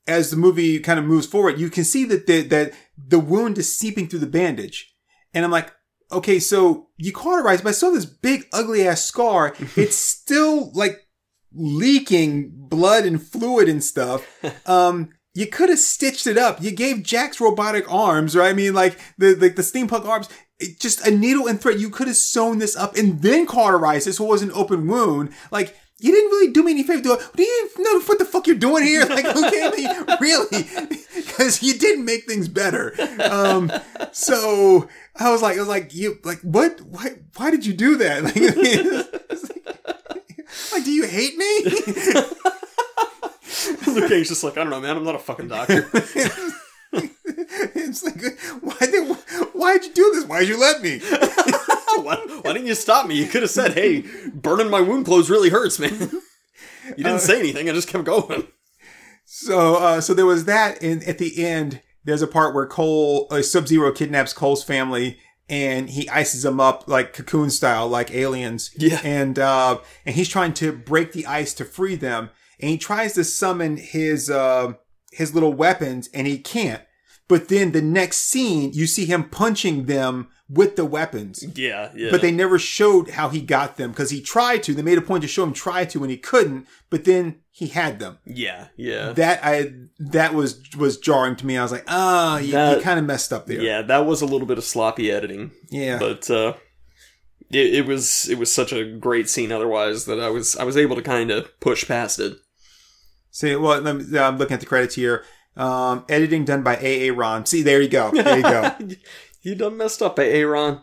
as 0.07 0.31
the 0.31 0.37
movie 0.37 0.79
kind 0.79 0.99
of 0.99 1.05
moves 1.05 1.27
forward, 1.27 1.59
you 1.59 1.69
can 1.69 1.83
see 1.83 2.05
that 2.05 2.27
the 2.27 2.41
that 2.41 2.73
the 2.97 3.19
wound 3.19 3.57
is 3.57 3.75
seeping 3.75 4.07
through 4.07 4.19
the 4.19 4.27
bandage. 4.27 4.93
And 5.33 5.43
I'm 5.45 5.51
like, 5.51 5.73
okay, 6.11 6.39
so 6.39 6.87
you 6.97 7.11
cauterize, 7.11 7.61
but 7.61 7.69
I 7.69 7.73
saw 7.73 7.89
this 7.89 8.05
big 8.05 8.45
ugly 8.53 8.87
ass 8.87 9.03
scar. 9.03 9.53
it's 9.75 9.97
still 9.97 10.71
like 10.73 11.07
leaking 11.53 12.51
blood 12.53 13.05
and 13.05 13.21
fluid 13.21 13.69
and 13.69 13.83
stuff. 13.83 14.25
Um, 14.65 15.11
you 15.33 15.45
could 15.45 15.69
have 15.69 15.77
stitched 15.77 16.25
it 16.25 16.37
up. 16.37 16.63
You 16.63 16.71
gave 16.71 17.03
Jax 17.03 17.39
robotic 17.39 17.89
arms, 17.93 18.35
right? 18.35 18.49
I 18.49 18.53
mean, 18.53 18.73
like 18.73 18.99
the 19.19 19.35
like 19.35 19.55
the 19.55 19.61
steampunk 19.61 20.05
arms. 20.05 20.29
It, 20.59 20.79
just 20.79 21.05
a 21.05 21.11
needle 21.11 21.45
and 21.45 21.61
thread. 21.61 21.79
You 21.79 21.91
could 21.91 22.07
have 22.07 22.17
sewn 22.17 22.57
this 22.57 22.75
up 22.75 22.95
and 22.95 23.21
then 23.21 23.45
cauterized 23.45 24.07
it 24.07 24.13
so 24.13 24.25
it 24.25 24.29
was 24.29 24.41
an 24.41 24.51
open 24.53 24.87
wound. 24.87 25.29
Like 25.51 25.75
you 25.99 26.11
didn't 26.11 26.29
really 26.29 26.51
do 26.51 26.63
me 26.63 26.71
any 26.71 26.83
favor. 26.83 27.01
Do, 27.01 27.17
do 27.35 27.43
you 27.43 27.69
know 27.79 27.99
what 28.01 28.19
the 28.19 28.25
fuck 28.25 28.45
you're 28.45 28.55
doing 28.55 28.83
here? 28.83 29.05
Like, 29.17 29.25
okay, 29.25 29.87
really, 30.21 30.67
because 31.15 31.63
you 31.63 31.73
didn't 31.73 32.05
make 32.05 32.25
things 32.25 32.47
better. 32.47 32.93
Um, 33.31 33.71
so 34.11 34.87
I 35.15 35.31
was 35.31 35.41
like, 35.41 35.57
I 35.57 35.59
was 35.59 35.67
like, 35.67 35.95
you 35.95 36.19
like 36.23 36.39
what? 36.41 36.81
Why? 36.81 37.15
Why 37.35 37.49
did 37.49 37.65
you 37.65 37.73
do 37.73 37.97
that? 37.97 38.23
Like, 38.27 38.35
like, 39.85 40.71
like, 40.71 40.83
do 40.85 40.91
you 40.91 41.05
hate 41.05 41.37
me? 41.37 41.63
Liu 43.87 44.07
Kang's 44.07 44.29
just 44.29 44.43
like, 44.43 44.57
I 44.57 44.61
don't 44.61 44.69
know, 44.69 44.79
man. 44.81 44.97
I'm 44.97 45.03
not 45.03 45.15
a 45.15 45.19
fucking 45.19 45.47
doctor. 45.47 45.89
it's 46.93 48.03
like, 48.03 48.21
why 48.61 48.77
did 48.79 49.17
why'd 49.53 49.83
you 49.83 49.93
do 49.93 50.11
this? 50.13 50.25
Why 50.25 50.39
did 50.41 50.49
you 50.49 50.59
let 50.59 50.81
me? 50.81 51.01
why, 52.03 52.15
why 52.15 52.53
didn't 52.53 52.67
you 52.67 52.75
stop 52.75 53.07
me? 53.07 53.15
You 53.15 53.27
could 53.27 53.41
have 53.41 53.51
said, 53.51 53.73
"Hey, 53.73 54.05
burning 54.33 54.69
my 54.69 54.81
wound 54.81 55.05
clothes 55.05 55.29
really 55.29 55.49
hurts, 55.49 55.79
man." 55.79 56.11
You 56.95 57.03
didn't 57.03 57.19
say 57.19 57.39
anything. 57.39 57.69
I 57.69 57.73
just 57.73 57.89
kept 57.89 58.05
going. 58.05 58.47
So, 59.25 59.75
uh, 59.75 59.99
so 59.99 60.13
there 60.13 60.25
was 60.25 60.45
that, 60.45 60.81
and 60.81 61.03
at 61.03 61.17
the 61.17 61.45
end, 61.45 61.81
there's 62.05 62.21
a 62.21 62.27
part 62.27 62.55
where 62.55 62.65
Cole, 62.65 63.27
uh, 63.29 63.41
Sub 63.41 63.67
Zero, 63.67 63.91
kidnaps 63.91 64.31
Cole's 64.31 64.63
family, 64.63 65.19
and 65.49 65.89
he 65.89 66.07
ices 66.07 66.43
them 66.43 66.61
up 66.61 66.87
like 66.87 67.13
cocoon 67.13 67.49
style, 67.49 67.89
like 67.89 68.13
aliens. 68.13 68.71
Yeah. 68.77 69.01
and 69.03 69.37
uh, 69.37 69.79
and 70.05 70.15
he's 70.15 70.29
trying 70.29 70.53
to 70.55 70.71
break 70.71 71.11
the 71.11 71.25
ice 71.25 71.53
to 71.55 71.65
free 71.65 71.95
them, 71.95 72.29
and 72.59 72.69
he 72.69 72.77
tries 72.77 73.13
to 73.13 73.25
summon 73.25 73.75
his 73.75 74.29
uh, 74.29 74.73
his 75.11 75.33
little 75.33 75.53
weapons, 75.53 76.09
and 76.13 76.25
he 76.25 76.37
can't. 76.37 76.81
But 77.27 77.49
then 77.49 77.73
the 77.73 77.81
next 77.81 78.17
scene, 78.19 78.71
you 78.73 78.87
see 78.87 79.05
him 79.05 79.25
punching 79.25 79.85
them 79.85 80.29
with 80.49 80.77
the 80.77 80.85
weapons. 80.85 81.43
Yeah, 81.55 81.91
yeah. 81.93 82.09
But 82.09 82.21
they 82.21 82.31
never 82.31 82.57
showed 82.57 83.09
how 83.09 83.27
he 83.27 83.41
got 83.41 83.75
them 83.75 83.91
because 83.91 84.11
he 84.11 84.21
tried 84.21 84.63
to. 84.63 84.73
They 84.73 84.81
made 84.81 84.97
a 84.97 85.01
point 85.01 85.23
to 85.23 85.27
show 85.27 85.43
him 85.43 85.51
try 85.51 85.83
to 85.85 86.01
and 86.03 86.09
he 86.09 86.15
couldn't, 86.17 86.67
but 86.89 87.03
then 87.03 87.39
he 87.51 87.67
had 87.67 87.99
them. 87.99 88.19
yeah, 88.25 88.67
yeah, 88.77 89.11
That 89.11 89.41
I 89.43 89.71
that 89.99 90.33
was 90.33 90.61
was 90.77 90.97
jarring 90.97 91.35
to 91.37 91.45
me. 91.45 91.57
I 91.57 91.63
was 91.63 91.71
like, 91.73 91.83
ah, 91.87 92.37
you, 92.37 92.57
you 92.57 92.81
kind 92.81 92.97
of 92.99 93.03
messed 93.05 93.33
up 93.33 93.45
there. 93.47 93.59
yeah. 93.61 93.81
That 93.81 94.05
was 94.05 94.21
a 94.21 94.25
little 94.25 94.47
bit 94.47 94.57
of 94.57 94.63
sloppy 94.63 95.11
editing, 95.11 95.51
Yeah. 95.69 95.97
but 95.99 96.29
uh, 96.31 96.53
it, 97.51 97.73
it 97.75 97.85
was 97.85 98.29
it 98.29 98.37
was 98.37 98.53
such 98.53 98.71
a 98.71 98.85
great 98.85 99.27
scene 99.27 99.51
otherwise 99.51 100.05
that 100.05 100.19
I 100.19 100.29
was 100.29 100.55
I 100.55 100.63
was 100.63 100.77
able 100.77 100.95
to 100.95 101.01
kind 101.01 101.29
of 101.31 101.59
push 101.59 101.85
past 101.85 102.19
it. 102.19 102.37
See, 103.31 103.55
well, 103.55 103.81
let 103.81 103.95
me, 103.97 104.17
I'm 104.17 104.37
looking 104.37 104.53
at 104.55 104.61
the 104.61 104.65
credits 104.65 104.95
here. 104.95 105.23
Um, 105.57 106.05
editing 106.07 106.45
done 106.45 106.61
by 106.63 106.77
A.A. 106.77 107.11
Ron. 107.11 107.45
See, 107.45 107.61
there 107.63 107.81
you 107.81 107.89
go. 107.89 108.11
There 108.11 108.37
you 108.37 108.43
go. 108.43 108.71
you 109.41 109.55
done 109.55 109.75
messed 109.77 110.01
up, 110.01 110.19
Aaron. 110.19 110.81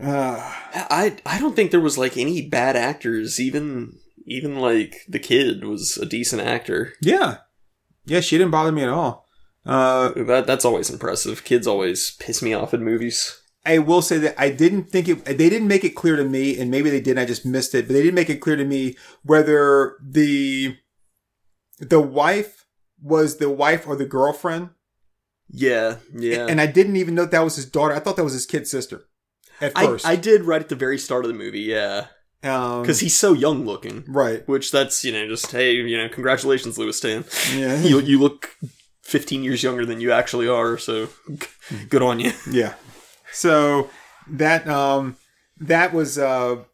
Uh, 0.00 0.36
I 0.74 1.16
I 1.24 1.38
don't 1.38 1.54
think 1.54 1.70
there 1.70 1.80
was 1.80 1.96
like 1.96 2.16
any 2.16 2.42
bad 2.42 2.74
actors. 2.76 3.38
Even 3.38 3.98
even 4.26 4.56
like 4.56 4.96
the 5.08 5.20
kid 5.20 5.64
was 5.64 5.96
a 5.96 6.06
decent 6.06 6.42
actor. 6.42 6.94
yeah. 7.00 7.38
Yeah, 8.06 8.20
she 8.20 8.36
didn't 8.36 8.50
bother 8.50 8.70
me 8.72 8.82
at 8.82 8.90
all. 8.90 9.26
Uh, 9.64 10.10
That 10.24 10.46
that's 10.46 10.64
always 10.66 10.90
impressive. 10.90 11.42
Kids 11.44 11.66
always 11.66 12.10
piss 12.20 12.42
me 12.42 12.52
off 12.52 12.74
in 12.74 12.84
movies. 12.84 13.40
I 13.64 13.78
will 13.78 14.02
say 14.02 14.18
that 14.18 14.34
I 14.38 14.50
didn't 14.50 14.90
think 14.90 15.08
it, 15.08 15.24
they 15.24 15.48
didn't 15.48 15.68
make 15.68 15.84
it 15.84 15.94
clear 15.94 16.16
to 16.16 16.24
me, 16.24 16.58
and 16.58 16.70
maybe 16.70 16.90
they 16.90 17.00
did, 17.00 17.16
I 17.16 17.24
just 17.24 17.46
missed 17.46 17.74
it, 17.74 17.86
but 17.86 17.94
they 17.94 18.02
didn't 18.02 18.14
make 18.14 18.28
it 18.28 18.42
clear 18.42 18.56
to 18.56 18.64
me 18.66 18.94
whether 19.22 19.96
the, 20.06 20.76
the 21.78 21.98
wife 22.00 22.63
was 23.04 23.36
the 23.36 23.50
wife 23.50 23.86
or 23.86 23.94
the 23.94 24.06
girlfriend. 24.06 24.70
Yeah, 25.48 25.96
yeah. 26.12 26.46
And 26.48 26.60
I 26.60 26.66
didn't 26.66 26.96
even 26.96 27.14
know 27.14 27.26
that 27.26 27.44
was 27.44 27.56
his 27.56 27.66
daughter. 27.66 27.94
I 27.94 28.00
thought 28.00 28.16
that 28.16 28.24
was 28.24 28.32
his 28.32 28.46
kid 28.46 28.66
sister 28.66 29.04
at 29.60 29.74
first. 29.78 30.06
I 30.06 30.16
did 30.16 30.42
right 30.42 30.60
at 30.60 30.70
the 30.70 30.74
very 30.74 30.98
start 30.98 31.24
of 31.24 31.28
the 31.28 31.36
movie, 31.36 31.60
yeah, 31.60 32.06
um, 32.42 32.82
because 32.82 33.00
he's 33.00 33.14
so 33.14 33.34
young 33.34 33.64
looking. 33.66 34.04
right. 34.08 34.46
Which 34.48 34.72
that's 34.72 35.04
you 35.04 35.12
know 35.12 35.28
just 35.28 35.52
hey 35.52 35.74
you 35.74 35.96
know 35.98 36.08
congratulations 36.08 36.78
Lewis 36.78 36.98
Tan. 36.98 37.24
Yeah. 37.54 37.78
you 37.82 38.00
you 38.00 38.18
look 38.18 38.56
15 39.02 39.44
years 39.44 39.62
younger 39.62 39.84
than 39.84 40.00
you 40.00 40.10
actually 40.10 40.48
are, 40.48 40.78
so 40.78 41.08
good 41.90 42.02
on 42.02 42.20
you. 42.20 42.32
Yeah. 42.50 42.74
So 43.32 43.90
that 44.28 44.66
um 44.66 45.16
that 45.58 45.92
was 45.92 46.18
uh 46.18 46.64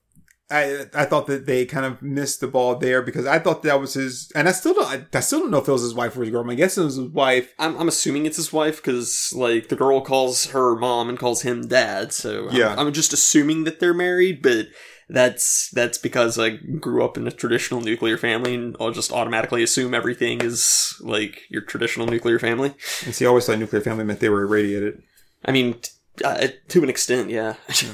I 0.51 0.87
I 0.95 1.05
thought 1.05 1.27
that 1.29 1.47
they 1.47 1.65
kind 1.67 1.87
of 1.87 2.03
missed 2.03 2.41
the 2.41 2.47
ball 2.49 2.75
there 2.77 3.03
because 3.03 3.27
I 3.27 3.39
thought 3.39 3.63
that 3.63 3.81
was 3.81 3.95
his 3.95 4.31
and 4.35 4.49
I 4.49 4.53
still 4.53 4.75
don't 4.75 4.87
I, 4.87 5.05
I 5.17 5.21
still 5.21 5.41
don't 5.41 5.51
know 5.51 5.59
if 5.59 5.69
it 5.69 5.73
was 5.73 5.83
his 5.83 5.95
wife 5.95 6.17
or 6.17 6.21
his 6.23 6.31
girlfriend. 6.31 6.53
I 6.53 6.63
guess 6.63 6.77
it 6.79 6.85
was 6.85 6.97
his 6.97 7.09
wife. 7.09 7.55
I'm, 7.59 7.77
I'm 7.79 7.89
assuming 7.89 8.27
it's 8.27 8.37
his 8.37 8.53
wife 8.53 8.77
because 8.77 9.33
like 9.37 9.69
the 9.69 9.77
girl 9.77 10.01
calls 10.01 10.47
her 10.47 10.75
mom 10.77 11.09
and 11.09 11.19
calls 11.19 11.43
him 11.43 11.69
dad, 11.69 12.13
so 12.13 12.47
I'm- 12.49 12.57
Yeah. 12.57 12.75
I'm, 12.77 12.93
just 12.93 13.13
assuming 13.13 13.65
that 13.65 13.79
they're 13.81 13.95
married, 13.95 14.43
but 14.43 14.67
that's 15.09 15.71
that's 15.71 15.99
because 15.99 16.39
I 16.39 16.51
grew 16.51 17.05
up 17.05 17.17
in 17.17 17.27
a 17.27 17.31
traditional 17.33 17.81
nuclear 17.81 18.17
family 18.17 18.55
and 18.55 18.77
I'll 18.81 18.91
just 18.93 19.13
automatically 19.13 19.63
assume 19.63 19.93
everything 19.95 20.41
is 20.41 20.95
like 21.01 21.43
your 21.49 21.63
traditional 21.63 22.07
nuclear 22.07 22.39
family. 22.39 22.75
And 23.05 23.15
see, 23.15 23.25
I 23.25 23.29
always 23.29 23.47
thought 23.47 23.59
nuclear 23.59 23.83
family 23.83 24.05
meant 24.05 24.21
they 24.21 24.29
were 24.29 24.43
irradiated. 24.43 25.03
I 25.45 25.53
mean, 25.53 25.75
t- 25.81 25.91
uh, 26.25 26.49
to 26.69 26.83
an 26.83 26.89
extent, 26.91 27.31
yeah. 27.31 27.55
Yeah, 27.83 27.93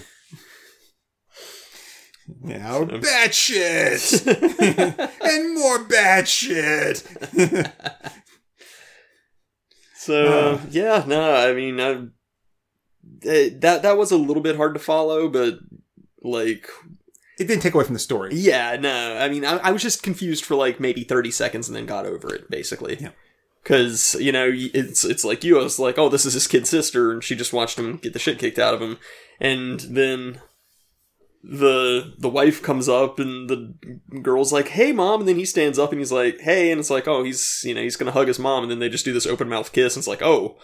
bad 2.29 3.35
shit 3.35 4.27
and 5.23 5.55
more 5.55 5.85
bad 5.85 6.29
shit. 6.29 7.03
So 9.99 10.25
uh, 10.27 10.61
yeah, 10.71 11.03
no, 11.05 11.35
I 11.35 11.53
mean, 11.53 11.81
I, 11.81 12.07
eh, 13.29 13.51
that 13.59 13.83
that 13.83 13.97
was 13.97 14.13
a 14.13 14.17
little 14.17 14.43
bit 14.43 14.55
hard 14.57 14.75
to 14.75 14.81
follow, 14.81 15.29
but 15.29 15.59
like, 16.23 16.69
It 17.41 17.49
didn't 17.49 17.63
take 17.63 17.75
away 17.75 17.83
from 17.83 17.95
the 17.95 17.99
story. 17.99 18.33
yeah, 18.33 18.77
no, 18.77 19.17
I 19.19 19.29
mean, 19.29 19.45
I, 19.45 19.57
I 19.57 19.73
was 19.73 19.83
just 19.83 20.05
confused 20.05 20.45
for 20.45 20.55
like 20.55 20.79
maybe 20.79 21.03
thirty 21.03 21.33
seconds 21.33 21.67
and 21.67 21.77
then 21.77 21.87
got 21.87 22.07
over 22.07 22.33
it, 22.33 22.49
basically. 22.49 22.99
Yeah. 23.01 23.11
Because 23.65 24.15
you 24.21 24.31
know, 24.31 24.49
it's 24.55 25.05
it's 25.05 25.25
like 25.25 25.43
you, 25.43 25.59
I 25.59 25.65
was 25.65 25.81
like, 25.81 25.99
oh, 25.99 26.09
this 26.09 26.25
is 26.25 26.35
his 26.35 26.47
kid 26.47 26.69
sister, 26.69 27.11
and 27.11 27.25
she 27.25 27.35
just 27.35 27.53
watched 27.53 27.77
him 27.77 27.97
get 27.97 28.13
the 28.13 28.21
shit 28.21 28.39
kicked 28.39 28.61
out 28.61 28.75
of 28.75 28.81
him, 28.81 28.99
and 29.41 29.81
then 29.81 30.41
the 31.43 32.15
the 32.19 32.29
wife 32.29 32.63
comes 32.63 32.89
up 32.89 33.19
and 33.19 33.49
the 33.49 33.75
girl's 34.21 34.53
like, 34.53 34.69
"Hey, 34.69 34.93
mom," 34.93 35.21
and 35.21 35.29
then 35.29 35.37
he 35.37 35.45
stands 35.45 35.79
up 35.79 35.93
and 35.93 36.01
he's 36.01 36.13
like, 36.13 36.41
"Hey," 36.41 36.71
and 36.71 36.79
it's 36.81 36.91
like, 36.91 37.07
"Oh, 37.07 37.23
he's 37.23 37.63
you 37.65 37.75
know 37.75 37.83
he's 37.83 37.97
gonna 37.97 38.13
hug 38.13 38.29
his 38.29 38.39
mom," 38.39 38.65
and 38.65 38.71
then 38.71 38.79
they 38.79 38.89
just 38.89 39.05
do 39.05 39.13
this 39.13 39.27
open 39.27 39.49
mouth 39.49 39.73
kiss, 39.73 39.95
and 39.95 40.01
it's 40.01 40.09
like, 40.09 40.23
"Oh, 40.23 40.57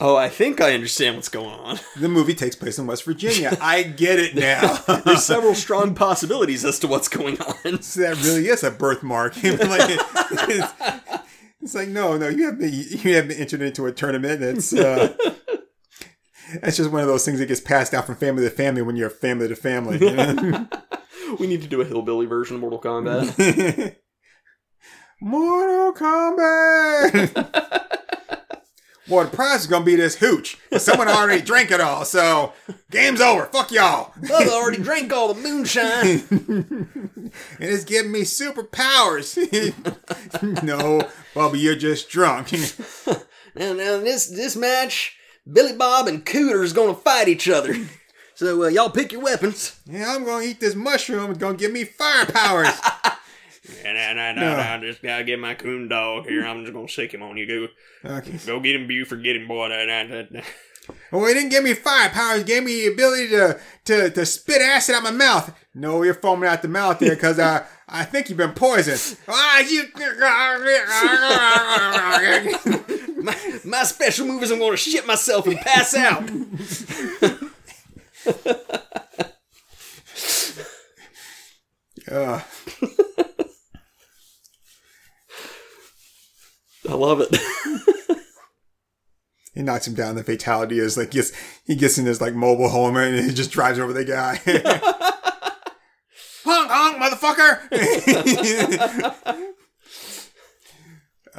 oh, 0.00 0.16
I 0.16 0.28
think 0.28 0.60
I 0.60 0.74
understand 0.74 1.16
what's 1.16 1.28
going 1.28 1.48
on." 1.48 1.78
The 1.96 2.08
movie 2.08 2.34
takes 2.34 2.56
place 2.56 2.78
in 2.78 2.86
West 2.86 3.04
Virginia. 3.04 3.56
I 3.60 3.82
get 3.82 4.18
it 4.18 4.34
now. 4.34 4.76
There's 5.04 5.24
several 5.24 5.54
strong 5.54 5.94
possibilities 5.94 6.64
as 6.64 6.78
to 6.80 6.88
what's 6.88 7.08
going 7.08 7.40
on. 7.40 7.82
So 7.82 8.00
that 8.00 8.20
really 8.24 8.48
is 8.48 8.64
a 8.64 8.70
birthmark. 8.70 9.36
like, 9.36 10.00
it's, 10.48 10.72
it's 11.62 11.74
like 11.74 11.88
no, 11.88 12.16
no, 12.16 12.28
you 12.28 12.46
haven't 12.46 12.72
you 12.72 13.14
haven't 13.14 13.38
entered 13.38 13.62
into 13.62 13.86
a 13.86 13.92
tournament. 13.92 14.42
It's 14.42 14.72
uh, 14.72 15.14
that's 16.62 16.76
just 16.76 16.90
one 16.90 17.00
of 17.02 17.06
those 17.08 17.24
things 17.24 17.38
that 17.38 17.46
gets 17.46 17.60
passed 17.60 17.94
out 17.94 18.06
from 18.06 18.16
family 18.16 18.44
to 18.44 18.50
family 18.50 18.82
when 18.82 18.96
you're 18.96 19.10
family 19.10 19.48
to 19.48 19.56
family. 19.56 19.98
you 19.98 20.10
know? 20.16 20.68
We 21.38 21.46
need 21.46 21.62
to 21.62 21.68
do 21.68 21.80
a 21.80 21.84
hillbilly 21.84 22.26
version 22.26 22.56
of 22.56 22.60
Mortal 22.60 22.80
Kombat. 22.80 23.96
Mortal 25.20 25.92
Kombat. 25.92 27.46
well, 29.08 29.24
the 29.24 29.30
prize 29.30 29.60
is 29.60 29.66
gonna 29.66 29.84
be 29.84 29.94
this 29.96 30.16
hooch. 30.16 30.56
But 30.70 30.82
someone 30.82 31.08
already 31.08 31.42
drank 31.42 31.70
it 31.70 31.80
all, 31.80 32.04
so 32.04 32.52
game's 32.90 33.20
over. 33.20 33.46
Fuck 33.46 33.70
y'all. 33.70 34.12
I 34.32 34.48
already 34.48 34.82
drank 34.82 35.12
all 35.12 35.32
the 35.32 35.40
moonshine. 35.40 36.22
and 36.30 37.30
it's 37.60 37.84
giving 37.84 38.12
me 38.12 38.22
superpowers. 38.22 39.36
no, 40.62 41.08
Bubba, 41.34 41.60
you're 41.60 41.76
just 41.76 42.08
drunk. 42.08 42.52
and 42.52 43.78
now 43.78 43.98
this 43.98 44.26
this 44.26 44.56
match, 44.56 45.16
Billy 45.50 45.72
Bob 45.74 46.06
and 46.08 46.24
Cooter's 46.24 46.72
gonna 46.72 46.94
fight 46.94 47.28
each 47.28 47.48
other. 47.48 47.74
So 48.36 48.62
uh, 48.64 48.68
y'all 48.68 48.88
pick 48.88 49.12
your 49.12 49.20
weapons. 49.20 49.78
yeah, 49.84 50.14
I'm 50.14 50.24
gonna 50.24 50.46
eat 50.46 50.60
this 50.60 50.74
mushroom. 50.74 51.30
It's 51.30 51.38
gonna 51.38 51.58
give 51.58 51.72
me 51.72 51.84
fire 51.84 52.24
powers. 52.24 52.70
And 53.84 54.18
I, 54.18 54.32
No. 54.32 54.56
I 54.56 54.78
just 54.80 55.02
gotta 55.02 55.24
get 55.24 55.38
my 55.38 55.52
coon 55.54 55.88
dog 55.88 56.26
here. 56.26 56.46
I'm 56.46 56.62
just 56.62 56.72
gonna 56.72 56.88
shake 56.88 57.12
him 57.12 57.22
on 57.22 57.36
you. 57.36 57.46
Go, 58.02 58.12
Okay. 58.16 58.38
go 58.46 58.58
get 58.58 58.74
him, 58.76 58.86
Buford. 58.88 59.22
Get 59.22 59.36
him, 59.36 59.46
boy. 59.46 59.68
Well, 61.10 61.26
he 61.26 61.34
didn't 61.34 61.50
give 61.50 61.64
me 61.64 61.74
fire 61.74 62.08
powers. 62.10 62.44
Gave 62.44 62.64
me 62.64 62.82
the 62.82 62.92
ability 62.92 63.28
to, 63.28 63.60
to, 63.86 64.10
to 64.10 64.26
spit 64.26 64.62
acid 64.62 64.94
out 64.94 65.02
my 65.02 65.10
mouth. 65.10 65.52
No, 65.74 66.02
you're 66.02 66.14
foaming 66.14 66.48
out 66.48 66.62
the 66.62 66.68
mouth 66.68 66.98
there 66.98 67.14
because 67.14 67.38
I, 67.38 67.64
I 67.88 68.04
think 68.04 68.28
you've 68.28 68.38
been 68.38 68.52
poisoned. 68.52 69.18
Ah, 69.28 69.60
you. 69.60 69.84
My, 73.22 73.36
my 73.64 73.82
special 73.84 74.26
move 74.26 74.42
is 74.42 74.50
I'm 74.50 74.58
gonna 74.58 74.76
shit 74.76 75.06
myself 75.06 75.46
and 75.46 75.58
pass 75.58 75.94
out. 75.94 76.30
Uh, 82.10 82.40
I 86.88 86.94
love 86.94 87.20
it. 87.20 87.96
He 89.54 89.62
knocks 89.62 89.86
him 89.86 89.94
down. 89.94 90.14
The 90.14 90.24
fatality 90.24 90.78
is 90.78 90.96
like 90.96 91.10
gets 91.10 91.32
he 91.64 91.74
gets 91.76 91.98
in 91.98 92.06
his 92.06 92.20
like 92.20 92.34
mobile 92.34 92.68
home 92.68 92.96
and 92.96 93.24
he 93.24 93.32
just 93.34 93.50
drives 93.50 93.78
over 93.78 93.92
the 93.92 94.04
guy. 94.04 94.36
honk 96.44 96.70
honk, 96.70 96.96
motherfucker! 96.98 97.60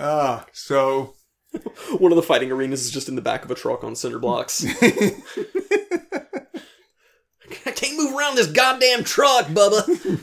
Ah, 0.03 0.45
so 0.53 1.16
One 1.97 2.12
of 2.12 2.16
the 2.16 2.22
fighting 2.24 2.51
arenas 2.51 2.86
is 2.86 2.91
just 2.91 3.09
in 3.09 3.16
the 3.16 3.22
back 3.22 3.43
of 3.43 3.51
a 3.51 3.55
truck 3.55 3.84
on 3.84 3.95
cinder 3.95 4.20
blocks. 4.20 4.66
I 7.66 7.72
can't 7.76 7.97
move 7.97 8.14
around 8.16 8.36
this 8.36 8.47
goddamn 8.47 9.03
truck, 9.03 9.47
Bubba. 9.47 10.22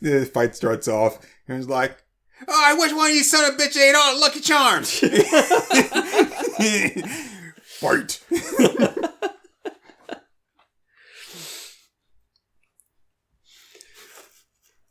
the 0.00 0.24
fight 0.26 0.56
starts 0.56 0.88
off 0.88 1.18
and 1.46 1.58
it's 1.58 1.68
like, 1.68 2.02
oh, 2.48 2.62
I 2.66 2.74
wish 2.74 2.92
one 2.92 3.10
of 3.10 3.16
you 3.16 3.22
son 3.22 3.44
of 3.44 3.54
a 3.54 3.58
bitch 3.58 3.76
ate 3.76 3.94
all 3.94 4.20
Lucky 4.20 4.40
Charms. 4.40 4.98
Fight. 7.80 8.20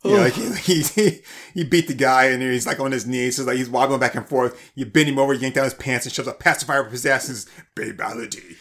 Yeah, 0.04 0.20
like 0.20 0.34
oh. 0.36 0.52
he, 0.62 0.82
he 0.82 1.20
he 1.54 1.64
beat 1.64 1.88
the 1.88 1.94
guy 1.94 2.26
and 2.26 2.42
he's 2.42 2.66
like 2.66 2.80
on 2.80 2.92
his 2.92 3.06
knees, 3.06 3.36
so 3.36 3.44
like 3.44 3.56
he's 3.56 3.68
wobbling 3.68 4.00
back 4.00 4.14
and 4.14 4.26
forth. 4.26 4.70
You 4.74 4.86
bend 4.86 5.08
him 5.08 5.18
over, 5.18 5.34
yank 5.34 5.54
down 5.54 5.64
his 5.64 5.74
pants, 5.74 6.06
and 6.06 6.14
shoves 6.14 6.28
a 6.28 6.32
pacifier 6.32 6.84
up 6.84 6.90
his 6.90 7.04
ass. 7.04 7.28
And 7.28 7.36
says, 7.36 7.48
"Babality." 7.76 8.56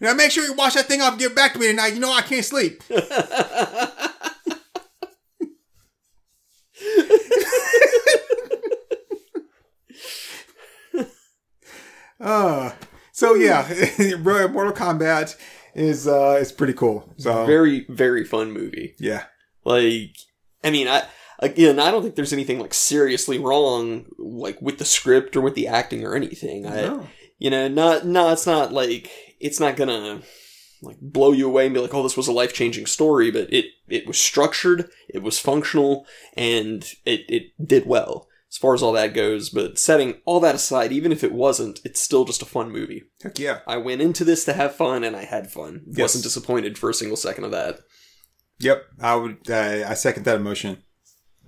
Now 0.00 0.14
make 0.14 0.30
sure 0.30 0.44
you 0.44 0.54
wash 0.54 0.74
that 0.74 0.86
thing 0.86 1.00
off 1.00 1.12
and 1.12 1.18
give 1.20 1.32
it 1.32 1.36
back 1.36 1.52
to 1.54 1.58
me 1.58 1.66
tonight. 1.68 1.94
You 1.94 2.00
know 2.00 2.12
I 2.12 2.22
can't 2.22 2.44
sleep. 2.44 2.82
Uh, 12.20 12.72
so 13.12 13.34
yeah, 13.34 13.66
Mortal 14.20 14.72
Kombat 14.72 15.36
is 15.74 16.06
uh 16.06 16.38
is 16.40 16.52
pretty 16.52 16.72
cool. 16.72 17.12
So 17.18 17.44
Very, 17.46 17.86
very 17.88 18.24
fun 18.24 18.52
movie. 18.52 18.94
yeah, 18.98 19.24
Like, 19.64 20.16
I 20.62 20.70
mean, 20.70 20.88
I 20.88 21.02
again, 21.40 21.78
I 21.78 21.90
don't 21.90 22.02
think 22.02 22.14
there's 22.14 22.32
anything 22.32 22.60
like 22.60 22.72
seriously 22.74 23.38
wrong, 23.38 24.06
like 24.18 24.60
with 24.62 24.78
the 24.78 24.84
script 24.84 25.36
or 25.36 25.40
with 25.40 25.54
the 25.54 25.66
acting 25.66 26.04
or 26.04 26.14
anything. 26.14 26.66
I, 26.66 26.82
No. 26.82 27.06
you 27.38 27.50
know, 27.50 27.68
not 27.68 28.06
no, 28.06 28.30
it's 28.30 28.46
not 28.46 28.72
like 28.72 29.10
it's 29.44 29.60
not 29.60 29.76
gonna 29.76 30.22
like 30.82 30.96
blow 31.00 31.32
you 31.32 31.46
away 31.46 31.66
and 31.66 31.74
be 31.74 31.80
like, 31.80 31.94
oh, 31.94 32.02
this 32.02 32.16
was 32.16 32.28
a 32.28 32.32
life 32.32 32.52
changing 32.52 32.86
story. 32.86 33.30
But 33.30 33.52
it 33.52 33.66
it 33.86 34.06
was 34.06 34.18
structured, 34.18 34.88
it 35.08 35.22
was 35.22 35.38
functional, 35.38 36.06
and 36.36 36.82
it 37.04 37.20
it 37.28 37.42
did 37.64 37.86
well 37.86 38.26
as 38.50 38.56
far 38.56 38.72
as 38.72 38.82
all 38.82 38.92
that 38.92 39.14
goes. 39.14 39.50
But 39.50 39.78
setting 39.78 40.14
all 40.24 40.40
that 40.40 40.54
aside, 40.54 40.92
even 40.92 41.12
if 41.12 41.22
it 41.22 41.32
wasn't, 41.32 41.80
it's 41.84 42.00
still 42.00 42.24
just 42.24 42.42
a 42.42 42.46
fun 42.46 42.72
movie. 42.72 43.04
Heck 43.22 43.38
yeah. 43.38 43.60
I 43.66 43.76
went 43.76 44.00
into 44.00 44.24
this 44.24 44.44
to 44.46 44.54
have 44.54 44.74
fun, 44.74 45.04
and 45.04 45.14
I 45.14 45.24
had 45.24 45.52
fun. 45.52 45.82
Yes. 45.86 45.98
Wasn't 46.00 46.24
disappointed 46.24 46.78
for 46.78 46.88
a 46.88 46.94
single 46.94 47.16
second 47.16 47.44
of 47.44 47.50
that. 47.50 47.80
Yep. 48.60 48.82
I 49.00 49.16
would. 49.16 49.50
Uh, 49.50 49.84
I 49.86 49.94
second 49.94 50.24
that 50.24 50.36
emotion. 50.36 50.82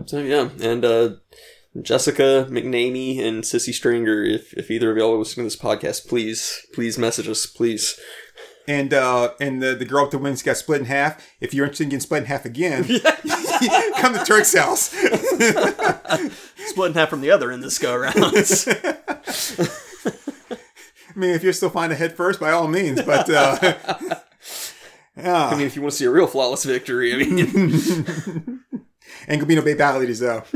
So 0.05 0.19
yeah, 0.19 0.51
and 0.61 0.85
uh, 0.85 1.11
Jessica 1.83 2.47
McNamee 2.51 3.21
and 3.23 3.43
Sisi 3.43 3.73
Stringer, 3.73 4.23
if 4.23 4.53
if 4.55 4.71
either 4.71 4.91
of 4.91 4.97
y'all 4.97 5.15
are 5.15 5.19
listening 5.19 5.49
to 5.49 5.57
this 5.57 5.61
podcast, 5.61 6.09
please 6.09 6.67
please 6.73 6.99
message 6.99 7.29
us, 7.29 7.47
please. 7.47 7.99
And 8.69 8.93
uh, 8.93 9.31
and 9.41 9.63
the, 9.63 9.75
the 9.75 9.85
girl 9.85 10.05
with 10.05 10.11
the 10.11 10.19
wings 10.19 10.43
got 10.43 10.57
split 10.57 10.81
in 10.81 10.87
half. 10.87 11.25
If 11.41 11.55
you're 11.55 11.67
interested 11.67 11.85
in 11.85 11.91
getting 11.91 12.01
split 12.01 12.23
in 12.23 12.27
half 12.27 12.45
again, 12.45 12.85
come 13.99 14.15
to 14.15 14.25
Turk's 14.27 14.57
house. 14.57 14.89
Split 16.67 16.91
in 16.91 16.95
half 16.95 17.09
from 17.09 17.21
the 17.21 17.31
other 17.31 17.53
in 17.53 17.61
this 17.61 17.79
go 17.79 17.95
around. 17.95 18.17
I 21.09 21.19
mean, 21.19 21.31
if 21.31 21.45
you're 21.45 21.53
still 21.53 21.71
finding 21.71 21.95
a 21.95 21.99
head 21.99 22.17
first, 22.17 22.41
by 22.41 22.51
all 22.51 22.67
means. 22.67 23.03
But 23.03 23.31
uh, 23.31 23.75
yeah, 25.17 25.47
I 25.47 25.57
mean, 25.57 25.67
if 25.67 25.77
you 25.77 25.83
want 25.83 25.93
to 25.93 25.99
see 25.99 26.05
a 26.07 26.11
real 26.11 26.27
flawless 26.27 26.65
victory, 26.65 27.15
I 27.15 27.19
mean, 27.19 28.56
ain't 29.29 29.41
gonna 29.41 29.47
be 29.47 29.55
no 29.55 29.63
baby 29.63 29.83
ladies 29.83 30.21
though. 30.21 30.43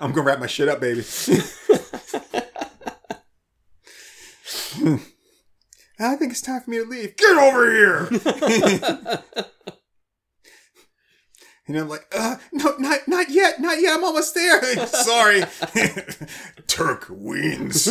I'm 0.00 0.12
gonna 0.12 0.22
wrap 0.22 0.40
my 0.40 0.46
shit 0.46 0.68
up, 0.68 0.80
baby. 0.80 1.00
I 6.02 6.16
think 6.16 6.32
it's 6.32 6.40
time 6.40 6.62
for 6.62 6.70
me 6.70 6.78
to 6.78 6.84
leave. 6.84 7.14
Get 7.16 7.36
over 7.36 7.70
here. 7.70 8.08
And 11.70 11.78
I'm 11.78 11.88
like, 11.88 12.04
uh, 12.12 12.34
no, 12.50 12.74
not, 12.80 13.06
not 13.06 13.30
yet, 13.30 13.60
not 13.60 13.80
yet. 13.80 13.96
I'm 13.96 14.02
almost 14.02 14.34
there. 14.34 14.88
Sorry. 14.88 15.44
Turk 16.66 17.06
wins. 17.08 17.86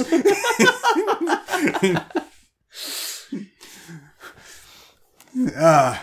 uh, 5.56 5.56
all 5.56 5.96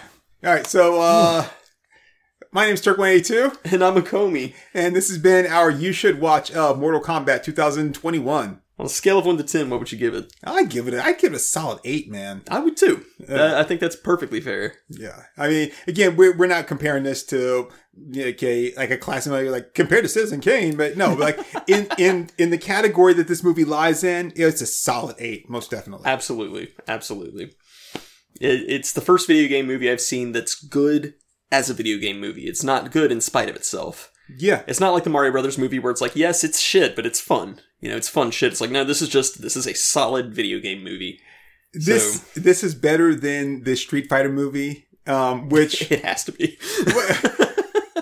right. 0.42 0.66
So, 0.66 1.02
uh, 1.02 1.46
my 2.52 2.66
name's 2.66 2.82
Turk182, 2.82 3.58
and 3.72 3.82
I'm 3.82 3.96
a 3.96 4.02
Comey. 4.02 4.54
and 4.74 4.94
this 4.94 5.08
has 5.08 5.18
been 5.18 5.46
our 5.46 5.70
You 5.70 5.92
Should 5.92 6.20
Watch 6.20 6.50
of 6.52 6.78
Mortal 6.78 7.00
Kombat 7.00 7.42
2021. 7.42 8.60
On 8.78 8.84
a 8.84 8.90
scale 8.90 9.18
of 9.18 9.24
one 9.24 9.38
to 9.38 9.42
ten, 9.42 9.70
what 9.70 9.80
would 9.80 9.90
you 9.90 9.96
give 9.96 10.12
it? 10.12 10.30
I 10.44 10.64
give 10.64 10.86
it, 10.86 10.92
a, 10.92 11.02
I 11.02 11.14
give 11.14 11.32
it 11.32 11.36
a 11.36 11.38
solid 11.38 11.80
eight, 11.82 12.10
man. 12.10 12.42
I 12.50 12.58
would 12.58 12.76
too. 12.76 13.06
Uh, 13.26 13.54
I 13.56 13.62
think 13.62 13.80
that's 13.80 13.96
perfectly 13.96 14.38
fair. 14.38 14.74
Yeah, 14.90 15.22
I 15.38 15.48
mean, 15.48 15.70
again, 15.86 16.14
we're, 16.14 16.36
we're 16.36 16.46
not 16.46 16.66
comparing 16.66 17.04
this 17.04 17.24
to 17.26 17.70
okay, 18.14 18.74
like 18.76 18.90
a 18.90 18.98
classic 18.98 19.32
movie, 19.32 19.48
like 19.48 19.72
compared 19.72 20.04
to 20.04 20.10
Citizen 20.10 20.42
Kane, 20.42 20.76
but 20.76 20.94
no, 20.94 21.14
like 21.14 21.40
in 21.66 21.88
in 21.96 22.28
in 22.36 22.50
the 22.50 22.58
category 22.58 23.14
that 23.14 23.28
this 23.28 23.42
movie 23.42 23.64
lies 23.64 24.04
in, 24.04 24.34
it's 24.36 24.60
a 24.60 24.66
solid 24.66 25.16
eight, 25.18 25.48
most 25.48 25.70
definitely. 25.70 26.04
Absolutely, 26.04 26.74
absolutely. 26.86 27.54
It, 28.38 28.64
it's 28.68 28.92
the 28.92 29.00
first 29.00 29.26
video 29.26 29.48
game 29.48 29.66
movie 29.66 29.90
I've 29.90 30.02
seen 30.02 30.32
that's 30.32 30.54
good 30.54 31.14
as 31.50 31.70
a 31.70 31.74
video 31.74 31.98
game 31.98 32.20
movie. 32.20 32.46
It's 32.46 32.64
not 32.64 32.90
good 32.92 33.12
in 33.12 33.20
spite 33.20 33.48
of 33.48 33.56
itself. 33.56 34.12
Yeah, 34.38 34.62
It's 34.66 34.80
not 34.80 34.92
like 34.92 35.04
the 35.04 35.10
Mario 35.10 35.30
Brothers 35.30 35.56
movie 35.56 35.78
where 35.78 35.92
it's 35.92 36.00
like, 36.00 36.16
yes, 36.16 36.42
it's 36.42 36.58
shit, 36.58 36.96
but 36.96 37.06
it's 37.06 37.20
fun. 37.20 37.60
You 37.80 37.90
know, 37.90 37.96
it's 37.96 38.08
fun 38.08 38.32
shit. 38.32 38.50
It's 38.50 38.60
like, 38.60 38.72
no, 38.72 38.82
this 38.82 39.00
is 39.00 39.08
just 39.08 39.40
this 39.40 39.56
is 39.56 39.68
a 39.68 39.74
solid 39.74 40.34
video 40.34 40.58
game 40.58 40.82
movie. 40.82 41.20
this 41.72 42.20
this 42.34 42.64
is 42.64 42.74
better 42.74 43.14
than 43.14 43.62
the 43.62 43.76
Street 43.76 44.08
Fighter 44.08 44.28
movie, 44.32 44.86
um, 45.06 45.48
which 45.48 45.82
It 45.92 46.04
has 46.04 46.24
to 46.24 46.32
be. 46.32 46.58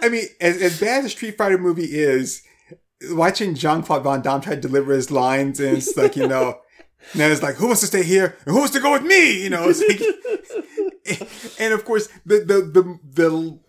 I 0.03 0.09
mean, 0.11 0.25
as, 0.41 0.61
as 0.63 0.81
bad 0.81 0.99
as 0.99 1.05
the 1.05 1.11
Street 1.11 1.37
Fighter 1.37 1.59
movie 1.59 1.89
is, 1.93 2.43
watching 3.11 3.55
Jean 3.55 3.83
Claude 3.83 4.05
Van 4.05 4.23
Damme 4.23 4.41
try 4.41 4.55
to 4.55 4.61
deliver 4.61 4.93
his 4.95 5.11
lines, 5.11 5.61
and 5.61 5.77
it's 5.77 5.97
like, 5.97 6.17
you 6.17 6.27
know, 6.27 6.59
and 7.13 7.23
it's 7.23 7.43
like, 7.43 7.57
who 7.57 7.67
wants 7.67 7.81
to 7.83 7.87
stay 7.87 8.03
here? 8.03 8.37
And 8.47 8.55
who 8.55 8.59
wants 8.61 8.73
to 8.75 8.81
go 8.81 8.93
with 8.93 9.03
me? 9.03 9.43
You 9.43 9.51
know, 9.51 9.69
it's 9.69 9.81
like, 9.81 10.01
and 11.59 11.73
of 11.75 11.85
course, 11.85 12.09
the, 12.25 12.39
the, 12.39 12.61
the, 12.61 12.99
the, 13.23 13.61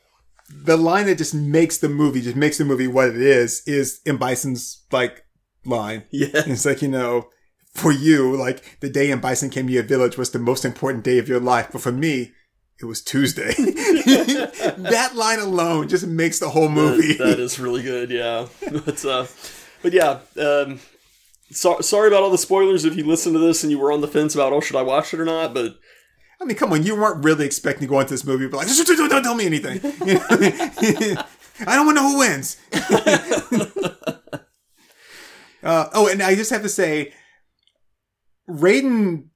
the 0.49 0.77
line 0.77 1.07
that 1.07 1.17
just 1.17 1.33
makes 1.33 1.77
the 1.77 1.89
movie, 1.89 2.21
just 2.21 2.35
makes 2.35 2.57
the 2.57 2.65
movie 2.65 2.87
what 2.87 3.09
it 3.09 3.17
is, 3.21 3.61
is 3.65 3.99
M. 4.05 4.17
Bison's, 4.17 4.85
like, 4.91 5.23
line. 5.65 6.03
yeah. 6.11 6.27
And 6.33 6.51
it's 6.51 6.65
like, 6.65 6.81
you 6.81 6.87
know, 6.87 7.29
for 7.73 7.91
you, 7.91 8.35
like, 8.35 8.79
the 8.79 8.89
day 8.89 9.11
M. 9.11 9.19
Bison 9.19 9.49
came 9.49 9.67
to 9.67 9.73
your 9.73 9.83
village 9.83 10.17
was 10.17 10.31
the 10.31 10.39
most 10.39 10.63
important 10.65 11.03
day 11.03 11.17
of 11.17 11.27
your 11.27 11.39
life. 11.39 11.69
But 11.71 11.81
for 11.81 11.91
me, 11.91 12.31
it 12.79 12.85
was 12.85 13.01
Tuesday. 13.01 13.53
that 13.57 15.11
line 15.15 15.39
alone 15.39 15.87
just 15.87 16.05
makes 16.05 16.39
the 16.39 16.49
whole 16.49 16.69
movie. 16.69 17.13
That- 17.13 17.25
that 17.25 17.39
is 17.39 17.59
really 17.59 17.81
good, 17.81 18.09
yeah. 18.09 18.47
But 18.85 19.03
uh 19.05 19.25
but 19.81 19.93
yeah, 19.93 20.19
um 20.37 20.79
so, 21.51 21.79
sorry 21.79 22.07
about 22.07 22.23
all 22.23 22.31
the 22.31 22.37
spoilers 22.37 22.85
if 22.85 22.97
you 22.97 23.05
listen 23.05 23.31
to 23.33 23.39
this 23.39 23.63
and 23.63 23.71
you 23.71 23.77
were 23.79 23.91
on 23.91 24.01
the 24.01 24.07
fence 24.07 24.33
about 24.35 24.51
oh 24.51 24.59
should 24.59 24.75
I 24.75 24.81
watch 24.81 25.13
it 25.13 25.19
or 25.19 25.25
not, 25.25 25.53
but 25.53 25.77
I 26.41 26.45
mean, 26.45 26.57
come 26.57 26.73
on, 26.73 26.83
you 26.83 26.95
weren't 26.95 27.23
really 27.23 27.45
expecting 27.45 27.87
to 27.87 27.87
go 27.87 27.99
into 27.99 28.13
this 28.13 28.25
movie, 28.25 28.47
but 28.47 28.57
like, 28.57 28.67
don't, 28.67 29.09
don't 29.09 29.23
tell 29.23 29.35
me 29.35 29.45
anything. 29.45 29.79
You 30.05 30.15
know? 31.15 31.23
I 31.65 31.75
don't 31.75 31.85
want 31.85 31.97
to 31.97 32.03
know 32.03 32.09
who 32.11 32.19
wins. 32.19 32.57
uh, 35.63 35.89
oh, 35.93 36.07
and 36.07 36.21
I 36.21 36.35
just 36.35 36.51
have 36.51 36.61
to 36.63 36.69
say, 36.69 37.13
Raiden 38.49 39.29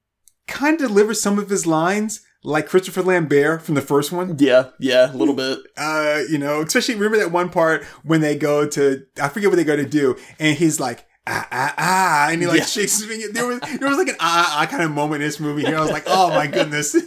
kind 0.47 0.82
of 0.82 0.88
delivers 0.89 1.22
some 1.22 1.39
of 1.39 1.50
his 1.50 1.66
lines 1.66 2.22
like 2.43 2.68
Christopher 2.68 3.02
Lambert 3.02 3.62
from 3.62 3.76
the 3.76 3.82
first 3.82 4.12
one. 4.12 4.38
yeah, 4.39 4.70
yeah, 4.80 5.14
a 5.14 5.16
little 5.16 5.34
bit. 5.34 5.60
Uh, 5.78 6.22
you 6.30 6.38
know, 6.38 6.62
especially 6.62 6.95
remember 6.95 7.18
that 7.18 7.32
one 7.32 7.50
part 7.50 7.84
when 8.04 8.22
they 8.22 8.36
go 8.36 8.68
to, 8.68 9.06
I 9.22 9.30
forget 9.30 9.50
what 9.50 9.58
they 9.58 9.64
go 9.64 9.76
to 9.76 9.86
do, 9.86 10.18
and 10.39 10.58
he's 10.58 10.80
like, 10.80 11.06
ah, 11.30 11.47
ah, 11.51 11.73
ah, 11.77 12.30
and 12.32 12.41
he 12.41 12.47
like 12.47 12.59
Yeah. 12.59 12.65
shakes 12.65 12.99
his 12.99 13.05
finger. 13.05 13.32
There 13.32 13.45
was, 13.47 13.59
there 13.61 13.88
was 13.88 13.97
like 13.97 14.09
an 14.09 14.15
ah, 14.19 14.57
ah 14.61 14.65
kind 14.65 14.84
of 14.84 14.91
moment 14.91 15.21
in 15.21 15.27
this 15.27 15.39
movie 15.39 15.63
here. 15.63 15.77
I 15.77 15.82
was 15.82 15.91
like, 15.91 16.03
oh 16.07 16.30
my 16.30 16.47
goodness. 16.47 16.95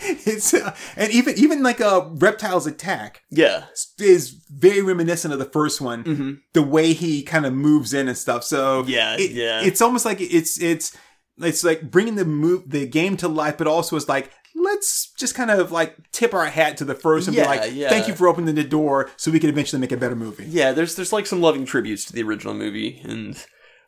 it's, 0.00 0.54
uh, 0.54 0.74
and 0.96 1.10
even, 1.12 1.34
even 1.38 1.62
like 1.62 1.80
a 1.80 2.10
reptile's 2.16 2.66
attack 2.66 3.22
Yeah. 3.30 3.64
is 3.98 4.30
very 4.50 4.82
reminiscent 4.82 5.32
of 5.32 5.38
the 5.40 5.44
first 5.46 5.80
one. 5.80 6.04
Mm-hmm. 6.04 6.32
The 6.52 6.62
way 6.62 6.92
he 6.92 7.22
kind 7.22 7.46
of 7.46 7.52
moves 7.52 7.94
in 7.94 8.08
and 8.08 8.16
stuff. 8.16 8.44
So 8.44 8.84
Yeah, 8.86 9.16
it- 9.18 9.32
yeah. 9.32 9.62
it's 9.62 9.80
almost 9.80 10.04
like 10.04 10.20
it's, 10.20 10.60
it's, 10.60 10.96
it's 11.38 11.64
like 11.64 11.90
bringing 11.90 12.14
the 12.16 12.24
move, 12.24 12.70
the 12.70 12.86
game 12.86 13.16
to 13.18 13.28
life, 13.28 13.58
but 13.58 13.66
also 13.66 13.96
it's 13.96 14.08
like, 14.08 14.30
let's 14.56 15.12
just 15.18 15.34
kind 15.34 15.50
of 15.50 15.70
like 15.72 15.96
tip 16.12 16.32
our 16.34 16.46
hat 16.46 16.76
to 16.78 16.84
the 16.84 16.94
first 16.94 17.28
and 17.28 17.36
Yeah, 17.36 17.42
be 17.44 17.48
like, 17.58 17.70
yeah. 17.74 17.88
thank 17.88 18.08
you 18.08 18.14
for 18.14 18.26
opening 18.28 18.54
the 18.54 18.64
door 18.64 19.10
so 19.16 19.30
we 19.30 19.38
can 19.40 19.50
eventually 19.50 19.80
make 19.80 19.92
a 19.92 19.96
better 19.96 20.16
movie. 20.16 20.44
Yeah, 20.48 20.72
there's 20.72 20.94
there's 20.96 21.12
like 21.12 21.26
some 21.26 21.40
loving 21.40 21.64
tributes 21.66 22.04
to 22.06 22.12
the 22.12 22.22
original 22.22 22.54
movie, 22.54 23.00
and 23.04 23.36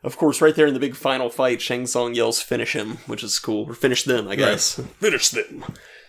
of 0.03 0.17
course, 0.17 0.41
right 0.41 0.55
there 0.55 0.67
in 0.67 0.73
the 0.73 0.79
big 0.79 0.95
final 0.95 1.29
fight, 1.29 1.61
Shang 1.61 1.85
Tsung 1.87 2.13
yells 2.13 2.41
"Finish 2.41 2.73
him," 2.73 2.97
which 3.07 3.23
is 3.23 3.37
cool, 3.39 3.69
or 3.69 3.73
"Finish 3.73 4.03
them," 4.03 4.27
I 4.27 4.35
guess. 4.35 4.75
Finish 4.99 5.29
them. 5.29 5.65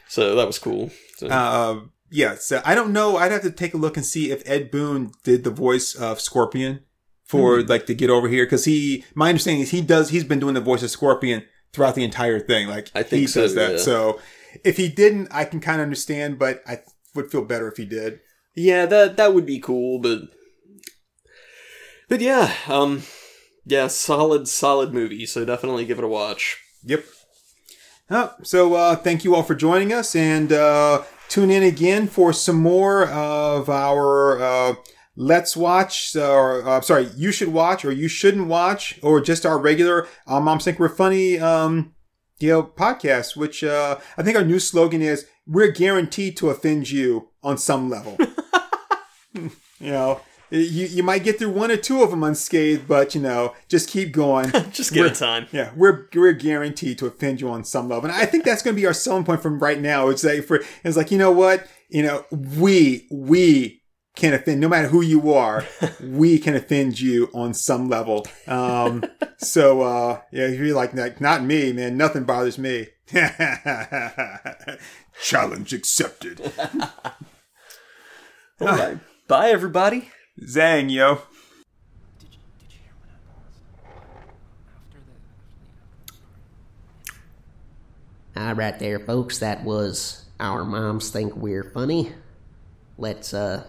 So 0.09 0.35
that 0.37 0.47
was 0.47 0.59
cool. 0.59 0.91
So, 1.17 1.29
Uh, 1.29 1.81
yeah, 2.11 2.35
so 2.35 2.61
I 2.65 2.75
don't 2.75 2.93
know. 2.93 3.17
I'd 3.17 3.33
have 3.33 3.43
to 3.43 3.51
take 3.51 3.75
a 3.75 3.79
look 3.79 3.97
and 3.97 4.05
see 4.05 4.31
if 4.31 4.43
Ed 4.49 4.71
Boon 4.71 5.13
did 5.23 5.45
the 5.45 5.51
voice 5.51 5.95
of 5.95 6.21
Scorpion 6.21 6.81
for 7.25 7.61
Hmm. 7.61 7.67
like 7.69 7.87
to 7.87 7.95
get 7.95 8.11
over 8.11 8.29
here 8.29 8.45
because 8.45 8.65
he, 8.65 9.05
my 9.15 9.29
understanding 9.29 9.63
is 9.63 9.71
he 9.71 9.81
does. 9.81 10.11
He's 10.11 10.25
been 10.25 10.41
doing 10.41 10.55
the 10.55 10.61
voice 10.61 10.83
of 10.83 10.91
Scorpion 10.91 11.45
throughout 11.73 11.95
the 11.95 12.03
entire 12.03 12.41
thing. 12.41 12.67
Like 12.67 12.91
I 12.95 13.05
think 13.05 13.21
he 13.21 13.27
so, 13.29 13.43
does 13.43 13.55
that. 13.55 13.71
yeah. 13.73 13.77
So 13.79 14.19
if 14.65 14.77
he 14.77 14.89
didn't, 14.89 15.29
I 15.31 15.45
can 15.45 15.61
kind 15.61 15.81
of 15.81 15.85
understand, 15.85 16.39
but 16.39 16.63
I 16.67 16.81
would 17.15 17.31
feel 17.31 17.45
better 17.45 17.69
if 17.69 17.77
he 17.77 17.85
did. 17.85 18.21
yeah, 18.55 18.87
that 18.87 19.17
that 19.17 19.35
would 19.35 19.47
be 19.47 19.61
cool, 19.61 19.99
but 19.99 20.23
but 22.09 22.21
yeah, 22.21 22.53
um, 22.69 23.03
yeah, 23.65 23.87
solid 23.87 24.49
solid 24.49 24.93
movie. 24.93 25.27
So 25.27 25.45
definitely 25.45 25.85
give 25.85 25.99
it 25.99 26.05
a 26.05 26.09
watch. 26.09 26.59
Yep. 26.85 27.05
Oh, 28.11 28.35
so 28.43 28.75
uh, 28.75 28.97
thank 28.97 29.25
you 29.25 29.35
all 29.35 29.45
for 29.45 29.55
joining 29.55 29.93
us, 29.93 30.17
and 30.17 30.53
uh, 30.53 31.03
tune 31.29 31.51
in 31.51 31.63
again 31.63 32.09
for 32.09 32.33
some 32.33 32.57
more 32.57 33.07
of 33.07 33.69
our 33.69 34.43
uh, 34.43 34.75
Let's 35.15 35.57
Watch, 35.57 36.17
or 36.17 36.67
uh, 36.67 36.81
sorry, 36.81 37.09
you 37.17 37.31
should 37.31 37.53
watch, 37.53 37.85
or 37.85 37.93
you 37.93 38.09
shouldn't 38.09 38.49
watch, 38.49 38.99
or 39.03 39.21
just 39.21 39.47
our 39.47 39.59
regular 39.59 40.09
uh, 40.27 40.41
Moms 40.41 40.65
Think 40.65 40.81
We're 40.81 40.89
Funny, 40.89 41.39
um, 41.39 41.95
know, 42.49 42.63
podcast. 42.63 43.37
Which 43.37 43.63
uh, 43.63 43.99
I 44.17 44.23
think 44.23 44.37
our 44.37 44.45
new 44.45 44.59
slogan 44.59 45.03
is: 45.03 45.27
We're 45.47 45.71
guaranteed 45.71 46.37
to 46.39 46.51
offend 46.51 46.91
you 46.91 47.29
on 47.43 47.59
some 47.59 47.91
level. 47.91 48.17
you 49.35 49.51
know. 49.81 50.21
You, 50.53 50.87
you 50.87 51.05
might 51.05 51.23
get 51.23 51.39
through 51.39 51.51
one 51.51 51.71
or 51.71 51.77
two 51.77 52.03
of 52.03 52.11
them 52.11 52.25
unscathed, 52.25 52.89
but 52.89 53.15
you 53.15 53.21
know, 53.21 53.55
just 53.69 53.89
keep 53.89 54.11
going. 54.11 54.51
Just 54.73 54.93
give 54.93 55.07
it 55.07 55.15
time. 55.15 55.47
yeah, 55.53 55.71
we're 55.77 56.09
we're 56.13 56.33
guaranteed 56.33 56.99
to 56.99 57.07
offend 57.07 57.41
you 57.41 57.49
on 57.49 57.63
some 57.63 57.89
level, 57.89 58.11
and 58.11 58.13
I 58.13 58.27
think 58.27 58.43
that's 58.43 58.61
going 58.61 58.75
to 58.75 58.81
be 58.81 58.85
our 58.85 58.93
selling 58.93 59.23
point 59.23 59.43
from 59.43 59.61
right 59.61 59.81
now. 59.81 60.09
It's 60.09 60.25
like 60.25 60.43
for 60.43 60.61
it's 60.83 60.97
like 60.97 61.13
you 61.13 61.19
know 61.19 61.31
what 61.31 61.69
you 61.89 62.03
know 62.03 62.25
we 62.33 63.07
we 63.13 63.80
can 64.17 64.35
offend, 64.35 64.61
no 64.61 64.69
matter 64.69 64.89
who 64.89 65.01
you 65.01 65.33
are, 65.33 65.65
we 66.03 66.39
can 66.39 66.55
offend 66.55 67.01
you 67.01 67.31
on 67.33 67.55
some 67.55 67.89
level. 67.89 68.27
Um, 68.47 69.05
so, 69.39 69.83
uh, 69.83 70.21
yeah, 70.33 70.49
if 70.49 70.61
you're 70.61 70.75
like, 70.75 70.95
like, 70.95 71.21
not 71.21 71.45
me, 71.45 71.73
man, 71.73 71.97
nothing 71.97 72.25
bothers 72.25 72.59
me. 72.59 72.89
Challenge 75.23 75.73
accepted. 75.73 76.53
All 78.61 78.67
right. 78.67 78.99
Bye, 79.27 79.51
everybody. 79.51 80.11
Zang, 80.43 80.91
yo. 80.91 81.23
All 88.37 88.55
right, 88.55 88.79
there, 88.79 88.99
folks. 89.01 89.39
That 89.41 89.65
was 89.65 90.25
our 90.39 90.65
moms 90.65 91.11
think 91.11 91.37
we're 91.37 91.65
funny. 91.65 92.13
Let's 92.97 93.35
uh, 93.35 93.65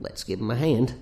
let's 0.00 0.24
give 0.24 0.40
him 0.40 0.50
a 0.50 0.56
hand. 0.56 0.94